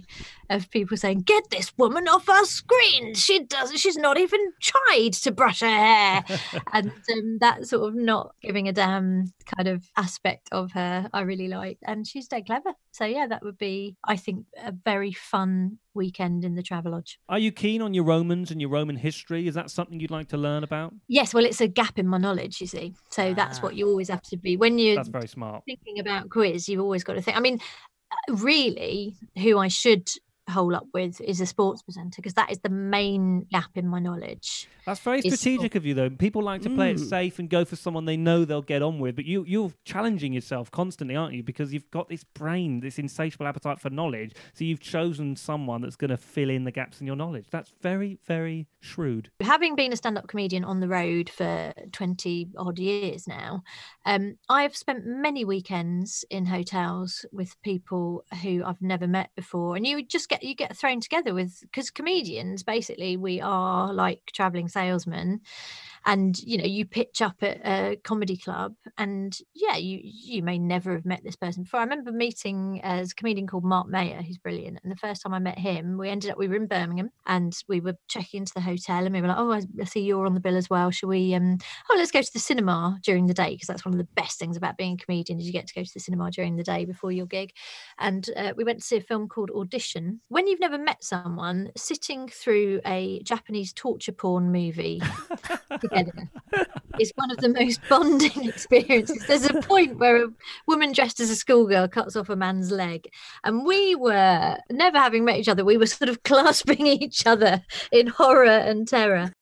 of 0.50 0.70
people 0.70 0.96
saying, 0.96 1.22
"Get 1.22 1.50
this 1.50 1.72
woman 1.78 2.06
off 2.06 2.28
our 2.28 2.44
screen! 2.44 3.14
She 3.14 3.44
doesn't. 3.44 3.78
She's 3.78 3.96
not 3.96 4.18
even 4.18 4.40
tried 4.60 5.14
to 5.22 5.32
brush 5.32 5.60
her 5.60 5.66
hair," 5.66 6.24
and 6.72 6.92
um, 7.12 7.38
that 7.40 7.66
sort 7.66 7.88
of 7.88 7.96
not 7.96 8.34
giving 8.40 8.68
a 8.68 8.72
damn 8.72 9.32
kind 9.56 9.68
of 9.68 9.90
aspect 9.96 10.48
of 10.52 10.72
her, 10.72 11.08
I 11.12 11.22
really 11.22 11.48
liked. 11.48 11.82
And 11.86 12.06
she's 12.06 12.28
dead 12.28 12.46
clever. 12.46 12.74
So 12.92 13.04
yeah, 13.04 13.26
that 13.28 13.42
would 13.42 13.58
be, 13.58 13.96
I 14.04 14.16
think, 14.16 14.46
a 14.62 14.72
very 14.72 15.12
fun 15.12 15.78
weekend 15.94 16.44
in 16.44 16.54
the 16.54 16.62
Travelodge. 16.62 17.16
Are 17.28 17.38
you 17.38 17.52
keen 17.52 17.82
on 17.82 17.94
your 17.94 18.04
Romans 18.04 18.50
and 18.50 18.60
your 18.60 18.70
Roman 18.70 18.96
history? 18.96 19.46
Is 19.46 19.54
that 19.54 19.70
something 19.70 20.00
you'd 20.00 20.10
like 20.10 20.28
to 20.28 20.36
learn 20.36 20.64
about? 20.64 20.92
Yes. 21.08 21.32
Well, 21.32 21.44
it's 21.44 21.60
a 21.60 21.68
gap 21.68 21.98
in 21.98 22.08
my 22.08 22.18
knowledge, 22.18 22.60
you 22.60 22.66
see. 22.66 22.94
So 23.10 23.30
ah, 23.30 23.34
that's 23.34 23.62
what 23.62 23.76
you 23.76 23.88
always 23.88 24.08
have 24.08 24.22
to 24.22 24.36
be 24.36 24.56
when 24.56 24.78
you're 24.78 24.96
that's 24.96 25.08
very 25.08 25.28
smart. 25.28 25.62
thinking 25.66 26.00
about 26.00 26.30
quiz. 26.30 26.68
You've 26.68 26.80
always 26.80 27.04
got 27.04 27.14
to 27.14 27.22
think. 27.22 27.36
I 27.36 27.40
mean, 27.40 27.60
really, 28.28 29.16
who 29.38 29.58
I 29.58 29.68
should 29.68 30.08
hole 30.50 30.74
up 30.74 30.86
with 30.92 31.20
is 31.20 31.40
a 31.40 31.46
sports 31.46 31.82
presenter 31.82 32.16
because 32.16 32.34
that 32.34 32.50
is 32.50 32.58
the 32.58 32.68
main 32.68 33.46
gap 33.50 33.70
in 33.74 33.88
my 33.88 33.98
knowledge. 33.98 34.68
That's 34.86 35.00
very 35.00 35.22
strategic 35.22 35.74
of 35.74 35.86
you, 35.86 35.94
though. 35.94 36.10
People 36.10 36.42
like 36.42 36.62
to 36.62 36.70
play 36.70 36.92
mm. 36.92 36.96
it 36.96 37.00
safe 37.00 37.38
and 37.38 37.48
go 37.48 37.64
for 37.64 37.76
someone 37.76 38.06
they 38.06 38.16
know 38.16 38.44
they'll 38.44 38.62
get 38.62 38.82
on 38.82 38.98
with, 38.98 39.16
but 39.16 39.24
you 39.24 39.44
you're 39.46 39.72
challenging 39.84 40.32
yourself 40.32 40.70
constantly, 40.70 41.14
aren't 41.16 41.34
you? 41.34 41.42
Because 41.42 41.72
you've 41.72 41.90
got 41.90 42.08
this 42.08 42.24
brain, 42.24 42.80
this 42.80 42.98
insatiable 42.98 43.46
appetite 43.46 43.80
for 43.80 43.90
knowledge. 43.90 44.34
So 44.54 44.64
you've 44.64 44.80
chosen 44.80 45.36
someone 45.36 45.82
that's 45.82 45.96
going 45.96 46.10
to 46.10 46.16
fill 46.16 46.50
in 46.50 46.64
the 46.64 46.72
gaps 46.72 47.00
in 47.00 47.06
your 47.06 47.16
knowledge. 47.16 47.46
That's 47.50 47.72
very 47.80 48.18
very 48.26 48.66
shrewd. 48.80 49.30
Having 49.40 49.76
been 49.76 49.92
a 49.92 49.96
stand-up 49.96 50.26
comedian 50.28 50.64
on 50.64 50.80
the 50.80 50.88
road 50.88 51.28
for 51.30 51.72
twenty 51.92 52.48
odd 52.56 52.78
years 52.78 53.28
now, 53.28 53.62
um, 54.06 54.36
I've 54.48 54.76
spent 54.76 55.06
many 55.06 55.44
weekends 55.44 56.24
in 56.30 56.46
hotels 56.46 57.24
with 57.32 57.60
people 57.62 58.24
who 58.42 58.64
I've 58.64 58.82
never 58.82 59.06
met 59.06 59.30
before, 59.36 59.76
and 59.76 59.86
you 59.86 60.04
just 60.04 60.28
get 60.28 60.39
you 60.42 60.54
get 60.54 60.76
thrown 60.76 61.00
together 61.00 61.34
with 61.34 61.60
because 61.62 61.90
comedians 61.90 62.62
basically 62.62 63.16
we 63.16 63.40
are 63.40 63.92
like 63.92 64.20
traveling 64.32 64.68
salesmen 64.68 65.40
and 66.06 66.38
you 66.40 66.58
know 66.58 66.64
you 66.64 66.84
pitch 66.84 67.22
up 67.22 67.42
at 67.42 67.60
a 67.64 67.96
comedy 68.04 68.36
club 68.36 68.74
and 68.98 69.38
yeah 69.54 69.76
you 69.76 70.00
you 70.02 70.42
may 70.42 70.58
never 70.58 70.92
have 70.92 71.04
met 71.04 71.22
this 71.24 71.36
person 71.36 71.64
before. 71.64 71.80
I 71.80 71.84
remember 71.84 72.12
meeting 72.12 72.80
as 72.82 73.12
a 73.12 73.14
comedian 73.14 73.46
called 73.46 73.64
mark 73.64 73.88
mayer 73.88 74.22
who's 74.22 74.38
brilliant 74.38 74.78
and 74.82 74.90
the 74.90 74.96
first 74.96 75.22
time 75.22 75.34
i 75.34 75.38
met 75.38 75.58
him 75.58 75.98
we 75.98 76.08
ended 76.08 76.30
up 76.30 76.38
we 76.38 76.48
were 76.48 76.56
in 76.56 76.66
birmingham 76.66 77.10
and 77.26 77.56
we 77.68 77.80
were 77.80 77.94
checking 78.08 78.40
into 78.40 78.52
the 78.54 78.60
hotel 78.60 79.04
and 79.04 79.14
we 79.14 79.20
were 79.20 79.28
like 79.28 79.38
oh 79.38 79.52
i 79.52 79.84
see 79.84 80.00
you're 80.00 80.26
on 80.26 80.34
the 80.34 80.40
bill 80.40 80.56
as 80.56 80.70
well. 80.70 80.90
Shall 80.90 81.08
we 81.08 81.34
um 81.34 81.58
oh 81.90 81.94
let's 81.96 82.10
go 82.10 82.22
to 82.22 82.32
the 82.32 82.38
cinema 82.38 82.98
during 83.02 83.26
the 83.26 83.34
day 83.34 83.50
because 83.50 83.68
that's 83.68 83.84
one 83.84 83.94
of 83.94 83.98
the 83.98 84.08
best 84.14 84.38
things 84.38 84.56
about 84.56 84.76
being 84.76 84.94
a 84.94 85.04
comedian 85.04 85.38
is 85.38 85.46
you 85.46 85.52
get 85.52 85.66
to 85.66 85.74
go 85.74 85.82
to 85.82 85.90
the 85.92 86.00
cinema 86.00 86.30
during 86.30 86.56
the 86.56 86.62
day 86.62 86.84
before 86.84 87.12
your 87.12 87.26
gig. 87.26 87.52
And 87.98 88.28
uh, 88.36 88.52
we 88.56 88.64
went 88.64 88.80
to 88.80 88.84
see 88.84 88.96
a 88.96 89.02
film 89.02 89.28
called 89.28 89.50
audition. 89.50 90.20
When 90.28 90.46
you've 90.46 90.60
never 90.60 90.78
met 90.78 91.02
someone 91.04 91.70
sitting 91.76 92.28
through 92.28 92.80
a 92.86 93.20
japanese 93.22 93.72
torture 93.72 94.12
porn 94.12 94.50
movie 94.50 95.00
together 95.90 96.30
is 96.98 97.12
one 97.16 97.30
of 97.30 97.38
the 97.38 97.48
most 97.48 97.80
bonding 97.88 98.48
experiences. 98.48 99.24
There's 99.26 99.46
a 99.46 99.60
point 99.62 99.98
where 99.98 100.24
a 100.24 100.28
woman 100.66 100.92
dressed 100.92 101.20
as 101.20 101.30
a 101.30 101.36
schoolgirl 101.36 101.88
cuts 101.88 102.16
off 102.16 102.28
a 102.28 102.36
man's 102.36 102.70
leg, 102.70 103.08
and 103.44 103.64
we 103.64 103.94
were 103.94 104.56
never 104.70 104.98
having 104.98 105.24
met 105.24 105.38
each 105.38 105.48
other, 105.48 105.64
we 105.64 105.76
were 105.76 105.86
sort 105.86 106.08
of 106.08 106.22
clasping 106.24 106.86
each 106.86 107.26
other 107.26 107.62
in 107.92 108.08
horror 108.08 108.46
and 108.46 108.86
terror. 108.88 109.32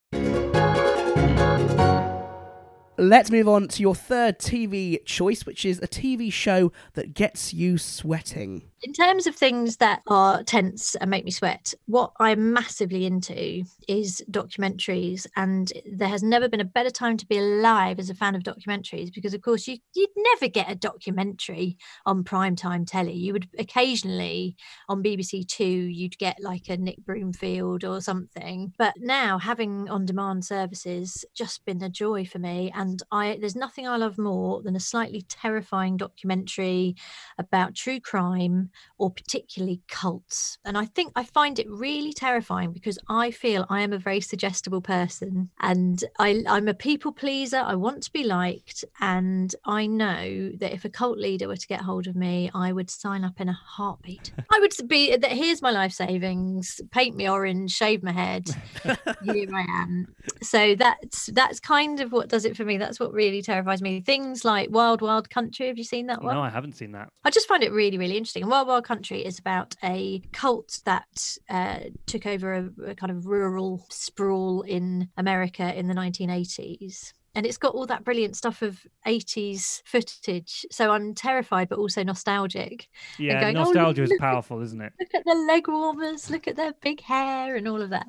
Let's 3.00 3.30
move 3.30 3.46
on 3.46 3.68
to 3.68 3.80
your 3.80 3.94
third 3.94 4.40
TV 4.40 5.04
choice, 5.06 5.46
which 5.46 5.64
is 5.64 5.78
a 5.78 5.86
TV 5.86 6.32
show 6.32 6.72
that 6.94 7.14
gets 7.14 7.54
you 7.54 7.78
sweating. 7.78 8.64
In 8.80 8.92
terms 8.92 9.26
of 9.26 9.34
things 9.34 9.78
that 9.78 10.02
are 10.06 10.44
tense 10.44 10.94
and 10.94 11.10
make 11.10 11.24
me 11.24 11.32
sweat, 11.32 11.74
what 11.86 12.12
I'm 12.20 12.52
massively 12.52 13.06
into 13.06 13.64
is 13.88 14.22
documentaries. 14.30 15.26
And 15.34 15.72
there 15.84 16.08
has 16.08 16.22
never 16.22 16.48
been 16.48 16.60
a 16.60 16.64
better 16.64 16.90
time 16.90 17.16
to 17.16 17.26
be 17.26 17.38
alive 17.38 17.98
as 17.98 18.08
a 18.08 18.14
fan 18.14 18.36
of 18.36 18.44
documentaries 18.44 19.12
because, 19.12 19.34
of 19.34 19.42
course, 19.42 19.66
you, 19.66 19.78
you'd 19.96 20.10
never 20.16 20.46
get 20.46 20.70
a 20.70 20.76
documentary 20.76 21.76
on 22.06 22.22
primetime 22.22 22.86
telly. 22.86 23.14
You 23.14 23.32
would 23.32 23.48
occasionally 23.58 24.54
on 24.88 25.02
BBC 25.02 25.48
Two, 25.48 25.64
you'd 25.64 26.18
get 26.18 26.36
like 26.40 26.68
a 26.68 26.76
Nick 26.76 27.04
Broomfield 27.04 27.82
or 27.82 28.00
something. 28.00 28.72
But 28.78 28.94
now 28.98 29.38
having 29.38 29.90
on 29.90 30.06
demand 30.06 30.44
services 30.44 31.24
just 31.34 31.64
been 31.64 31.82
a 31.82 31.90
joy 31.90 32.24
for 32.26 32.38
me. 32.38 32.70
And 32.76 33.02
I 33.10 33.38
there's 33.40 33.56
nothing 33.56 33.88
I 33.88 33.96
love 33.96 34.18
more 34.18 34.62
than 34.62 34.76
a 34.76 34.80
slightly 34.80 35.22
terrifying 35.22 35.96
documentary 35.96 36.94
about 37.38 37.74
true 37.74 37.98
crime 37.98 38.67
Um, 38.68 38.72
or 38.98 39.10
particularly 39.10 39.80
cults. 39.88 40.58
And 40.64 40.76
I 40.76 40.84
think 40.84 41.12
I 41.14 41.22
find 41.22 41.58
it 41.58 41.70
really 41.70 42.12
terrifying 42.12 42.72
because 42.72 42.98
I 43.08 43.30
feel 43.30 43.66
I 43.70 43.82
am 43.82 43.92
a 43.92 43.98
very 43.98 44.20
suggestible 44.20 44.80
person 44.80 45.50
and 45.60 46.02
I, 46.18 46.42
I'm 46.48 46.68
a 46.68 46.74
people 46.74 47.12
pleaser. 47.12 47.58
I 47.58 47.76
want 47.76 48.02
to 48.04 48.12
be 48.12 48.24
liked. 48.24 48.84
And 49.00 49.54
I 49.64 49.86
know 49.86 50.50
that 50.58 50.72
if 50.72 50.84
a 50.84 50.88
cult 50.88 51.18
leader 51.18 51.46
were 51.46 51.56
to 51.56 51.66
get 51.66 51.82
hold 51.82 52.06
of 52.06 52.16
me, 52.16 52.50
I 52.54 52.72
would 52.72 52.90
sign 52.90 53.24
up 53.24 53.40
in 53.40 53.48
a 53.48 53.52
heartbeat. 53.52 54.32
I 54.52 54.58
would 54.58 54.72
be 54.88 55.16
that 55.16 55.32
here's 55.32 55.62
my 55.62 55.70
life 55.70 55.92
savings, 55.92 56.80
paint 56.90 57.16
me 57.16 57.28
orange, 57.28 57.70
shave 57.70 58.02
my 58.02 58.12
head. 58.12 58.48
Here 59.24 59.48
I 59.54 59.64
am. 59.68 60.14
So 60.42 60.74
that's 60.74 61.26
that's 61.26 61.60
kind 61.60 62.00
of 62.00 62.12
what 62.12 62.28
does 62.28 62.44
it 62.44 62.56
for 62.56 62.64
me. 62.64 62.78
That's 62.78 62.98
what 62.98 63.12
really 63.12 63.42
terrifies 63.42 63.80
me. 63.80 64.00
Things 64.00 64.44
like 64.44 64.70
Wild 64.70 65.02
Wild 65.02 65.30
Country. 65.30 65.68
Have 65.68 65.78
you 65.78 65.84
seen 65.84 66.06
that 66.06 66.22
one? 66.22 66.34
No, 66.34 66.42
I 66.42 66.50
haven't 66.50 66.76
seen 66.76 66.92
that. 66.92 67.08
I 67.24 67.30
just 67.30 67.48
find 67.48 67.62
it 67.62 67.72
really, 67.72 67.98
really 67.98 68.16
interesting. 68.16 68.48
Wild 68.58 68.66
Wild 68.68 68.84
Country 68.84 69.24
is 69.24 69.38
about 69.38 69.76
a 69.84 70.20
cult 70.32 70.80
that 70.84 71.38
uh, 71.48 71.78
took 72.06 72.26
over 72.26 72.54
a, 72.54 72.90
a 72.90 72.94
kind 72.96 73.12
of 73.12 73.24
rural 73.24 73.86
sprawl 73.88 74.62
in 74.62 75.10
America 75.16 75.72
in 75.78 75.86
the 75.86 75.94
1980s 75.94 77.12
and 77.36 77.46
it's 77.46 77.56
got 77.56 77.72
all 77.76 77.86
that 77.86 78.02
brilliant 78.02 78.36
stuff 78.36 78.62
of 78.62 78.84
80s 79.06 79.82
footage. 79.84 80.66
So 80.72 80.90
i'm 80.90 81.14
terrified 81.14 81.68
but 81.68 81.78
also 81.78 82.02
nostalgic. 82.02 82.88
Yeah, 83.16 83.40
going, 83.40 83.56
"Oh, 83.56 83.62
nostalgia 83.62 84.02
is 84.02 84.10
look- 84.10 84.18
powerful, 84.18 84.60
isn't 84.60 84.80
it? 84.80 84.92
look 84.98 85.14
at 85.14 85.24
the 85.24 85.34
leg 85.34 85.68
warmers 85.68 86.30
look 86.30 86.48
at 86.48 86.56
their 86.56 86.72
big 86.82 87.00
hair 87.00 87.54
and 87.54 87.68
all 87.68 87.80
of 87.80 87.90
that 87.90 88.08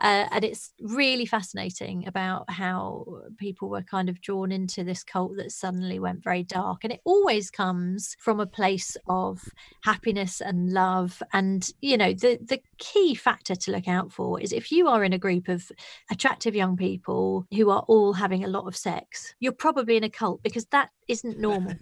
uh, 0.00 0.26
and 0.30 0.44
it's 0.44 0.72
really 0.80 1.26
fascinating 1.26 2.06
about 2.06 2.50
how 2.50 3.04
people 3.38 3.68
were 3.68 3.82
kind 3.82 4.08
of 4.08 4.20
drawn 4.20 4.50
into 4.50 4.82
this 4.84 5.04
cult 5.04 5.36
that 5.36 5.52
suddenly 5.52 5.98
went 5.98 6.22
very 6.22 6.42
dark. 6.42 6.84
And 6.84 6.92
it 6.92 7.00
always 7.04 7.50
comes 7.50 8.16
from 8.18 8.40
a 8.40 8.46
place 8.46 8.96
of 9.08 9.42
happiness 9.82 10.40
and 10.40 10.72
love. 10.72 11.22
And 11.32 11.68
you 11.80 11.96
know 11.96 12.12
the 12.12 12.38
the 12.42 12.60
key 12.78 13.14
factor 13.14 13.54
to 13.54 13.70
look 13.70 13.88
out 13.88 14.12
for 14.12 14.40
is 14.40 14.52
if 14.52 14.72
you 14.72 14.88
are 14.88 15.04
in 15.04 15.12
a 15.12 15.18
group 15.18 15.48
of 15.48 15.70
attractive 16.10 16.54
young 16.54 16.76
people 16.76 17.46
who 17.54 17.70
are 17.70 17.84
all 17.88 18.12
having 18.14 18.44
a 18.44 18.48
lot 18.48 18.66
of 18.66 18.76
sex 18.76 19.34
you're 19.40 19.52
probably 19.52 19.96
in 19.96 20.04
a 20.04 20.10
cult 20.10 20.42
because 20.42 20.66
that 20.66 20.90
isn't 21.08 21.38
normal. 21.38 21.74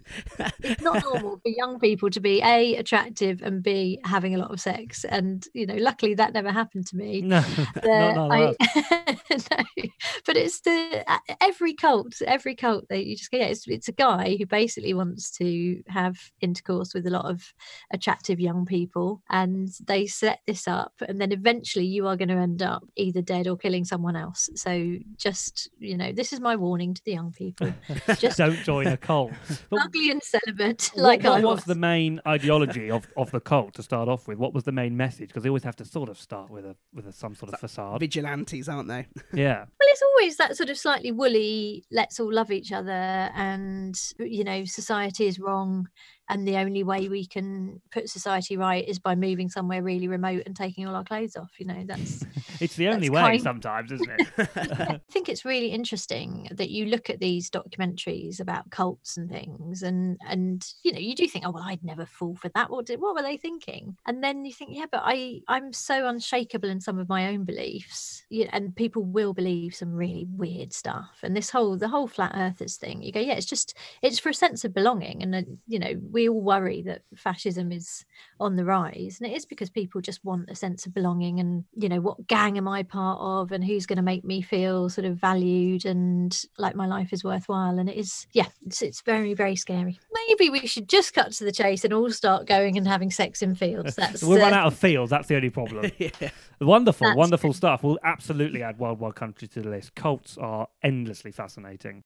It's 0.60 0.82
not 0.82 1.02
normal 1.12 1.36
for 1.36 1.48
young 1.48 1.78
people 1.78 2.10
to 2.10 2.20
be 2.20 2.42
a 2.42 2.74
attractive 2.76 3.40
and 3.42 3.62
b 3.62 4.00
having 4.04 4.34
a 4.34 4.38
lot 4.38 4.50
of 4.50 4.60
sex. 4.60 5.04
And 5.04 5.46
you 5.54 5.66
know 5.66 5.76
luckily 5.76 6.14
that 6.14 6.32
never 6.32 6.50
happened 6.50 6.86
to 6.88 6.96
me. 6.96 7.22
No, 7.22 7.40
the- 7.74 8.01
not, 8.02 8.28
not 8.28 8.32
I, 8.32 8.44
us. 8.44 9.50
no, 9.50 9.84
but 10.26 10.36
it's 10.36 10.60
the 10.60 11.04
uh, 11.06 11.18
every 11.40 11.74
cult, 11.74 12.20
every 12.26 12.54
cult 12.54 12.88
that 12.88 13.04
you 13.04 13.16
just 13.16 13.30
get. 13.30 13.50
It's, 13.50 13.66
it's 13.66 13.88
a 13.88 13.92
guy 13.92 14.36
who 14.38 14.46
basically 14.46 14.94
wants 14.94 15.30
to 15.38 15.82
have 15.88 16.18
intercourse 16.40 16.94
with 16.94 17.06
a 17.06 17.10
lot 17.10 17.26
of 17.26 17.52
attractive 17.92 18.40
young 18.40 18.64
people, 18.66 19.22
and 19.30 19.68
they 19.86 20.06
set 20.06 20.40
this 20.46 20.68
up, 20.68 20.92
and 21.06 21.20
then 21.20 21.32
eventually 21.32 21.86
you 21.86 22.06
are 22.06 22.16
going 22.16 22.28
to 22.28 22.34
end 22.34 22.62
up 22.62 22.84
either 22.96 23.22
dead 23.22 23.46
or 23.46 23.56
killing 23.56 23.84
someone 23.84 24.16
else. 24.16 24.50
So 24.54 24.96
just 25.16 25.70
you 25.78 25.96
know, 25.96 26.12
this 26.12 26.32
is 26.32 26.40
my 26.40 26.56
warning 26.56 26.94
to 26.94 27.02
the 27.04 27.12
young 27.12 27.32
people: 27.32 27.72
just 28.18 28.38
Don't 28.38 28.62
join 28.64 28.86
a 28.86 28.96
cult. 28.96 29.32
But 29.70 29.80
ugly 29.82 30.10
and 30.10 30.22
celibate, 30.22 30.90
what, 30.94 31.02
like 31.02 31.22
what 31.22 31.32
I 31.32 31.44
was 31.44 31.56
was. 31.58 31.64
the 31.64 31.74
main 31.74 32.20
ideology 32.26 32.90
of, 32.90 33.06
of 33.16 33.30
the 33.30 33.40
cult 33.40 33.74
to 33.74 33.82
start 33.82 34.08
off 34.08 34.28
with? 34.28 34.38
What 34.38 34.52
was 34.52 34.64
the 34.64 34.72
main 34.72 34.96
message? 34.96 35.28
Because 35.28 35.42
they 35.42 35.48
always 35.48 35.64
have 35.64 35.76
to 35.76 35.84
sort 35.84 36.08
of 36.08 36.18
start 36.18 36.50
with 36.50 36.64
a 36.64 36.76
with 36.92 37.06
a, 37.06 37.12
some 37.12 37.34
sort 37.34 37.52
of 37.52 37.60
facade. 37.60 37.91
Vigilantes, 37.98 38.68
aren't 38.68 38.88
they? 38.88 39.06
Yeah. 39.34 39.58
Well, 39.58 39.88
it's 39.90 40.02
always 40.02 40.36
that 40.36 40.56
sort 40.56 40.70
of 40.70 40.78
slightly 40.78 41.12
woolly, 41.12 41.84
let's 41.90 42.20
all 42.20 42.32
love 42.32 42.50
each 42.50 42.72
other, 42.72 42.90
and, 42.90 43.98
you 44.18 44.44
know, 44.44 44.64
society 44.64 45.26
is 45.26 45.38
wrong. 45.38 45.88
And 46.32 46.48
the 46.48 46.56
only 46.56 46.82
way 46.82 47.10
we 47.10 47.26
can 47.26 47.82
put 47.90 48.08
society 48.08 48.56
right 48.56 48.88
is 48.88 48.98
by 48.98 49.14
moving 49.14 49.50
somewhere 49.50 49.82
really 49.82 50.08
remote 50.08 50.44
and 50.46 50.56
taking 50.56 50.88
all 50.88 50.96
our 50.96 51.04
clothes 51.04 51.36
off. 51.36 51.50
You 51.58 51.66
know, 51.66 51.84
that's. 51.86 52.24
It's 52.60 52.76
the 52.76 52.88
only 52.88 53.10
way 53.10 53.20
kind- 53.20 53.42
sometimes, 53.42 53.90
isn't 53.90 54.08
it? 54.08 54.28
I 54.56 55.00
think 55.10 55.28
it's 55.28 55.44
really 55.44 55.72
interesting 55.72 56.48
that 56.52 56.70
you 56.70 56.86
look 56.86 57.10
at 57.10 57.18
these 57.18 57.50
documentaries 57.50 58.38
about 58.38 58.70
cults 58.70 59.16
and 59.16 59.28
things, 59.28 59.82
and 59.82 60.16
and 60.28 60.64
you 60.84 60.92
know 60.92 61.00
you 61.00 61.16
do 61.16 61.26
think, 61.26 61.44
oh 61.44 61.50
well, 61.50 61.64
I'd 61.66 61.82
never 61.82 62.06
fall 62.06 62.36
for 62.36 62.50
that. 62.50 62.70
What 62.70 62.86
did 62.86 63.00
what 63.00 63.16
were 63.16 63.22
they 63.22 63.36
thinking? 63.36 63.96
And 64.06 64.22
then 64.22 64.44
you 64.44 64.52
think, 64.52 64.70
yeah, 64.74 64.86
but 64.92 65.02
I 65.04 65.40
I'm 65.48 65.72
so 65.72 66.06
unshakable 66.06 66.68
in 66.68 66.80
some 66.80 67.00
of 67.00 67.08
my 67.08 67.28
own 67.28 67.44
beliefs, 67.44 68.22
you 68.30 68.44
know, 68.44 68.50
and 68.52 68.76
people 68.76 69.02
will 69.02 69.34
believe 69.34 69.74
some 69.74 69.92
really 69.92 70.28
weird 70.30 70.72
stuff. 70.72 71.18
And 71.24 71.36
this 71.36 71.50
whole 71.50 71.76
the 71.76 71.88
whole 71.88 72.06
flat 72.06 72.32
earthers 72.36 72.76
thing, 72.76 73.02
you 73.02 73.10
go, 73.10 73.20
yeah, 73.20 73.34
it's 73.34 73.46
just 73.46 73.76
it's 74.02 74.20
for 74.20 74.28
a 74.28 74.34
sense 74.34 74.64
of 74.64 74.72
belonging, 74.72 75.22
and 75.22 75.34
uh, 75.34 75.42
you 75.66 75.80
know 75.80 75.94
we 76.12 76.21
all 76.28 76.40
worry 76.40 76.82
that 76.82 77.02
fascism 77.16 77.72
is 77.72 78.04
on 78.40 78.56
the 78.56 78.64
rise, 78.64 79.18
and 79.20 79.30
it 79.30 79.36
is 79.36 79.44
because 79.44 79.70
people 79.70 80.00
just 80.00 80.24
want 80.24 80.50
a 80.50 80.54
sense 80.54 80.86
of 80.86 80.94
belonging, 80.94 81.40
and 81.40 81.64
you 81.74 81.88
know 81.88 82.00
what 82.00 82.26
gang 82.26 82.56
am 82.58 82.68
I 82.68 82.82
part 82.82 83.18
of, 83.20 83.52
and 83.52 83.64
who's 83.64 83.86
going 83.86 83.96
to 83.96 84.02
make 84.02 84.24
me 84.24 84.42
feel 84.42 84.88
sort 84.88 85.04
of 85.04 85.16
valued 85.16 85.84
and 85.84 86.44
like 86.58 86.74
my 86.74 86.86
life 86.86 87.12
is 87.12 87.24
worthwhile, 87.24 87.78
and 87.78 87.88
it 87.88 87.96
is 87.96 88.26
yeah, 88.32 88.46
it's, 88.66 88.82
it's 88.82 89.00
very 89.02 89.34
very 89.34 89.56
scary. 89.56 89.98
Maybe 90.28 90.50
we 90.50 90.66
should 90.66 90.88
just 90.88 91.14
cut 91.14 91.32
to 91.32 91.44
the 91.44 91.52
chase 91.52 91.84
and 91.84 91.92
all 91.92 92.10
start 92.10 92.46
going 92.46 92.76
and 92.76 92.86
having 92.86 93.10
sex 93.10 93.42
in 93.42 93.54
fields. 93.54 93.94
That's 93.96 94.22
we'll 94.22 94.38
run 94.38 94.52
uh, 94.52 94.56
out 94.56 94.66
of 94.66 94.78
fields. 94.78 95.10
That's 95.10 95.28
the 95.28 95.36
only 95.36 95.50
problem. 95.50 95.90
yeah. 95.98 96.30
Wonderful, 96.60 97.08
That's 97.08 97.16
wonderful 97.16 97.52
stuff. 97.52 97.82
We'll 97.82 97.98
absolutely 98.04 98.62
add 98.62 98.78
Wild 98.78 99.00
Wild 99.00 99.16
Country 99.16 99.48
to 99.48 99.62
the 99.62 99.70
list. 99.70 99.94
Cults 99.94 100.38
are 100.38 100.68
endlessly 100.82 101.32
fascinating. 101.32 102.04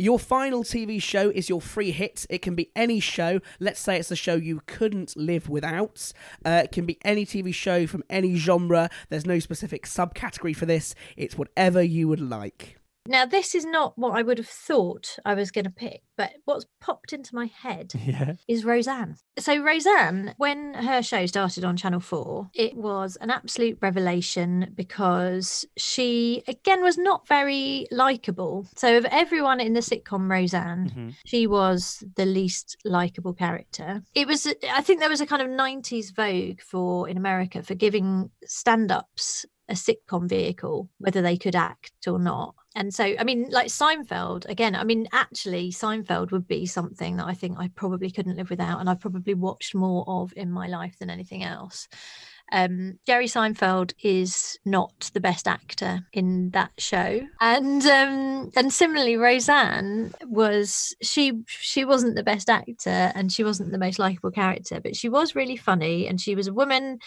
Your 0.00 0.18
final 0.18 0.64
TV 0.64 1.02
show 1.02 1.28
is 1.28 1.50
your 1.50 1.60
free 1.60 1.90
hit. 1.90 2.24
It 2.30 2.40
can 2.40 2.54
be 2.54 2.70
any 2.74 3.00
show. 3.00 3.40
Let's 3.58 3.80
say 3.80 3.98
it's 3.98 4.10
a 4.10 4.16
show 4.16 4.34
you 4.34 4.62
couldn't 4.64 5.14
live 5.14 5.50
without. 5.50 6.14
Uh, 6.42 6.62
it 6.64 6.72
can 6.72 6.86
be 6.86 6.96
any 7.04 7.26
TV 7.26 7.52
show 7.52 7.86
from 7.86 8.02
any 8.08 8.36
genre. 8.36 8.88
There's 9.10 9.26
no 9.26 9.38
specific 9.40 9.84
subcategory 9.84 10.56
for 10.56 10.64
this. 10.64 10.94
It's 11.18 11.36
whatever 11.36 11.82
you 11.82 12.08
would 12.08 12.18
like. 12.18 12.79
Now, 13.06 13.24
this 13.24 13.54
is 13.54 13.64
not 13.64 13.96
what 13.96 14.12
I 14.16 14.22
would 14.22 14.36
have 14.38 14.46
thought 14.46 15.18
I 15.24 15.32
was 15.34 15.50
going 15.50 15.64
to 15.64 15.70
pick, 15.70 16.02
but 16.18 16.32
what's 16.44 16.66
popped 16.80 17.12
into 17.14 17.34
my 17.34 17.46
head 17.46 17.92
Yeah. 18.04 18.34
is 18.46 18.64
Roseanne. 18.64 19.16
So, 19.38 19.58
Roseanne, 19.62 20.34
when 20.36 20.74
her 20.74 21.02
show 21.02 21.24
started 21.24 21.64
on 21.64 21.78
Channel 21.78 22.00
4, 22.00 22.50
it 22.54 22.76
was 22.76 23.16
an 23.22 23.30
absolute 23.30 23.78
revelation 23.80 24.72
because 24.74 25.64
she, 25.78 26.42
again, 26.46 26.82
was 26.82 26.98
not 26.98 27.26
very 27.26 27.86
likable. 27.90 28.66
So, 28.76 28.98
of 28.98 29.06
everyone 29.06 29.60
in 29.60 29.72
the 29.72 29.80
sitcom 29.80 30.30
Roseanne, 30.30 30.90
Mhm. 30.90 31.14
she 31.24 31.46
was 31.46 32.04
the 32.16 32.26
least 32.26 32.76
likable 32.84 33.32
character. 33.32 34.02
It 34.14 34.26
was, 34.26 34.46
I 34.70 34.82
think 34.82 35.00
there 35.00 35.08
was 35.08 35.22
a 35.22 35.26
kind 35.26 35.40
of 35.40 35.48
90s 35.48 36.10
vogue 36.14 36.60
for 36.60 37.08
in 37.08 37.16
America 37.16 37.62
for 37.62 37.74
giving 37.74 38.30
stand 38.44 38.92
ups 38.92 39.46
a 39.68 39.74
sitcom 39.74 40.28
vehicle, 40.28 40.90
whether 40.98 41.22
they 41.22 41.36
could 41.38 41.54
act 41.56 41.92
or 42.06 42.18
not. 42.18 42.54
And 42.76 42.94
so, 42.94 43.14
I 43.18 43.24
mean, 43.24 43.48
like 43.50 43.66
Seinfeld, 43.66 44.48
again, 44.48 44.76
I 44.76 44.84
mean, 44.84 45.08
actually, 45.12 45.72
Seinfeld 45.72 46.30
would 46.30 46.46
be 46.46 46.66
something 46.66 47.16
that 47.16 47.26
I 47.26 47.34
think 47.34 47.58
I 47.58 47.68
probably 47.74 48.10
couldn't 48.10 48.36
live 48.36 48.50
without. 48.50 48.78
And 48.78 48.88
I've 48.88 49.00
probably 49.00 49.34
watched 49.34 49.74
more 49.74 50.04
of 50.06 50.32
in 50.36 50.52
my 50.52 50.68
life 50.68 50.96
than 50.98 51.10
anything 51.10 51.42
else. 51.42 51.88
Um, 52.52 52.98
Jerry 53.06 53.26
Seinfeld 53.26 53.92
is 54.02 54.58
not 54.64 55.10
the 55.14 55.20
best 55.20 55.46
actor 55.46 56.00
in 56.12 56.50
that 56.50 56.72
show, 56.78 57.20
and 57.40 57.84
um, 57.86 58.50
and 58.56 58.72
similarly, 58.72 59.16
Roseanne 59.16 60.12
was 60.24 60.96
she 61.00 61.42
she 61.46 61.84
wasn't 61.84 62.16
the 62.16 62.24
best 62.24 62.50
actor 62.50 63.12
and 63.14 63.30
she 63.30 63.44
wasn't 63.44 63.70
the 63.70 63.78
most 63.78 64.00
likable 64.00 64.32
character, 64.32 64.80
but 64.80 64.96
she 64.96 65.08
was 65.08 65.36
really 65.36 65.56
funny 65.56 66.08
and 66.08 66.20
she 66.20 66.34
was 66.34 66.48
a 66.48 66.52
woman 66.52 66.98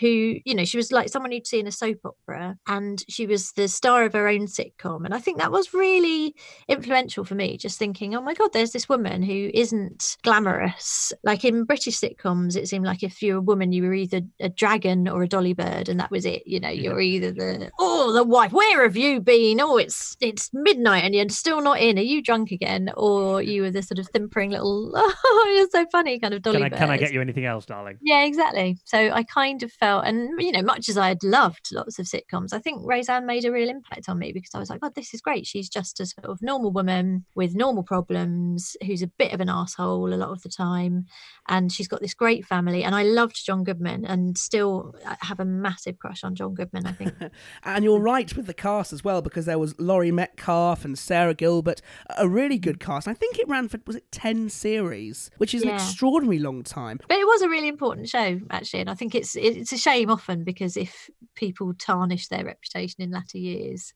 who, 0.00 0.36
you 0.44 0.54
know, 0.54 0.64
she 0.64 0.76
was 0.76 0.92
like 0.92 1.08
someone 1.08 1.32
you'd 1.32 1.46
see 1.46 1.60
in 1.60 1.66
a 1.66 1.72
soap 1.72 1.98
opera 2.04 2.56
and 2.66 3.02
she 3.08 3.26
was 3.26 3.52
the 3.52 3.68
star 3.68 4.04
of 4.04 4.12
her 4.12 4.28
own 4.28 4.46
sitcom. 4.46 5.04
And 5.04 5.14
I 5.14 5.18
think 5.18 5.38
that 5.38 5.52
was 5.52 5.74
really 5.74 6.34
influential 6.68 7.24
for 7.24 7.34
me, 7.34 7.56
just 7.56 7.78
thinking, 7.78 8.14
oh 8.14 8.20
my 8.20 8.34
God, 8.34 8.50
there's 8.52 8.72
this 8.72 8.88
woman 8.88 9.22
who 9.22 9.50
isn't 9.54 10.16
glamorous. 10.22 11.12
Like 11.24 11.44
in 11.44 11.64
British 11.64 11.98
sitcoms, 12.00 12.56
it 12.56 12.68
seemed 12.68 12.84
like 12.86 13.02
if 13.02 13.22
you're 13.22 13.38
a 13.38 13.42
woman, 13.42 13.72
you 13.72 13.82
were 13.82 13.94
either 13.94 14.20
a 14.40 14.48
dragon 14.48 15.08
or 15.08 15.22
a 15.22 15.28
dolly 15.28 15.54
bird, 15.54 15.88
and 15.88 15.98
that 16.00 16.10
was 16.10 16.24
it. 16.24 16.42
You 16.46 16.60
know, 16.60 16.68
you're 16.68 17.00
either 17.00 17.32
the, 17.32 17.70
oh, 17.78 18.12
the 18.12 18.24
wife, 18.24 18.52
where 18.52 18.82
have 18.82 18.96
you 18.96 19.20
been? 19.20 19.60
Oh, 19.60 19.76
it's 19.76 20.16
it's 20.20 20.50
midnight 20.52 21.04
and 21.04 21.14
you're 21.14 21.28
still 21.28 21.60
not 21.60 21.80
in. 21.80 21.98
Are 21.98 22.02
you 22.02 22.22
drunk 22.22 22.50
again? 22.50 22.90
Or 22.96 23.42
you 23.42 23.62
were 23.62 23.70
the 23.70 23.82
sort 23.82 23.98
of 23.98 24.08
simpering 24.14 24.50
little, 24.50 24.92
oh, 24.96 25.54
you're 25.56 25.68
so 25.70 25.88
funny 25.90 26.18
kind 26.18 26.34
of 26.34 26.42
dolly 26.42 26.58
Can 26.58 26.64
I, 26.64 26.68
bird. 26.68 26.78
can 26.78 26.90
I 26.90 26.96
get 26.96 27.12
you 27.12 27.20
anything 27.20 27.44
else, 27.44 27.66
darling? 27.66 27.98
Yeah, 28.00 28.24
exactly. 28.24 28.78
So 28.84 29.10
I 29.10 29.22
kind 29.24 29.62
of 29.62 29.72
felt, 29.72 29.87
and 30.04 30.40
you 30.40 30.52
know, 30.52 30.62
much 30.62 30.88
as 30.88 30.96
I 30.98 31.08
had 31.08 31.22
loved 31.22 31.68
lots 31.72 31.98
of 31.98 32.06
sitcoms, 32.06 32.52
I 32.52 32.58
think 32.58 32.82
Roseanne 32.84 33.26
made 33.26 33.44
a 33.44 33.52
real 33.52 33.68
impact 33.68 34.08
on 34.08 34.18
me 34.18 34.32
because 34.32 34.50
I 34.54 34.58
was 34.58 34.70
like, 34.70 34.80
God, 34.80 34.94
this 34.94 35.12
is 35.14 35.20
great. 35.20 35.46
She's 35.46 35.68
just 35.68 36.00
a 36.00 36.06
sort 36.06 36.26
of 36.26 36.42
normal 36.42 36.70
woman 36.72 37.24
with 37.34 37.54
normal 37.54 37.82
problems 37.82 38.76
who's 38.84 39.02
a 39.02 39.06
bit 39.06 39.32
of 39.32 39.40
an 39.40 39.48
asshole 39.48 40.12
a 40.12 40.16
lot 40.16 40.30
of 40.30 40.42
the 40.42 40.48
time. 40.48 41.06
And 41.48 41.72
she's 41.72 41.88
got 41.88 42.00
this 42.00 42.14
great 42.14 42.44
family. 42.46 42.84
And 42.84 42.94
I 42.94 43.02
loved 43.02 43.44
John 43.44 43.64
Goodman 43.64 44.04
and 44.04 44.36
still 44.36 44.94
uh, 45.06 45.16
have 45.20 45.40
a 45.40 45.44
massive 45.44 45.98
crush 45.98 46.22
on 46.24 46.34
John 46.34 46.54
Goodman, 46.54 46.86
I 46.86 46.92
think. 46.92 47.14
And 47.64 47.84
you're 47.84 48.00
right 48.00 48.34
with 48.36 48.46
the 48.46 48.54
cast 48.54 48.92
as 48.92 49.02
well, 49.04 49.22
because 49.22 49.44
there 49.46 49.58
was 49.58 49.74
Laurie 49.78 50.12
Metcalf 50.12 50.84
and 50.84 50.98
Sara 50.98 51.34
Gilbert, 51.34 51.80
a 52.16 52.28
really 52.28 52.58
good 52.58 52.80
cast. 52.80 53.06
I 53.08 53.14
think 53.14 53.38
it 53.38 53.48
ran 53.48 53.68
for 53.68 53.78
was 53.86 53.96
it 53.96 54.10
ten 54.12 54.48
series, 54.48 55.30
which 55.38 55.54
is 55.54 55.62
an 55.62 55.68
Yeah. 55.68 55.74
extraordinary 55.76 56.38
long 56.38 56.62
time. 56.62 56.98
but 57.08 57.16
it 57.18 57.26
was 57.26 57.42
a 57.42 57.48
really 57.48 57.68
important 57.68 58.08
show 58.08 58.38
actually 58.50 58.80
and 58.80 58.90
i 58.90 58.94
think 58.94 59.14
it's 59.14 59.36
it's 59.36 59.72
a 59.72 59.77
shame 59.78 60.10
often 60.10 60.44
because 60.44 60.76
if 60.76 61.08
people 61.34 61.72
tarnish 61.74 62.28
their 62.28 62.44
reputation 62.44 63.02
in 63.02 63.10
latter 63.10 63.38
years 63.38 63.94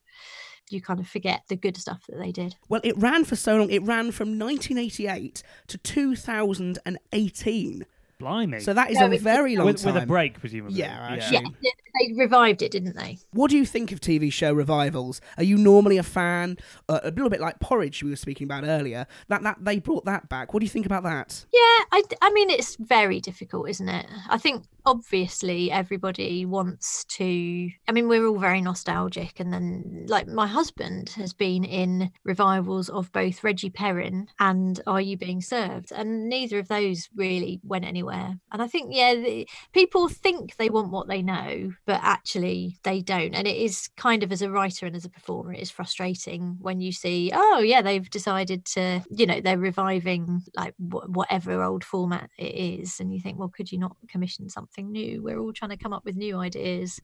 you 0.69 0.81
kind 0.81 0.99
of 0.99 1.07
forget 1.07 1.41
the 1.49 1.55
good 1.57 1.77
stuff 1.77 2.03
that 2.07 2.17
they 2.17 2.31
did 2.31 2.55
Well, 2.69 2.81
it 2.83 2.97
ran 2.97 3.25
for 3.25 3.35
so 3.35 3.57
long. 3.57 3.69
It 3.69 3.83
ran 3.83 4.11
from 4.11 4.39
1988 4.39 5.43
to 5.67 5.77
2018. 5.77 7.85
Blimey. 8.19 8.59
So 8.61 8.73
that 8.73 8.89
is 8.89 8.97
No, 8.99 9.11
a 9.11 9.17
very 9.17 9.57
long 9.57 9.65
with, 9.65 9.81
time. 9.83 9.95
with 9.95 10.03
a 10.03 10.05
break, 10.05 10.39
presumably. 10.39 10.77
Yeah, 10.77 11.05
I 11.09 11.15
yeah 11.31 11.41
they- 11.41 11.71
they 11.99 12.13
revived 12.17 12.61
it 12.61 12.71
didn't 12.71 12.95
they 12.95 13.17
What 13.33 13.51
do 13.51 13.57
you 13.57 13.65
think 13.65 13.91
of 13.91 13.99
TV 13.99 14.31
show 14.31 14.53
revivals? 14.53 15.19
Are 15.37 15.43
you 15.43 15.57
normally 15.57 15.97
a 15.97 16.03
fan? 16.03 16.57
Uh, 16.87 17.01
a 17.03 17.09
little 17.11 17.29
bit 17.29 17.41
like 17.41 17.59
Porridge 17.59 18.01
we 18.01 18.09
were 18.09 18.15
speaking 18.15 18.45
about 18.45 18.63
earlier. 18.63 19.05
That 19.27 19.43
that 19.43 19.57
they 19.65 19.79
brought 19.79 20.05
that 20.05 20.29
back. 20.29 20.53
What 20.53 20.61
do 20.61 20.65
you 20.65 20.69
think 20.69 20.85
about 20.85 21.03
that? 21.03 21.45
yeah 21.53 21.59
I, 21.91 22.03
I 22.21 22.31
mean 22.31 22.49
it's 22.49 22.77
very 22.77 23.19
difficult 23.19 23.69
isn't 23.69 23.89
it 23.89 24.05
i 24.29 24.37
think 24.37 24.63
obviously 24.85 25.71
everybody 25.71 26.45
wants 26.45 27.05
to 27.05 27.69
i 27.87 27.91
mean 27.91 28.07
we're 28.07 28.27
all 28.27 28.39
very 28.39 28.61
nostalgic 28.61 29.39
and 29.39 29.53
then 29.53 30.05
like 30.07 30.27
my 30.27 30.47
husband 30.47 31.09
has 31.09 31.33
been 31.33 31.63
in 31.63 32.11
revivals 32.23 32.89
of 32.89 33.11
both 33.11 33.43
reggie 33.43 33.69
perrin 33.69 34.27
and 34.39 34.81
are 34.87 35.01
you 35.01 35.17
being 35.17 35.41
served? 35.41 35.91
And 35.91 36.29
neither 36.29 36.59
of 36.59 36.67
those 36.67 37.09
really 37.15 37.59
went 37.63 37.85
anywhere. 37.85 38.39
And 38.51 38.61
i 38.61 38.67
think 38.67 38.89
yeah 38.93 39.15
the, 39.15 39.47
people 39.73 40.07
think 40.07 40.55
they 40.57 40.69
want 40.69 40.91
what 40.91 41.07
they 41.07 41.21
know 41.21 41.71
but 41.85 41.99
actually 42.03 42.77
they 42.83 43.01
don't. 43.01 43.33
And 43.33 43.47
it 43.47 43.57
is 43.57 43.89
kind 43.97 44.23
of 44.23 44.31
as 44.31 44.41
a 44.41 44.51
writer 44.51 44.85
and 44.85 44.95
as 44.95 45.05
a 45.05 45.09
performer 45.09 45.53
it 45.53 45.61
is 45.61 45.71
frustrating 45.71 46.57
when 46.59 46.81
you 46.81 46.91
see 46.91 47.31
oh 47.33 47.59
yeah 47.59 47.81
they've 47.81 48.09
decided 48.09 48.65
to 48.65 49.01
you 49.09 49.25
know 49.25 49.41
they're 49.41 49.57
reviving 49.57 50.41
like 50.55 50.73
wh- 50.77 51.09
whatever 51.09 51.63
old 51.63 51.83
format 51.83 52.29
it 52.37 52.55
is 52.55 52.99
and 52.99 53.13
you 53.13 53.19
think 53.19 53.37
well 53.39 53.51
could 53.55 53.71
you 53.71 53.79
not 53.79 53.95
commission 54.07 54.49
something 54.49 54.72
new 54.81 55.21
we're 55.21 55.37
all 55.39 55.53
trying 55.53 55.69
to 55.69 55.77
come 55.77 55.93
up 55.93 56.03
with 56.05 56.15
new 56.15 56.37
ideas 56.37 56.99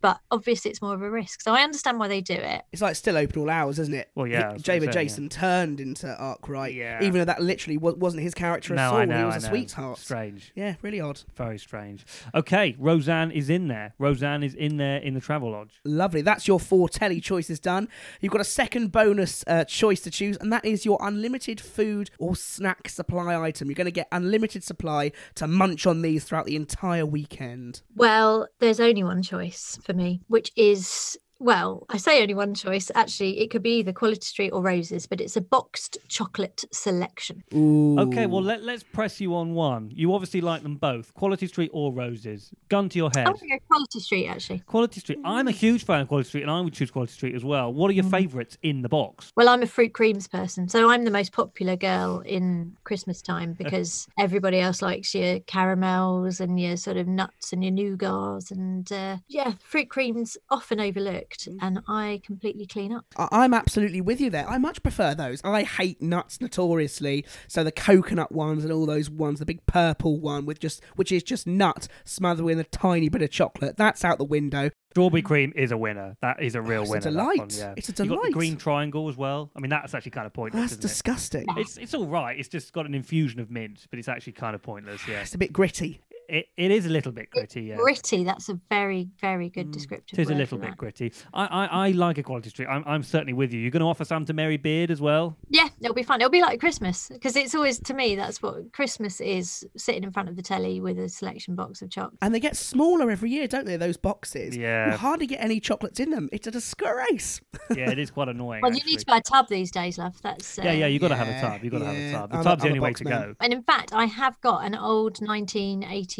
but 0.00 0.18
obviously 0.30 0.70
it's 0.70 0.80
more 0.80 0.94
of 0.94 1.02
a 1.02 1.10
risk 1.10 1.42
so 1.42 1.52
i 1.52 1.60
understand 1.62 1.98
why 1.98 2.08
they 2.08 2.20
do 2.22 2.32
it 2.34 2.62
It's 2.72 2.80
like 2.82 2.96
still 2.96 3.16
open 3.16 3.42
all 3.42 3.50
hours, 3.50 3.78
isn't 3.78 3.92
it? 3.94 4.10
Well, 4.14 4.26
yeah, 4.26 4.46
I 4.46 4.48
He- 4.48 4.52
was 4.54 4.62
gonna 4.62 4.80
David 4.80 4.94
say, 4.94 5.00
yeah. 5.00 5.04
Jason 5.04 5.28
turned 5.28 5.80
into 5.80 6.08
Arkwright, 6.16 6.74
Yeah. 6.74 6.98
even 7.02 7.18
though 7.20 7.24
that 7.26 7.42
literally 7.42 7.76
wa- 7.76 7.92
wasn't 7.92 8.22
his 8.22 8.32
character 8.34 8.72
at 8.74 8.76
No, 8.76 8.90
all. 8.92 8.96
I 8.96 9.04
know. 9.04 9.18
he 9.18 9.24
was 9.24 9.34
I 9.34 9.38
a 9.38 9.40
know. 9.42 9.48
sweetheart. 9.48 9.98
Strange. 9.98 10.52
Yeah, 10.54 10.74
really 10.82 11.00
odd. 11.00 11.20
Very 11.36 11.58
strange. 11.58 12.04
Okay, 12.34 12.76
Roseanne 12.78 13.30
is 13.30 13.50
in 13.50 13.68
there. 13.68 13.94
Roseanne 13.98 14.42
is 14.42 14.54
in 14.54 14.76
there 14.78 14.98
in 14.98 15.14
the 15.14 15.20
Travelodge. 15.20 15.70
Lovely. 15.84 16.22
That's 16.22 16.46
your 16.48 16.60
four 16.60 16.88
telly 16.88 17.20
choices 17.20 17.58
done. 17.60 17.88
You've 18.20 18.32
got 18.32 18.40
a 18.40 18.44
second 18.44 18.92
bonus 18.92 19.44
uh, 19.46 19.64
choice 19.64 20.00
to 20.02 20.10
choose, 20.10 20.36
and 20.38 20.52
that 20.52 20.64
is 20.64 20.84
your 20.84 20.98
unlimited 21.02 21.60
food 21.60 22.10
or 22.18 22.36
snack 22.36 22.88
supply 22.88 23.34
item. 23.40 23.68
You're 23.68 23.74
going 23.74 23.84
to 23.86 23.90
get 23.90 24.08
unlimited 24.12 24.62
supply 24.64 25.12
to 25.36 25.46
munch 25.46 25.86
on 25.86 26.02
these 26.02 26.24
throughout 26.24 26.46
the 26.46 26.56
entire 26.56 27.04
weekend. 27.10 27.82
Well, 27.94 28.48
there's 28.58 28.80
only 28.80 29.02
one 29.02 29.22
choice 29.22 29.78
for 29.82 29.92
me, 29.92 30.22
which 30.28 30.52
is 30.56 31.18
well, 31.40 31.86
I 31.88 31.96
say 31.96 32.20
only 32.20 32.34
one 32.34 32.54
choice. 32.54 32.90
Actually, 32.94 33.40
it 33.40 33.50
could 33.50 33.62
be 33.62 33.78
either 33.78 33.92
Quality 33.92 34.20
Street 34.20 34.50
or 34.50 34.62
Roses, 34.62 35.06
but 35.06 35.20
it's 35.20 35.36
a 35.36 35.40
boxed 35.40 35.98
chocolate 36.08 36.64
selection. 36.70 37.42
Ooh. 37.54 37.98
Okay, 37.98 38.26
well 38.26 38.42
let, 38.42 38.62
let's 38.62 38.82
press 38.82 39.20
you 39.20 39.34
on 39.34 39.54
one. 39.54 39.90
You 39.94 40.14
obviously 40.14 40.42
like 40.42 40.62
them 40.62 40.76
both, 40.76 41.12
Quality 41.14 41.46
Street 41.46 41.70
or 41.72 41.92
Roses. 41.92 42.52
Gun 42.68 42.88
to 42.90 42.98
your 42.98 43.10
head. 43.14 43.26
I'm 43.26 43.32
going 43.32 43.48
to 43.48 43.58
go 43.58 43.64
Quality 43.68 44.00
Street, 44.00 44.26
actually. 44.28 44.58
Quality 44.66 45.00
Street. 45.00 45.18
I'm 45.24 45.48
a 45.48 45.52
huge 45.52 45.84
fan 45.84 46.02
of 46.02 46.08
Quality 46.08 46.28
Street, 46.28 46.42
and 46.42 46.50
I 46.50 46.60
would 46.60 46.74
choose 46.74 46.90
Quality 46.90 47.12
Street 47.12 47.34
as 47.34 47.44
well. 47.44 47.72
What 47.72 47.90
are 47.90 47.94
your 47.94 48.04
favourites 48.04 48.58
in 48.62 48.82
the 48.82 48.88
box? 48.88 49.32
Well, 49.36 49.48
I'm 49.48 49.62
a 49.62 49.66
fruit 49.66 49.94
creams 49.94 50.28
person, 50.28 50.68
so 50.68 50.90
I'm 50.90 51.04
the 51.04 51.10
most 51.10 51.32
popular 51.32 51.76
girl 51.76 52.20
in 52.20 52.76
Christmas 52.84 53.22
time 53.22 53.54
because 53.54 54.06
everybody 54.18 54.60
else 54.60 54.82
likes 54.82 55.14
your 55.14 55.40
caramels 55.40 56.40
and 56.40 56.60
your 56.60 56.76
sort 56.76 56.98
of 56.98 57.06
nuts 57.06 57.52
and 57.52 57.64
your 57.64 57.72
nougats, 57.72 58.50
and 58.50 58.90
uh, 58.92 59.16
yeah, 59.28 59.54
fruit 59.60 59.88
creams 59.88 60.36
often 60.50 60.80
overlooked, 60.80 61.29
Mm-hmm. 61.38 61.58
and 61.64 61.82
I 61.88 62.20
completely 62.24 62.66
clean 62.66 62.92
up. 62.92 63.06
I- 63.16 63.28
I'm 63.30 63.54
absolutely 63.54 64.00
with 64.00 64.20
you 64.20 64.30
there. 64.30 64.48
I 64.48 64.58
much 64.58 64.82
prefer 64.82 65.14
those. 65.14 65.40
I 65.44 65.62
hate 65.62 66.02
nuts 66.02 66.40
notoriously. 66.40 67.24
So 67.48 67.64
the 67.64 67.72
coconut 67.72 68.32
ones 68.32 68.64
and 68.64 68.72
all 68.72 68.86
those 68.86 69.08
ones, 69.10 69.38
the 69.38 69.46
big 69.46 69.64
purple 69.66 70.18
one 70.18 70.46
with 70.46 70.58
just 70.60 70.82
which 70.96 71.12
is 71.12 71.22
just 71.22 71.46
nut 71.46 71.88
smothered 72.04 72.44
with 72.44 72.58
a 72.60 72.64
tiny 72.64 73.08
bit 73.08 73.22
of 73.22 73.30
chocolate. 73.30 73.76
That's 73.76 74.04
out 74.04 74.18
the 74.18 74.24
window. 74.24 74.70
Strawberry 74.92 75.22
cream 75.22 75.52
is 75.54 75.70
a 75.70 75.76
winner. 75.76 76.16
That 76.20 76.42
is 76.42 76.56
a 76.56 76.60
real 76.60 76.82
winner. 76.82 76.96
it's 76.96 77.06
a 77.06 77.10
winner. 77.10 77.18
that 77.18 77.22
delight. 77.22 77.38
one, 77.38 77.48
yeah. 77.52 77.74
It's 77.76 77.88
a 77.88 77.92
delight. 77.92 78.10
You 78.10 78.16
got 78.16 78.24
the 78.24 78.32
green 78.32 78.56
triangle 78.56 79.08
as 79.08 79.16
well. 79.16 79.50
I 79.56 79.60
mean, 79.60 79.70
that's 79.70 79.94
actually 79.94 80.10
kind 80.10 80.26
of 80.26 80.32
pointless. 80.32 80.60
That's 80.62 80.72
isn't 80.72 80.80
it? 80.84 80.88
disgusting. 80.88 81.46
It's 81.56 81.76
it's 81.76 81.94
all 81.94 82.06
right. 82.08 82.38
It's 82.38 82.48
just 82.48 82.72
got 82.72 82.86
an 82.86 82.94
infusion 82.94 83.38
of 83.40 83.50
mint, 83.50 83.86
but 83.90 83.98
it's 84.00 84.08
actually 84.08 84.32
kind 84.32 84.54
of 84.54 84.62
pointless. 84.62 85.06
Yeah, 85.06 85.20
It's 85.20 85.34
a 85.34 85.38
bit 85.38 85.52
gritty. 85.52 86.00
It, 86.30 86.46
it 86.56 86.70
is 86.70 86.86
a 86.86 86.88
little 86.88 87.12
bit 87.12 87.30
gritty. 87.30 87.62
Yeah, 87.62 87.76
Gritty, 87.76 88.24
that's 88.24 88.48
a 88.48 88.58
very, 88.68 89.08
very 89.20 89.48
good 89.48 89.70
description. 89.70 90.16
Mm, 90.16 90.18
it 90.18 90.22
is 90.22 90.30
a 90.30 90.34
little 90.34 90.58
bit 90.58 90.70
that. 90.70 90.76
gritty. 90.76 91.12
I, 91.34 91.46
I, 91.46 91.66
I 91.66 91.90
like 91.90 92.18
a 92.18 92.22
Quality 92.22 92.50
Street. 92.50 92.66
I'm, 92.66 92.84
I'm 92.86 93.02
certainly 93.02 93.32
with 93.32 93.52
you. 93.52 93.60
You're 93.60 93.70
going 93.70 93.80
to 93.80 93.86
offer 93.86 94.04
some 94.04 94.24
to 94.26 94.32
Mary 94.32 94.56
Beard 94.56 94.90
as 94.90 95.00
well. 95.00 95.36
Yeah, 95.48 95.68
it'll 95.80 95.94
be 95.94 96.02
fun. 96.02 96.20
It'll 96.20 96.30
be 96.30 96.40
like 96.42 96.60
Christmas 96.60 97.08
because 97.08 97.36
it's 97.36 97.54
always 97.54 97.78
to 97.80 97.94
me 97.94 98.14
that's 98.14 98.40
what 98.42 98.72
Christmas 98.72 99.20
is: 99.20 99.66
sitting 99.76 100.04
in 100.04 100.12
front 100.12 100.28
of 100.28 100.36
the 100.36 100.42
telly 100.42 100.80
with 100.80 100.98
a 100.98 101.08
selection 101.08 101.54
box 101.54 101.82
of 101.82 101.90
chocolates. 101.90 102.18
And 102.22 102.34
they 102.34 102.40
get 102.40 102.56
smaller 102.56 103.10
every 103.10 103.30
year, 103.30 103.46
don't 103.46 103.66
they? 103.66 103.76
Those 103.76 103.96
boxes. 103.96 104.56
Yeah. 104.56 104.92
You 104.92 104.96
hardly 104.96 105.26
get 105.26 105.40
any 105.40 105.60
chocolates 105.60 106.00
in 106.00 106.10
them. 106.10 106.28
It's 106.32 106.46
a 106.46 106.50
disgrace. 106.50 107.40
Yeah, 107.76 107.90
it 107.90 108.00
is 108.00 108.10
quite 108.10 108.28
annoying. 108.28 108.62
Well, 108.62 108.72
you 108.74 108.84
need 108.84 108.98
to 108.98 109.06
buy 109.06 109.18
a 109.18 109.22
tub 109.22 109.48
these 109.48 109.70
days, 109.70 109.96
love. 109.96 110.20
That's 110.22 110.58
uh, 110.58 110.62
Yeah, 110.64 110.72
yeah, 110.72 110.86
you 110.86 110.98
got 110.98 111.08
to 111.08 111.16
have 111.16 111.28
a 111.28 111.40
tub. 111.40 111.62
You 111.62 111.70
got 111.70 111.78
to 111.78 111.84
have 111.84 111.94
a 111.96 112.10
tub. 112.12 112.30
The 112.30 112.36
I'm 112.38 112.42
tub's 112.44 112.62
the 112.62 112.68
I'm 112.68 112.72
a 112.72 112.76
only 112.76 112.80
way 112.80 112.92
to 112.94 113.04
man. 113.04 113.22
go. 113.28 113.34
And 113.40 113.52
in 113.52 113.62
fact, 113.62 113.92
I 113.94 114.06
have 114.06 114.40
got 114.40 114.64
an 114.64 114.74
old 114.74 115.20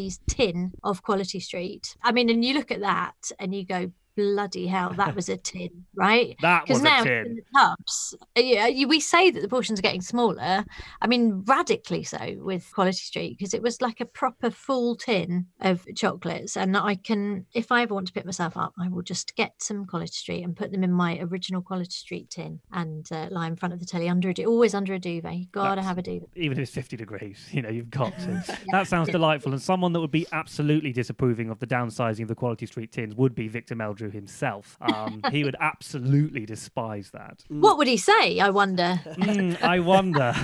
1980s 0.01 0.19
tin 0.29 0.73
of 0.83 1.03
Quality 1.03 1.41
Street. 1.41 1.97
I 2.03 2.13
mean, 2.13 2.29
and 2.31 2.45
you 2.45 2.55
look 2.55 2.71
at 2.71 2.81
that 2.81 3.31
and 3.39 3.55
you 3.55 3.65
go, 3.65 3.93
bloody 4.17 4.67
hell, 4.67 4.93
that 4.95 5.15
was 5.15 5.29
a 5.29 5.37
tin, 5.37 5.85
right? 5.95 6.37
That 6.43 6.69
was 6.69 6.83
now 6.83 6.99
a 6.99 7.01
in 7.03 7.25
tin. 7.25 7.35
the 7.37 7.59
tubs, 7.59 8.15
uh, 8.37 8.41
yeah, 8.41 8.67
you, 8.67 8.89
we 8.89 9.01
say 9.01 9.31
that 9.31 9.41
the 9.41 9.49
portions 9.49 9.79
are 9.79 9.83
getting 9.83 10.01
smaller. 10.01 10.65
I 11.01 11.07
mean, 11.07 11.43
radically 11.47 12.03
so 12.03 12.19
with 12.39 12.71
Quality 12.75 12.97
Street 12.99 13.37
because 13.39 13.55
it 13.55 13.63
was 13.63 13.81
like 13.81 14.01
a 14.01 14.05
proper 14.05 14.51
full 14.51 14.97
tin 14.97 15.47
of 15.61 15.85
chocolates. 15.97 16.57
And 16.57 16.77
I 16.77 16.95
can, 16.97 17.47
if 17.55 17.71
I 17.73 17.83
ever 17.83 17.95
want 17.95 18.07
to 18.09 18.13
pick 18.13 18.25
myself 18.25 18.57
up, 18.57 18.73
I 18.79 18.89
will 18.89 19.03
just 19.03 19.35
get 19.37 19.53
some 19.59 19.87
Quality 19.87 20.13
Street 20.13 20.43
and 20.43 20.57
put 20.57 20.73
them 20.73 20.83
in 20.85 20.93
my 20.93 21.19
original 21.21 21.63
Quality 21.63 21.91
Street 21.91 22.31
tin 22.31 22.61
and 22.73 23.07
uh, 23.13 23.29
lie 23.31 23.47
in 23.47 23.57
front 23.57 23.73
of 23.75 23.81
the 23.81 23.87
telly 23.87 24.09
under 24.09 24.31
a 24.31 24.35
du- 24.35 24.45
always 24.45 24.75
under 24.75 24.95
a 24.95 24.99
duvet. 24.99 25.35
You 25.35 25.47
gotta 25.53 25.71
That's- 25.77 25.87
have 25.87 25.99
a 25.99 26.03
duvet. 26.03 26.29
Even 26.37 26.59
if 26.59 26.63
it's 26.63 26.73
50 26.73 26.97
degrees, 26.97 27.49
you 27.53 27.63
know, 27.63 27.69
you've 27.71 27.91
got 27.91 28.19
to. 28.21 28.59
That 28.73 28.87
sounds 28.87 29.09
delightful. 29.09 29.53
And 29.53 29.61
someone 29.61 29.93
that 29.93 30.01
would 30.01 30.11
be 30.11 30.27
absolutely 30.33 30.93
disapproving 30.93 31.51
of 31.51 31.59
the 31.59 31.67
downsizing 31.67 32.23
of 32.23 32.29
the 32.29 32.35
Quality 32.35 32.67
Street 32.67 32.93
tins 32.93 33.15
would 33.15 33.35
be 33.35 33.49
Victor 33.49 33.75
Meldrew 33.75 34.00
himself. 34.09 34.79
Um, 34.81 35.21
he 35.31 35.45
would 35.45 35.57
absolutely 35.61 36.47
despise 36.47 37.11
that. 37.11 37.45
What 37.49 37.77
would 37.77 37.87
he 37.87 37.99
say? 37.99 38.41
I 38.41 38.49
wonder. 38.49 39.01
Mm, 39.05 39.63
I 39.63 39.81
wonder. 39.81 40.35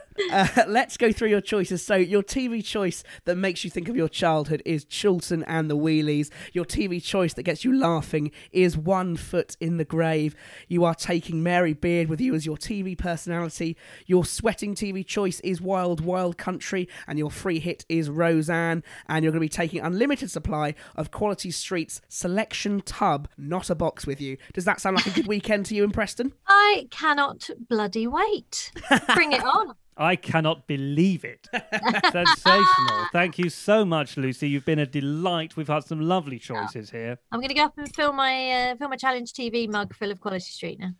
Uh, 0.32 0.48
let's 0.66 0.96
go 0.96 1.12
through 1.12 1.28
your 1.28 1.42
choices. 1.42 1.84
So, 1.84 1.94
your 1.94 2.22
TV 2.22 2.64
choice 2.64 3.04
that 3.26 3.36
makes 3.36 3.64
you 3.64 3.70
think 3.70 3.88
of 3.88 3.96
your 3.96 4.08
childhood 4.08 4.62
is 4.64 4.86
Chorlton 4.90 5.44
and 5.44 5.70
the 5.70 5.76
Wheelies. 5.76 6.30
Your 6.54 6.64
TV 6.64 7.02
choice 7.02 7.34
that 7.34 7.42
gets 7.42 7.64
you 7.64 7.78
laughing 7.78 8.32
is 8.50 8.78
One 8.78 9.16
Foot 9.16 9.58
in 9.60 9.76
the 9.76 9.84
Grave. 9.84 10.34
You 10.68 10.84
are 10.84 10.94
taking 10.94 11.42
Mary 11.42 11.74
Beard 11.74 12.08
with 12.08 12.20
you 12.20 12.34
as 12.34 12.46
your 12.46 12.56
TV 12.56 12.96
personality. 12.96 13.76
Your 14.06 14.24
sweating 14.24 14.74
TV 14.74 15.06
choice 15.06 15.38
is 15.40 15.60
Wild 15.60 16.00
Wild 16.00 16.38
Country, 16.38 16.88
and 17.06 17.18
your 17.18 17.30
free 17.30 17.60
hit 17.60 17.84
is 17.88 18.08
Roseanne. 18.08 18.82
And 19.08 19.22
you're 19.22 19.32
going 19.32 19.40
to 19.40 19.44
be 19.44 19.48
taking 19.50 19.80
unlimited 19.80 20.30
supply 20.30 20.74
of 20.96 21.10
Quality 21.10 21.50
Street's 21.50 22.00
selection 22.08 22.55
tub, 22.84 23.28
not 23.36 23.70
a 23.70 23.74
box 23.74 24.06
with 24.06 24.20
you. 24.20 24.36
Does 24.52 24.64
that 24.64 24.80
sound 24.80 24.96
like 24.96 25.06
a 25.06 25.10
good 25.10 25.26
weekend 25.26 25.66
to 25.66 25.74
you 25.74 25.84
in 25.84 25.90
Preston? 25.90 26.32
I 26.46 26.88
cannot 26.90 27.48
bloody 27.68 28.06
wait. 28.06 28.72
Bring 29.14 29.32
it 29.32 29.44
on. 29.44 29.74
I 29.96 30.16
cannot 30.16 30.66
believe 30.66 31.24
it. 31.24 31.48
Sensational. 32.12 33.06
Thank 33.12 33.38
you 33.38 33.48
so 33.48 33.84
much, 33.84 34.16
Lucy. 34.18 34.48
You've 34.48 34.66
been 34.66 34.78
a 34.78 34.86
delight. 34.86 35.56
We've 35.56 35.68
had 35.68 35.84
some 35.84 36.00
lovely 36.00 36.38
choices 36.38 36.90
here. 36.90 37.18
I'm 37.32 37.40
going 37.40 37.48
to 37.48 37.54
go 37.54 37.64
up 37.64 37.78
and 37.78 37.94
fill 37.94 38.12
my 38.12 38.50
uh, 38.50 38.76
fill 38.76 38.88
my 38.88 38.96
challenge 38.96 39.32
TV 39.32 39.68
mug 39.68 39.94
full 39.94 40.10
of 40.10 40.20
Quality 40.20 40.44
Street 40.44 40.78
now. 40.78 40.90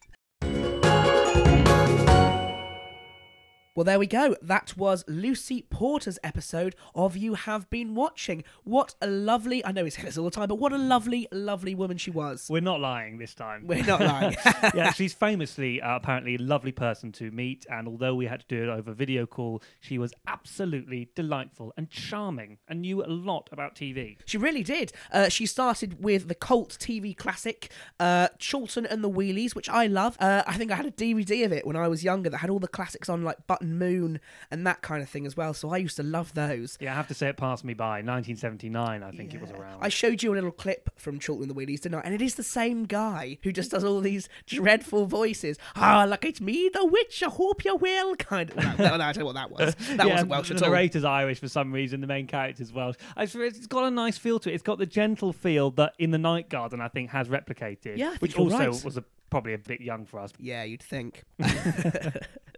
Well, 3.76 3.84
there 3.84 3.98
we 3.98 4.06
go. 4.06 4.34
That 4.40 4.74
was 4.78 5.04
Lucy 5.06 5.66
Porter's 5.68 6.18
episode 6.24 6.74
of 6.94 7.14
You 7.14 7.34
Have 7.34 7.68
Been 7.68 7.94
Watching. 7.94 8.42
What 8.64 8.94
a 9.02 9.06
lovely, 9.06 9.62
I 9.66 9.72
know 9.72 9.84
we 9.84 9.90
say 9.90 10.00
this 10.00 10.16
all 10.16 10.24
the 10.24 10.30
time, 10.30 10.48
but 10.48 10.54
what 10.54 10.72
a 10.72 10.78
lovely, 10.78 11.28
lovely 11.30 11.74
woman 11.74 11.98
she 11.98 12.10
was. 12.10 12.46
We're 12.48 12.62
not 12.62 12.80
lying 12.80 13.18
this 13.18 13.34
time. 13.34 13.66
We're 13.66 13.84
not 13.84 14.00
lying. 14.00 14.34
yeah, 14.74 14.92
she's 14.92 15.12
famously, 15.12 15.82
uh, 15.82 15.94
apparently, 15.94 16.36
a 16.36 16.38
lovely 16.38 16.72
person 16.72 17.12
to 17.12 17.30
meet. 17.30 17.66
And 17.68 17.86
although 17.86 18.14
we 18.14 18.24
had 18.24 18.40
to 18.40 18.46
do 18.48 18.62
it 18.62 18.70
over 18.70 18.94
video 18.94 19.26
call, 19.26 19.62
she 19.78 19.98
was 19.98 20.14
absolutely 20.26 21.10
delightful 21.14 21.74
and 21.76 21.90
charming 21.90 22.56
and 22.68 22.80
knew 22.80 23.04
a 23.04 23.12
lot 23.12 23.50
about 23.52 23.74
TV. 23.74 24.16
She 24.24 24.38
really 24.38 24.62
did. 24.62 24.90
Uh, 25.12 25.28
she 25.28 25.44
started 25.44 26.02
with 26.02 26.28
the 26.28 26.34
cult 26.34 26.78
TV 26.80 27.14
classic, 27.14 27.70
uh, 28.00 28.28
and 28.30 29.04
the 29.04 29.10
Wheelies, 29.10 29.54
which 29.54 29.68
I 29.68 29.86
love. 29.86 30.16
Uh, 30.18 30.44
I 30.46 30.56
think 30.56 30.72
I 30.72 30.76
had 30.76 30.86
a 30.86 30.90
DVD 30.90 31.44
of 31.44 31.52
it 31.52 31.66
when 31.66 31.76
I 31.76 31.88
was 31.88 32.02
younger 32.02 32.30
that 32.30 32.38
had 32.38 32.48
all 32.48 32.58
the 32.58 32.68
classics 32.68 33.10
on, 33.10 33.22
like 33.22 33.46
Button 33.46 33.65
Moon 33.74 34.20
and 34.50 34.66
that 34.66 34.82
kind 34.82 35.02
of 35.02 35.08
thing 35.08 35.26
as 35.26 35.36
well. 35.36 35.54
So 35.54 35.70
I 35.70 35.78
used 35.78 35.96
to 35.96 36.02
love 36.02 36.34
those. 36.34 36.78
Yeah, 36.80 36.92
I 36.92 36.96
have 36.96 37.08
to 37.08 37.14
say 37.14 37.28
it 37.28 37.36
passed 37.36 37.64
me 37.64 37.74
by. 37.74 38.02
1979, 38.02 39.02
I 39.02 39.10
think 39.10 39.34
it 39.34 39.40
was 39.40 39.50
around. 39.50 39.78
I 39.82 39.88
showed 39.88 40.22
you 40.22 40.32
a 40.32 40.36
little 40.36 40.50
clip 40.50 40.90
from 40.96 41.18
Chorlton 41.18 41.48
and 41.48 41.50
the 41.50 41.54
Wheelies, 41.54 41.80
didn't 41.80 42.00
And 42.04 42.14
it 42.14 42.22
is 42.22 42.34
the 42.34 42.42
same 42.42 42.84
guy 42.84 43.38
who 43.42 43.52
just 43.52 43.70
does 43.70 43.84
all 43.84 44.00
these 44.00 44.28
dreadful 44.46 45.06
voices. 45.06 45.58
Ah, 45.74 46.04
look, 46.08 46.24
it's 46.24 46.40
me, 46.40 46.70
the 46.72 46.84
witch. 46.84 47.22
I 47.22 47.28
hope 47.28 47.64
you 47.64 47.76
will. 47.76 48.16
Kind 48.16 48.50
of. 48.50 48.56
No, 48.56 48.74
no, 48.76 48.96
no, 48.96 49.04
I 49.04 49.12
don't 49.12 49.18
know 49.18 49.24
what 49.26 49.34
that 49.34 49.50
was. 49.50 49.74
That 49.96 50.08
yeah, 50.08 50.14
wasn't 50.14 50.30
Welsh 50.30 50.50
at 50.50 50.56
all. 50.56 50.68
The 50.68 50.74
narrator's 50.74 51.04
Irish 51.04 51.40
for 51.40 51.48
some 51.48 51.72
reason. 51.72 52.00
The 52.00 52.06
main 52.06 52.26
character's 52.26 52.72
Welsh. 52.72 52.96
It's 53.16 53.66
got 53.66 53.84
a 53.84 53.90
nice 53.90 54.18
feel 54.18 54.38
to 54.40 54.50
it. 54.50 54.54
It's 54.54 54.62
got 54.62 54.78
the 54.78 54.86
gentle 54.86 55.32
feel 55.32 55.70
that 55.72 55.94
in 55.98 56.10
the 56.10 56.18
Night 56.18 56.48
Garden 56.48 56.80
I 56.80 56.88
think 56.88 57.10
has 57.10 57.28
replicated. 57.28 57.96
Yeah, 57.96 58.10
think 58.10 58.22
which 58.22 58.36
also 58.36 58.58
right. 58.58 58.84
was 58.84 58.96
a, 58.96 59.04
probably 59.30 59.54
a 59.54 59.58
bit 59.58 59.80
young 59.80 60.06
for 60.06 60.20
us. 60.20 60.32
Yeah, 60.38 60.62
you'd 60.64 60.82
think. 60.82 61.24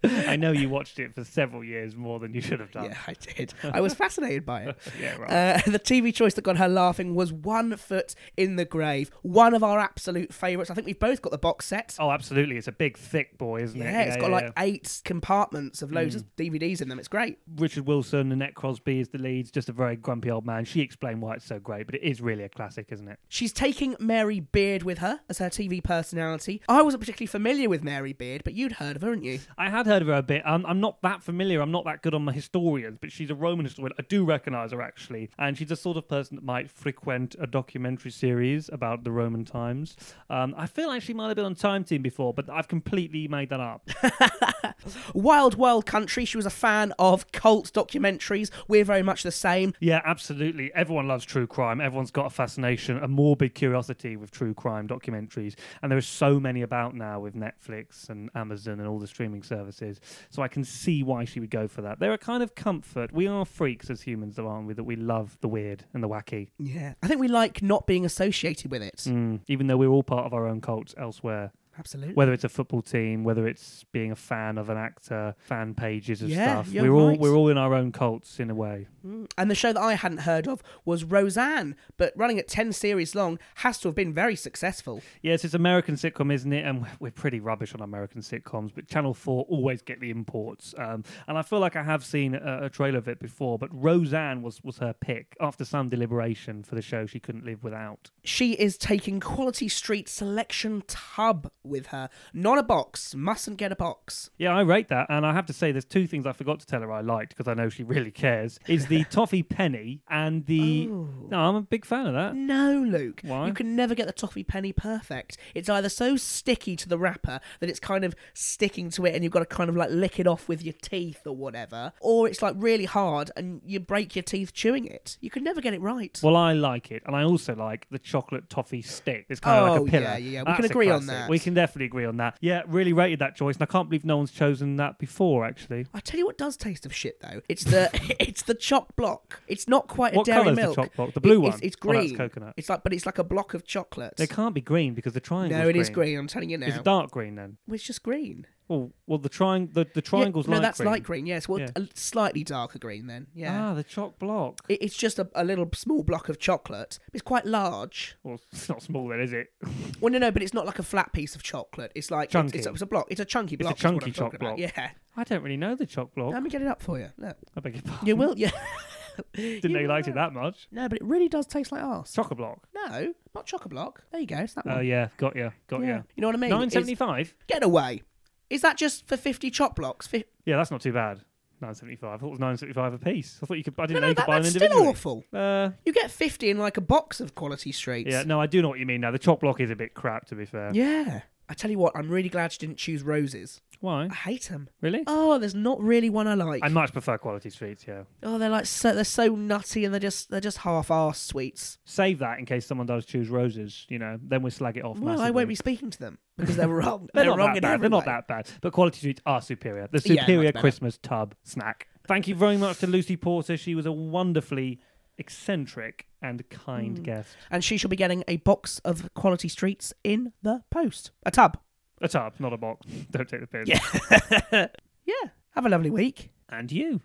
I 0.04 0.36
know 0.36 0.52
you 0.52 0.68
watched 0.68 0.98
it 0.98 1.14
for 1.14 1.24
several 1.24 1.64
years 1.64 1.96
more 1.96 2.18
than 2.20 2.34
you 2.34 2.40
should 2.40 2.60
have 2.60 2.70
done. 2.70 2.84
Yeah, 2.86 2.98
I 3.06 3.14
did. 3.14 3.54
I 3.64 3.80
was 3.80 3.94
fascinated 3.94 4.44
by 4.44 4.62
it. 4.62 4.76
Yeah, 4.98 5.16
right. 5.16 5.30
Uh, 5.30 5.70
the 5.70 5.78
TV 5.78 6.12
choice 6.12 6.34
that 6.34 6.42
got 6.42 6.56
her 6.56 6.68
laughing 6.68 7.14
was 7.14 7.32
One 7.32 7.76
Foot 7.76 8.16
in 8.36 8.56
the 8.56 8.64
Grave. 8.64 9.10
One 9.22 9.54
of 9.54 9.62
our 9.62 9.78
absolute 9.78 10.32
favourites. 10.32 10.70
I 10.70 10.74
think 10.74 10.86
we've 10.86 10.98
both 10.98 11.22
got 11.22 11.30
the 11.30 11.38
box 11.38 11.66
set. 11.66 11.94
Oh, 12.00 12.10
absolutely. 12.10 12.56
It's 12.56 12.66
a 12.66 12.72
big, 12.72 12.96
thick 12.96 13.38
boy, 13.38 13.62
isn't 13.62 13.78
yeah, 13.78 13.88
it? 13.88 13.92
Yeah, 13.92 14.02
it's 14.02 14.16
got 14.16 14.30
yeah, 14.30 14.34
like 14.34 14.44
yeah. 14.44 14.62
eight 14.64 15.00
compartments 15.04 15.82
of 15.82 15.92
loads 15.92 16.16
of 16.16 16.24
DVDs 16.36 16.82
in 16.82 16.88
them. 16.88 16.98
It's 16.98 17.06
great. 17.06 17.38
Richard 17.56 17.86
Wilson, 17.86 18.20
and 18.20 18.32
Annette 18.32 18.54
Crosbie 18.54 19.00
is 19.00 19.08
the 19.10 19.18
leads, 19.18 19.52
just 19.52 19.68
a 19.68 19.72
very 19.72 19.94
grumpy 19.94 20.30
old 20.30 20.44
man. 20.44 20.64
She 20.64 20.80
explained 20.80 21.22
why 21.22 21.34
it's 21.34 21.44
so 21.44 21.60
great, 21.60 21.86
but 21.86 21.94
it 21.94 22.02
is 22.02 22.20
really 22.20 22.42
a 22.42 22.48
classic, 22.48 22.88
isn't 22.90 23.06
it? 23.06 23.20
She's 23.28 23.52
taking 23.52 23.94
Mary 24.00 24.40
Beard 24.40 24.82
with 24.82 24.98
her 24.98 25.20
as 25.28 25.38
her 25.38 25.48
TV 25.48 25.82
personality. 25.82 26.57
I 26.68 26.82
wasn't 26.82 27.00
particularly 27.00 27.26
familiar 27.26 27.68
with 27.68 27.82
Mary 27.82 28.12
Beard, 28.12 28.42
but 28.44 28.54
you'd 28.54 28.72
heard 28.72 28.96
of 28.96 29.02
her, 29.02 29.08
hadn't 29.08 29.24
you? 29.24 29.40
I 29.56 29.68
had 29.70 29.86
heard 29.86 30.02
of 30.02 30.08
her 30.08 30.14
a 30.14 30.22
bit. 30.22 30.46
Um, 30.46 30.64
I'm 30.66 30.80
not 30.80 31.00
that 31.02 31.22
familiar. 31.22 31.60
I'm 31.60 31.70
not 31.70 31.84
that 31.84 32.02
good 32.02 32.14
on 32.14 32.24
my 32.24 32.32
historians, 32.32 32.98
but 33.00 33.12
she's 33.12 33.30
a 33.30 33.34
Roman 33.34 33.66
historian. 33.66 33.92
I 33.98 34.02
do 34.02 34.24
recognise 34.24 34.72
her 34.72 34.82
actually, 34.82 35.30
and 35.38 35.56
she's 35.56 35.68
the 35.68 35.76
sort 35.76 35.96
of 35.96 36.08
person 36.08 36.36
that 36.36 36.44
might 36.44 36.70
frequent 36.70 37.36
a 37.40 37.46
documentary 37.46 38.10
series 38.10 38.68
about 38.72 39.04
the 39.04 39.10
Roman 39.10 39.44
times. 39.44 39.96
Um, 40.30 40.54
I 40.56 40.66
feel 40.66 40.88
like 40.88 41.02
she 41.02 41.14
might 41.14 41.28
have 41.28 41.36
been 41.36 41.44
on 41.44 41.54
Time 41.54 41.84
Team 41.84 42.02
before, 42.02 42.32
but 42.34 42.48
I've 42.50 42.68
completely 42.68 43.28
made 43.28 43.50
that 43.50 43.60
up. 43.60 43.88
Wild 45.14 45.56
Wild 45.56 45.86
Country. 45.86 46.24
She 46.24 46.36
was 46.36 46.46
a 46.46 46.50
fan 46.50 46.92
of 46.98 47.30
cult 47.32 47.72
documentaries. 47.72 48.50
We're 48.68 48.84
very 48.84 49.02
much 49.02 49.22
the 49.22 49.32
same. 49.32 49.74
yeah, 49.80 50.00
absolutely. 50.04 50.72
Everyone 50.74 51.08
loves 51.08 51.24
true 51.24 51.46
crime. 51.46 51.80
Everyone's 51.80 52.10
got 52.10 52.26
a 52.26 52.30
fascination, 52.30 52.98
a 53.02 53.08
morbid 53.08 53.54
curiosity 53.54 54.16
with 54.16 54.30
true 54.30 54.54
crime 54.54 54.88
documentaries, 54.88 55.54
and 55.82 55.90
there 55.90 55.98
are 55.98 56.02
so 56.02 56.38
many 56.40 56.47
about 56.56 56.94
now 56.94 57.20
with 57.20 57.34
Netflix 57.34 58.08
and 58.08 58.30
Amazon 58.34 58.80
and 58.80 58.88
all 58.88 58.98
the 58.98 59.06
streaming 59.06 59.42
services. 59.42 60.00
So 60.30 60.42
I 60.42 60.48
can 60.48 60.64
see 60.64 61.02
why 61.02 61.24
she 61.24 61.40
would 61.40 61.50
go 61.50 61.68
for 61.68 61.82
that. 61.82 61.98
They're 61.98 62.12
a 62.12 62.18
kind 62.18 62.42
of 62.42 62.54
comfort. 62.54 63.12
We 63.12 63.26
are 63.26 63.44
freaks 63.44 63.90
as 63.90 64.02
humans, 64.02 64.36
though, 64.36 64.48
aren't 64.48 64.66
we? 64.66 64.74
That 64.74 64.84
we 64.84 64.96
love 64.96 65.36
the 65.40 65.48
weird 65.48 65.84
and 65.94 66.02
the 66.02 66.08
wacky. 66.08 66.48
Yeah. 66.58 66.94
I 67.02 67.08
think 67.08 67.20
we 67.20 67.28
like 67.28 67.62
not 67.62 67.86
being 67.86 68.04
associated 68.04 68.70
with 68.70 68.82
it. 68.82 68.96
Mm, 69.06 69.40
even 69.48 69.66
though 69.66 69.76
we're 69.76 69.88
all 69.88 70.02
part 70.02 70.26
of 70.26 70.32
our 70.32 70.46
own 70.46 70.60
cults 70.60 70.94
elsewhere, 70.96 71.52
Absolutely. 71.78 72.14
whether 72.14 72.32
it's 72.32 72.44
a 72.44 72.48
football 72.48 72.82
team, 72.82 73.24
whether 73.24 73.46
it's 73.46 73.84
being 73.92 74.10
a 74.12 74.16
fan 74.16 74.58
of 74.58 74.68
an 74.70 74.76
actor, 74.76 75.34
fan 75.38 75.74
pages 75.74 76.22
of 76.22 76.28
Yeah, 76.30 76.62
stuff, 76.62 76.74
we're 76.74 76.90
all 76.92 77.08
right. 77.08 77.18
we're 77.20 77.34
all 77.34 77.48
in 77.48 77.58
our 77.58 77.74
own 77.74 77.92
cults 77.92 78.40
in 78.40 78.50
a 78.50 78.54
way. 78.54 78.88
Mm. 79.06 79.30
And 79.38 79.50
the 79.50 79.54
show 79.54 79.72
that 79.72 79.80
I 79.80 79.94
hadn't 79.94 80.18
heard 80.18 80.48
of 80.48 80.62
was 80.84 81.04
Roseanne, 81.04 81.76
but 81.96 82.12
running 82.16 82.38
at 82.38 82.48
10 82.48 82.72
series 82.72 83.14
long 83.14 83.38
has 83.56 83.78
to 83.80 83.88
have 83.88 83.94
been 83.94 84.12
very 84.12 84.36
successful. 84.36 85.02
Yes, 85.22 85.44
it's 85.44 85.54
American 85.54 85.94
sitcom, 85.94 86.32
isn't 86.32 86.52
it? 86.52 86.64
And 86.64 86.86
we're 87.00 87.10
pretty 87.12 87.40
rubbish 87.40 87.74
on 87.74 87.80
American 87.80 88.20
sitcoms, 88.20 88.72
but 88.74 88.88
Channel 88.88 89.14
Four 89.14 89.44
always 89.48 89.82
get 89.82 90.00
the 90.00 90.10
imports. 90.10 90.74
Um, 90.76 91.04
and 91.26 91.38
I 91.38 91.42
feel 91.42 91.60
like 91.60 91.76
I 91.76 91.82
have 91.82 92.04
seen 92.04 92.34
a, 92.34 92.64
a 92.64 92.70
trailer 92.70 92.98
of 92.98 93.08
it 93.08 93.20
before, 93.20 93.58
but 93.58 93.68
Roseanne 93.72 94.42
was 94.42 94.62
was 94.64 94.78
her 94.78 94.92
pick 94.92 95.36
after 95.40 95.64
some 95.64 95.88
deliberation 95.88 96.62
for 96.62 96.74
the 96.74 96.82
show 96.82 97.06
she 97.06 97.20
couldn't 97.20 97.44
live 97.44 97.62
without. 97.62 98.10
She 98.24 98.52
is 98.54 98.76
taking 98.76 99.20
Quality 99.20 99.68
Street 99.68 100.08
Selection 100.08 100.82
Tub 100.86 101.50
with 101.68 101.88
her. 101.88 102.08
Not 102.32 102.58
a 102.58 102.62
box. 102.62 103.14
Mustn't 103.14 103.56
get 103.56 103.72
a 103.72 103.76
box. 103.76 104.30
Yeah, 104.38 104.56
I 104.56 104.62
rate 104.62 104.88
that, 104.88 105.06
and 105.08 105.24
I 105.26 105.32
have 105.32 105.46
to 105.46 105.52
say, 105.52 105.72
there's 105.72 105.84
two 105.84 106.06
things 106.06 106.26
I 106.26 106.32
forgot 106.32 106.60
to 106.60 106.66
tell 106.66 106.80
her 106.80 106.92
I 106.92 107.00
liked 107.00 107.30
because 107.30 107.48
I 107.48 107.54
know 107.54 107.68
she 107.68 107.82
really 107.84 108.10
cares. 108.10 108.58
Is 108.66 108.86
the 108.86 109.04
toffee 109.10 109.42
penny 109.42 110.02
and 110.08 110.46
the. 110.46 110.88
Oh. 110.90 111.08
No, 111.30 111.38
I'm 111.38 111.54
a 111.56 111.62
big 111.62 111.84
fan 111.84 112.06
of 112.06 112.14
that. 112.14 112.34
No, 112.34 112.84
Luke. 112.86 113.20
Why? 113.24 113.46
You 113.46 113.52
can 113.52 113.76
never 113.76 113.94
get 113.94 114.06
the 114.06 114.12
toffee 114.12 114.44
penny 114.44 114.72
perfect. 114.72 115.36
It's 115.54 115.68
either 115.68 115.88
so 115.88 116.16
sticky 116.16 116.76
to 116.76 116.88
the 116.88 116.98
wrapper 116.98 117.40
that 117.60 117.68
it's 117.68 117.80
kind 117.80 118.04
of 118.04 118.14
sticking 118.34 118.90
to 118.90 119.04
it 119.06 119.14
and 119.14 119.22
you've 119.24 119.32
got 119.32 119.40
to 119.40 119.46
kind 119.46 119.68
of 119.70 119.76
like 119.76 119.90
lick 119.90 120.18
it 120.18 120.26
off 120.26 120.48
with 120.48 120.62
your 120.62 120.74
teeth 120.82 121.26
or 121.26 121.34
whatever, 121.36 121.92
or 122.00 122.28
it's 122.28 122.42
like 122.42 122.54
really 122.58 122.84
hard 122.84 123.30
and 123.36 123.60
you 123.64 123.80
break 123.80 124.16
your 124.16 124.22
teeth 124.22 124.52
chewing 124.52 124.86
it. 124.86 125.18
You 125.20 125.30
can 125.30 125.44
never 125.44 125.60
get 125.60 125.74
it 125.74 125.80
right. 125.80 126.18
Well, 126.22 126.36
I 126.36 126.52
like 126.52 126.90
it, 126.90 127.02
and 127.06 127.14
I 127.14 127.24
also 127.24 127.54
like 127.54 127.86
the 127.90 127.98
chocolate 127.98 128.48
toffee 128.48 128.82
stick. 128.82 129.26
It's 129.28 129.40
kind 129.40 129.58
of 129.58 129.68
Oh, 129.68 129.72
like 129.72 129.80
a 129.80 129.82
oh, 129.82 129.86
pillar. 129.86 130.02
yeah, 130.04 130.16
yeah, 130.16 130.30
yeah. 130.30 130.40
We 130.40 130.44
That's 130.46 130.56
can 130.56 130.64
agree 130.66 130.90
on 130.90 131.06
that. 131.06 131.28
We 131.28 131.38
can 131.38 131.54
definitely 131.62 131.86
agree 131.86 132.04
on 132.04 132.16
that. 132.18 132.36
Yeah, 132.40 132.62
really 132.66 132.92
rated 132.92 133.18
that 133.18 133.34
choice, 133.36 133.56
and 133.56 133.62
I 133.62 133.66
can't 133.66 133.88
believe 133.88 134.04
no 134.04 134.16
one's 134.16 134.30
chosen 134.30 134.76
that 134.76 134.98
before. 134.98 135.44
Actually, 135.44 135.86
I 135.92 136.00
tell 136.00 136.18
you 136.18 136.26
what 136.26 136.38
does 136.38 136.56
taste 136.56 136.86
of 136.86 136.94
shit 136.94 137.20
though. 137.20 137.40
It's 137.48 137.64
the 137.64 137.90
it's 138.20 138.42
the 138.42 138.54
choc 138.54 138.94
block. 138.96 139.42
It's 139.48 139.66
not 139.68 139.88
quite 139.88 140.14
what 140.14 140.28
a 140.28 140.30
dairy 140.30 140.44
the 140.50 140.52
milk. 140.52 140.76
choc 140.76 140.94
block? 140.94 141.14
The 141.14 141.20
blue 141.20 141.34
It- 141.36 141.38
one. 141.38 141.52
It's, 141.54 141.60
it's 141.62 141.76
Oh, 141.84 141.92
that's 141.92 142.06
green. 142.06 142.16
coconut. 142.16 142.54
It's 142.56 142.68
like, 142.68 142.82
but 142.82 142.92
it's 142.92 143.06
like 143.06 143.18
a 143.18 143.24
block 143.24 143.54
of 143.54 143.64
chocolate. 143.64 144.14
They 144.16 144.26
can't 144.26 144.54
be 144.54 144.60
green 144.60 144.94
because 144.94 145.12
the 145.14 145.20
triangle. 145.20 145.56
Is. 145.58 145.62
No, 145.64 145.68
it 145.68 145.76
is 145.76 145.90
green. 145.90 146.18
I'm 146.18 146.26
telling 146.28 146.50
you 146.50 146.58
now. 146.58 146.66
It's 146.66 146.78
dark 146.80 147.10
green 147.10 147.34
then. 147.34 147.56
Well, 147.66 147.74
it's 147.74 147.84
just 147.84 148.02
green. 148.02 148.46
Well, 148.68 148.90
well, 149.06 149.18
the 149.18 149.28
triangle, 149.30 149.72
the, 149.72 149.84
the 149.84 149.90
Yeah, 149.96 150.00
triangle's 150.02 150.46
no, 150.46 150.56
light 150.56 150.62
that's 150.62 150.78
green. 150.78 150.90
light 150.90 151.02
green. 151.02 151.26
Yes, 151.26 151.48
well, 151.48 151.60
Yeah. 151.60 151.70
a 151.74 151.88
slightly 151.94 152.44
darker 152.44 152.78
green 152.78 153.06
then. 153.06 153.26
Yeah. 153.34 153.70
Ah, 153.70 153.74
the 153.74 153.82
choc 153.82 154.18
block. 154.18 154.60
It, 154.68 154.82
it's 154.82 154.96
just 154.96 155.18
a, 155.18 155.28
a 155.34 155.42
little 155.42 155.68
small 155.74 156.02
block 156.02 156.28
of 156.28 156.38
chocolate. 156.38 156.98
It's 157.14 157.22
quite 157.22 157.46
large. 157.46 158.16
Well, 158.22 158.38
it's 158.52 158.68
not 158.68 158.82
small 158.82 159.08
then, 159.08 159.20
is 159.20 159.32
it? 159.32 159.48
Well, 160.00 160.12
no, 160.12 160.18
no, 160.18 160.30
but 160.30 160.42
it's 160.44 160.54
not 160.54 160.64
like 160.64 160.78
a 160.78 160.84
flat 160.84 161.12
piece 161.12 161.34
of 161.34 161.42
chocolate. 161.42 161.90
It's 161.96 162.10
like 162.12 162.30
Chunky. 162.30 162.58
It's, 162.58 162.68
it's, 162.68 162.82
a 162.82 162.86
block. 162.86 163.06
It's 163.10 163.18
a 163.20 163.24
chunky 163.24 163.56
a 163.56 163.58
block. 163.58 163.76
is 163.78 163.82
what 163.84 163.90
chunky 163.90 164.06
I'm 164.06 164.12
talking 164.12 164.12
choc 164.12 164.34
about. 164.34 164.56
block. 164.58 164.72
Yeah. 164.76 164.90
I 165.16 165.24
don't 165.24 165.42
really 165.42 165.56
know 165.56 165.74
the 165.74 165.86
choc 165.86 166.14
block. 166.14 166.32
Let 166.32 166.42
me 166.44 166.50
get 166.50 166.62
it 166.62 166.68
up 166.68 166.80
for 166.80 167.00
you. 167.00 167.08
Look, 167.18 167.36
I 167.56 167.60
beg 167.60 167.74
your 167.74 167.82
pardon. 167.82 168.06
you 168.06 168.14
will. 168.14 168.34
Yeah. 168.38 168.50
Didn't 169.34 169.72
know 169.72 169.80
you 169.80 169.88
liked 169.88 170.06
it 170.06 170.14
that 170.14 170.32
much. 170.32 170.68
No, 170.70 170.88
but 170.88 170.98
it 170.98 171.04
really 171.04 171.28
does 171.28 171.46
taste 171.46 171.72
like 171.72 171.82
arse. 171.82 172.12
Choc 172.12 172.36
block. 172.36 172.60
No, 172.72 173.12
not 173.34 173.46
chocolate 173.46 173.70
block. 173.70 174.04
There 174.12 174.20
you 174.20 174.26
go. 174.28 174.36
It's 174.36 174.54
that 174.54 174.64
Oh 174.66 174.76
one. 174.76 174.86
yeah, 174.86 175.08
got 175.16 175.34
you, 175.34 175.50
got 175.66 175.80
yeah. 175.80 175.86
you. 175.96 176.04
You 176.14 176.20
know 176.20 176.28
what 176.28 176.36
I 176.36 176.38
mean? 176.38 176.50
Nine 176.50 176.60
It's- 176.62 176.72
seventy 176.74 176.94
five. 176.94 177.34
Get 177.48 177.64
away. 177.64 178.02
Is 178.50 178.62
that 178.62 178.76
just 178.76 179.06
for 179.06 179.16
50 179.16 179.50
choc 179.50 179.76
blocks? 179.76 180.06
Fi- 180.06 180.24
Yeah, 180.44 180.56
that's 180.56 180.70
not 180.70 180.80
too 180.80 180.92
bad. 180.92 181.20
Nine 181.60 181.74
seventy 181.74 181.96
five. 181.96 182.14
I 182.14 182.16
thought 182.18 182.28
it 182.28 182.30
was 182.30 182.38
nine 182.38 182.56
seventy 182.56 182.72
five 182.74 182.94
a 182.94 182.98
piece. 182.98 183.40
I 183.42 183.46
thought 183.46 183.54
you 183.56 183.64
could. 183.64 183.74
I 183.78 183.86
didn't 183.86 183.94
know 183.96 184.06
no, 184.06 184.08
you 184.10 184.14
could 184.14 184.22
that, 184.22 184.26
buy 184.28 184.34
them 184.34 184.42
that's 184.44 184.54
still 184.54 184.62
individually. 184.62 184.88
awful. 184.90 185.24
Uh, 185.32 185.70
You 185.84 185.92
get 185.92 186.08
50 186.08 186.50
in 186.50 186.58
like 186.58 186.76
a 186.76 186.80
box 186.80 187.20
of 187.20 187.34
quality 187.34 187.72
streets. 187.72 188.10
yeah, 188.12 188.22
no, 188.22 188.40
I 188.40 188.46
do 188.46 188.62
know 188.62 188.68
what 188.68 188.78
you 188.78 188.86
mean 188.86 189.00
now. 189.00 189.10
The 189.10 189.18
choc 189.18 189.40
block 189.40 189.58
is 189.60 189.68
a 189.72 189.74
bit 189.74 189.92
crap, 189.92 190.26
to 190.26 190.36
be 190.36 190.44
fair. 190.44 190.70
Yeah. 190.72 191.22
I 191.48 191.54
tell 191.54 191.70
you 191.70 191.78
what, 191.78 191.96
I'm 191.96 192.08
really 192.10 192.28
glad 192.28 192.52
she 192.52 192.58
didn't 192.58 192.76
choose 192.76 193.02
roses. 193.02 193.60
Why? 193.80 194.08
I 194.10 194.14
hate 194.14 194.48
them. 194.48 194.68
Really? 194.80 195.04
Oh, 195.06 195.38
there's 195.38 195.54
not 195.54 195.80
really 195.80 196.10
one 196.10 196.26
I 196.26 196.34
like. 196.34 196.62
I 196.64 196.68
much 196.68 196.92
prefer 196.92 197.16
quality 197.16 197.48
sweets. 197.48 197.86
Yeah. 197.86 198.02
Oh, 198.24 198.36
they're 198.36 198.50
like 198.50 198.66
so 198.66 198.92
they're 198.92 199.04
so 199.04 199.28
nutty 199.36 199.84
and 199.84 199.94
they're 199.94 200.00
just 200.00 200.30
they're 200.30 200.40
just 200.40 200.58
half-assed 200.58 201.26
sweets. 201.26 201.78
Save 201.84 202.18
that 202.18 202.40
in 202.40 202.44
case 202.44 202.66
someone 202.66 202.88
does 202.88 203.06
choose 203.06 203.28
roses. 203.28 203.86
You 203.88 204.00
know, 204.00 204.18
then 204.20 204.42
we 204.42 204.50
slag 204.50 204.76
it 204.76 204.84
off. 204.84 204.98
Well, 204.98 205.20
I 205.20 205.30
won't 205.30 205.48
be 205.48 205.54
speaking 205.54 205.90
to 205.90 205.98
them 205.98 206.18
because 206.36 206.56
they're 206.56 206.66
wrong. 206.68 207.08
They're, 207.14 207.22
they're 207.24 207.30
not 207.30 207.38
wrong 207.38 207.54
that 207.54 207.62
bad. 207.62 207.80
They're 207.80 207.90
not 207.90 208.04
that 208.06 208.26
bad. 208.26 208.48
But 208.60 208.72
quality 208.72 209.00
sweets 209.00 209.22
are 209.24 209.40
superior. 209.40 209.88
The 209.90 210.00
superior 210.00 210.52
better. 210.52 210.60
Christmas 210.60 210.98
tub 210.98 211.36
snack. 211.44 211.86
Thank 212.08 212.26
you 212.26 212.34
very 212.34 212.56
much 212.56 212.78
to 212.78 212.86
Lucy 212.86 213.16
Porter. 213.16 213.56
She 213.56 213.74
was 213.74 213.86
a 213.86 213.92
wonderfully 213.92 214.80
eccentric 215.18 216.06
and 216.22 216.48
kind 216.50 216.98
Mm. 216.98 217.02
guest. 217.02 217.36
And 217.50 217.62
she 217.64 217.76
shall 217.76 217.90
be 217.90 217.96
getting 217.96 218.24
a 218.28 218.36
box 218.38 218.78
of 218.84 219.12
quality 219.14 219.48
streets 219.48 219.92
in 220.04 220.32
the 220.42 220.62
post. 220.70 221.10
A 221.24 221.30
tub. 221.30 221.58
A 222.00 222.08
tub, 222.08 222.34
not 222.38 222.52
a 222.52 222.56
box. 222.56 222.86
Don't 223.10 223.28
take 223.28 223.40
the 223.40 223.46
piss. 223.46 223.68
Yeah. 223.68 224.68
yeah. 225.04 225.30
Have 225.50 225.66
a 225.66 225.68
lovely 225.68 225.90
week. 225.90 226.30
And 226.48 226.70
you. 226.72 227.00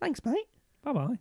Thanks, 0.00 0.24
mate. 0.24 0.46
Bye 0.82 0.92
bye. 0.92 1.18